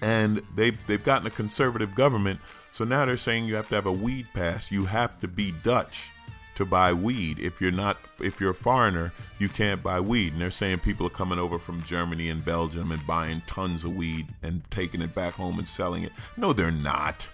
and 0.00 0.42
they've 0.54 0.78
they've 0.86 1.02
gotten 1.02 1.26
a 1.26 1.30
conservative 1.30 1.94
government 1.94 2.40
so 2.72 2.86
now 2.86 3.04
they're 3.04 3.18
saying 3.18 3.44
you 3.44 3.54
have 3.54 3.68
to 3.68 3.74
have 3.74 3.84
a 3.86 3.92
weed 3.92 4.28
pass. 4.32 4.72
You 4.72 4.86
have 4.86 5.18
to 5.20 5.28
be 5.28 5.52
Dutch 5.52 6.10
to 6.54 6.64
buy 6.64 6.92
weed. 6.92 7.38
If 7.38 7.60
you're 7.60 7.70
not, 7.70 7.98
if 8.20 8.40
you're 8.40 8.50
a 8.50 8.54
foreigner, 8.54 9.12
you 9.38 9.48
can't 9.48 9.82
buy 9.82 10.00
weed. 10.00 10.32
And 10.32 10.42
they're 10.42 10.50
saying 10.50 10.80
people 10.80 11.06
are 11.06 11.10
coming 11.10 11.38
over 11.38 11.58
from 11.58 11.82
Germany 11.82 12.28
and 12.28 12.44
Belgium 12.44 12.92
and 12.92 13.06
buying 13.06 13.42
tons 13.46 13.84
of 13.84 13.96
weed 13.96 14.28
and 14.42 14.62
taking 14.70 15.02
it 15.02 15.14
back 15.14 15.34
home 15.34 15.58
and 15.58 15.68
selling 15.68 16.02
it. 16.02 16.12
No, 16.36 16.52
they're 16.52 16.70
not. 16.70 17.28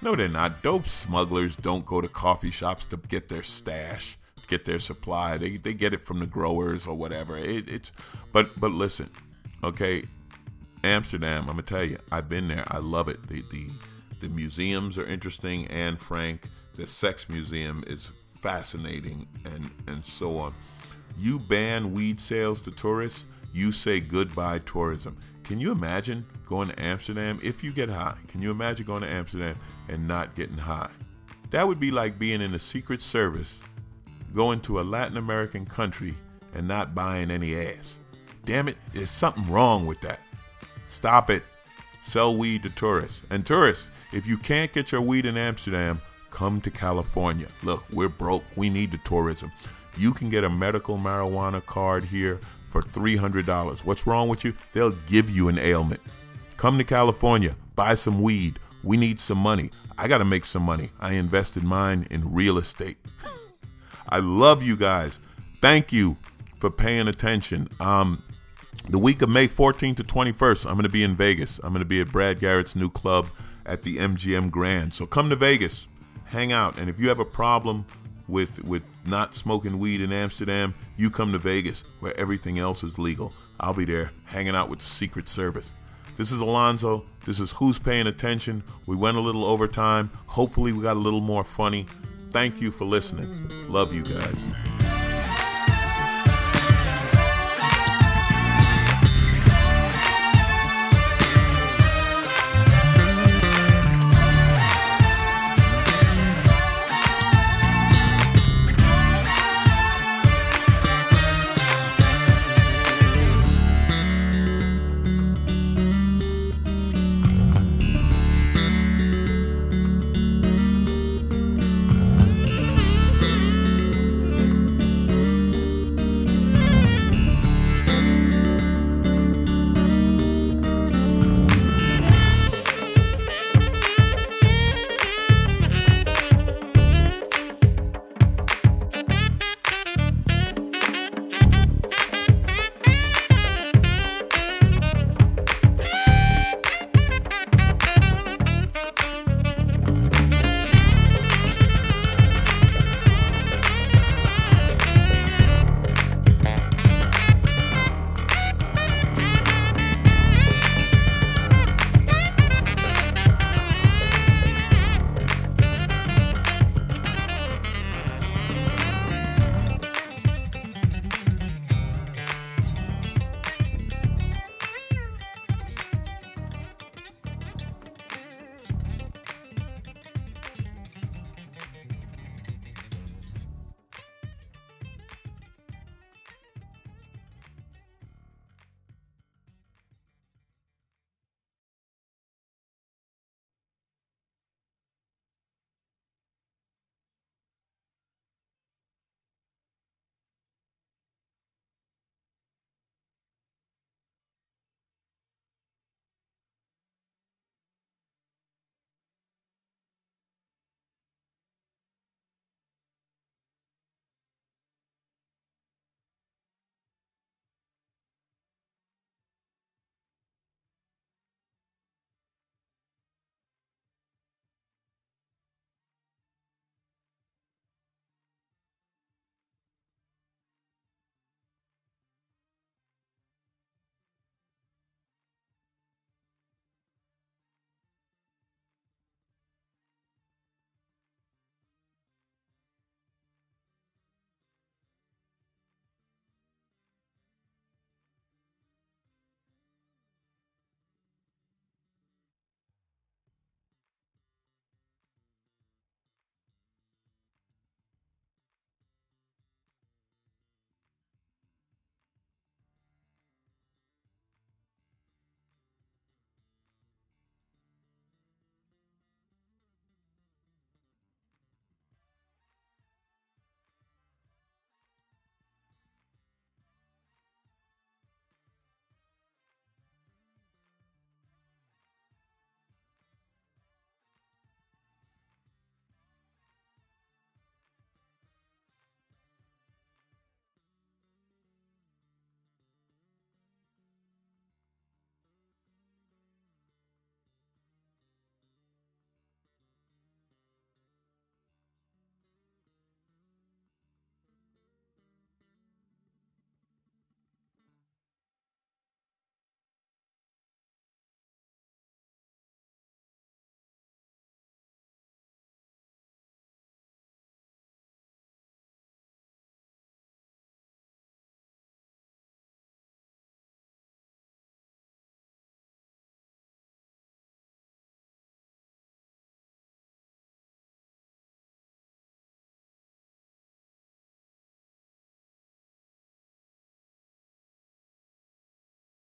No, 0.00 0.16
they're 0.16 0.28
not. 0.28 0.62
Dope 0.62 0.88
smugglers 0.88 1.54
don't 1.54 1.86
go 1.86 2.00
to 2.00 2.08
coffee 2.08 2.50
shops 2.50 2.86
to 2.86 2.96
get 2.96 3.28
their 3.28 3.44
stash, 3.44 4.18
get 4.48 4.64
their 4.64 4.80
supply. 4.80 5.38
They 5.38 5.56
they 5.58 5.74
get 5.74 5.94
it 5.94 6.04
from 6.04 6.18
the 6.18 6.26
growers 6.26 6.86
or 6.86 6.96
whatever. 6.96 7.38
It, 7.38 7.68
it's, 7.68 7.92
but 8.32 8.58
but 8.60 8.72
listen, 8.72 9.10
okay, 9.62 10.04
Amsterdam. 10.82 11.42
I'm 11.42 11.50
gonna 11.50 11.62
tell 11.62 11.84
you, 11.84 11.98
I've 12.10 12.28
been 12.28 12.48
there. 12.48 12.64
I 12.66 12.78
love 12.78 13.08
it. 13.08 13.28
The 13.28 13.44
the 13.52 13.66
the 14.20 14.28
museums 14.28 14.98
are 14.98 15.06
interesting. 15.06 15.68
Anne 15.68 15.96
Frank, 15.96 16.48
the 16.74 16.88
sex 16.88 17.28
museum 17.28 17.84
is 17.86 18.10
fascinating, 18.42 19.26
and 19.44 19.70
and 19.86 20.04
so 20.04 20.36
on. 20.36 20.54
You 21.16 21.38
ban 21.38 21.92
weed 21.92 22.20
sales 22.20 22.60
to 22.62 22.70
tourists, 22.70 23.24
you 23.54 23.72
say 23.72 24.00
goodbye 24.00 24.58
tourism. 24.60 25.16
Can 25.44 25.60
you 25.60 25.72
imagine 25.72 26.26
going 26.46 26.68
to 26.68 26.82
Amsterdam 26.82 27.38
if 27.42 27.64
you 27.64 27.72
get 27.72 27.88
high? 27.88 28.16
Can 28.28 28.42
you 28.42 28.50
imagine 28.50 28.86
going 28.86 29.02
to 29.02 29.08
Amsterdam 29.10 29.56
and 29.88 30.06
not 30.06 30.34
getting 30.34 30.58
high? 30.58 30.90
That 31.50 31.66
would 31.66 31.80
be 31.80 31.90
like 31.90 32.18
being 32.18 32.40
in 32.40 32.52
the 32.52 32.58
Secret 32.58 33.02
Service, 33.02 33.60
going 34.34 34.60
to 34.62 34.80
a 34.80 34.82
Latin 34.82 35.16
American 35.16 35.66
country 35.66 36.14
and 36.54 36.66
not 36.66 36.94
buying 36.94 37.30
any 37.30 37.56
ass. 37.56 37.98
Damn 38.44 38.68
it, 38.68 38.76
there's 38.92 39.10
something 39.10 39.50
wrong 39.50 39.86
with 39.86 40.00
that. 40.00 40.20
Stop 40.88 41.30
it. 41.30 41.42
Sell 42.02 42.36
weed 42.36 42.62
to 42.64 42.70
tourists. 42.70 43.20
And 43.30 43.46
tourists, 43.46 43.88
if 44.12 44.26
you 44.26 44.36
can't 44.36 44.72
get 44.72 44.92
your 44.92 45.00
weed 45.00 45.26
in 45.26 45.36
Amsterdam, 45.36 46.00
come 46.32 46.60
to 46.62 46.70
California. 46.70 47.46
Look, 47.62 47.84
we're 47.92 48.08
broke. 48.08 48.44
We 48.56 48.68
need 48.68 48.90
the 48.90 48.98
tourism. 48.98 49.52
You 49.96 50.12
can 50.12 50.30
get 50.30 50.42
a 50.42 50.50
medical 50.50 50.96
marijuana 50.96 51.64
card 51.64 52.04
here 52.04 52.40
for 52.70 52.80
$300. 52.80 53.84
What's 53.84 54.06
wrong 54.06 54.28
with 54.28 54.44
you? 54.44 54.54
They'll 54.72 54.96
give 55.06 55.30
you 55.30 55.48
an 55.48 55.58
ailment. 55.58 56.00
Come 56.56 56.78
to 56.78 56.84
California, 56.84 57.54
buy 57.76 57.94
some 57.94 58.22
weed. 58.22 58.58
We 58.82 58.96
need 58.96 59.20
some 59.20 59.38
money. 59.38 59.70
I 59.98 60.08
got 60.08 60.18
to 60.18 60.24
make 60.24 60.44
some 60.44 60.62
money. 60.62 60.90
I 60.98 61.12
invested 61.12 61.62
mine 61.62 62.06
in 62.10 62.32
real 62.32 62.58
estate. 62.58 62.96
I 64.08 64.18
love 64.18 64.62
you 64.62 64.76
guys. 64.76 65.20
Thank 65.60 65.92
you 65.92 66.16
for 66.58 66.70
paying 66.70 67.08
attention. 67.08 67.68
Um, 67.78 68.22
the 68.88 68.98
week 68.98 69.22
of 69.22 69.28
May 69.28 69.46
14th 69.46 69.96
to 69.96 70.04
21st, 70.04 70.66
I'm 70.66 70.74
going 70.74 70.84
to 70.84 70.88
be 70.88 71.04
in 71.04 71.14
Vegas. 71.14 71.60
I'm 71.62 71.72
going 71.72 71.80
to 71.80 71.84
be 71.84 72.00
at 72.00 72.10
Brad 72.10 72.40
Garrett's 72.40 72.74
new 72.74 72.88
club 72.88 73.26
at 73.64 73.82
the 73.82 73.98
MGM 73.98 74.50
Grand. 74.50 74.94
So 74.94 75.06
come 75.06 75.30
to 75.30 75.36
Vegas, 75.36 75.86
hang 76.32 76.50
out, 76.50 76.78
and 76.78 76.88
if 76.88 76.98
you 76.98 77.08
have 77.08 77.20
a 77.20 77.24
problem 77.24 77.86
with 78.26 78.64
with 78.64 78.82
not 79.04 79.36
smoking 79.36 79.78
weed 79.78 80.00
in 80.00 80.12
Amsterdam, 80.12 80.74
you 80.96 81.10
come 81.10 81.32
to 81.32 81.38
Vegas 81.38 81.84
where 82.00 82.18
everything 82.18 82.58
else 82.58 82.82
is 82.82 82.98
legal. 82.98 83.32
I'll 83.60 83.74
be 83.74 83.84
there 83.84 84.12
hanging 84.24 84.56
out 84.56 84.68
with 84.68 84.80
the 84.80 84.86
Secret 84.86 85.28
Service. 85.28 85.72
This 86.16 86.32
is 86.32 86.40
Alonzo. 86.40 87.04
This 87.24 87.38
is 87.38 87.52
Who's 87.52 87.78
Paying 87.78 88.06
Attention. 88.06 88.64
We 88.86 88.96
went 88.96 89.16
a 89.16 89.20
little 89.20 89.44
overtime. 89.44 90.10
Hopefully, 90.26 90.72
we 90.72 90.82
got 90.82 90.96
a 90.96 91.00
little 91.00 91.20
more 91.20 91.44
funny. 91.44 91.86
Thank 92.30 92.60
you 92.60 92.70
for 92.70 92.84
listening. 92.84 93.48
Love 93.68 93.92
you 93.92 94.02
guys. 94.02 94.36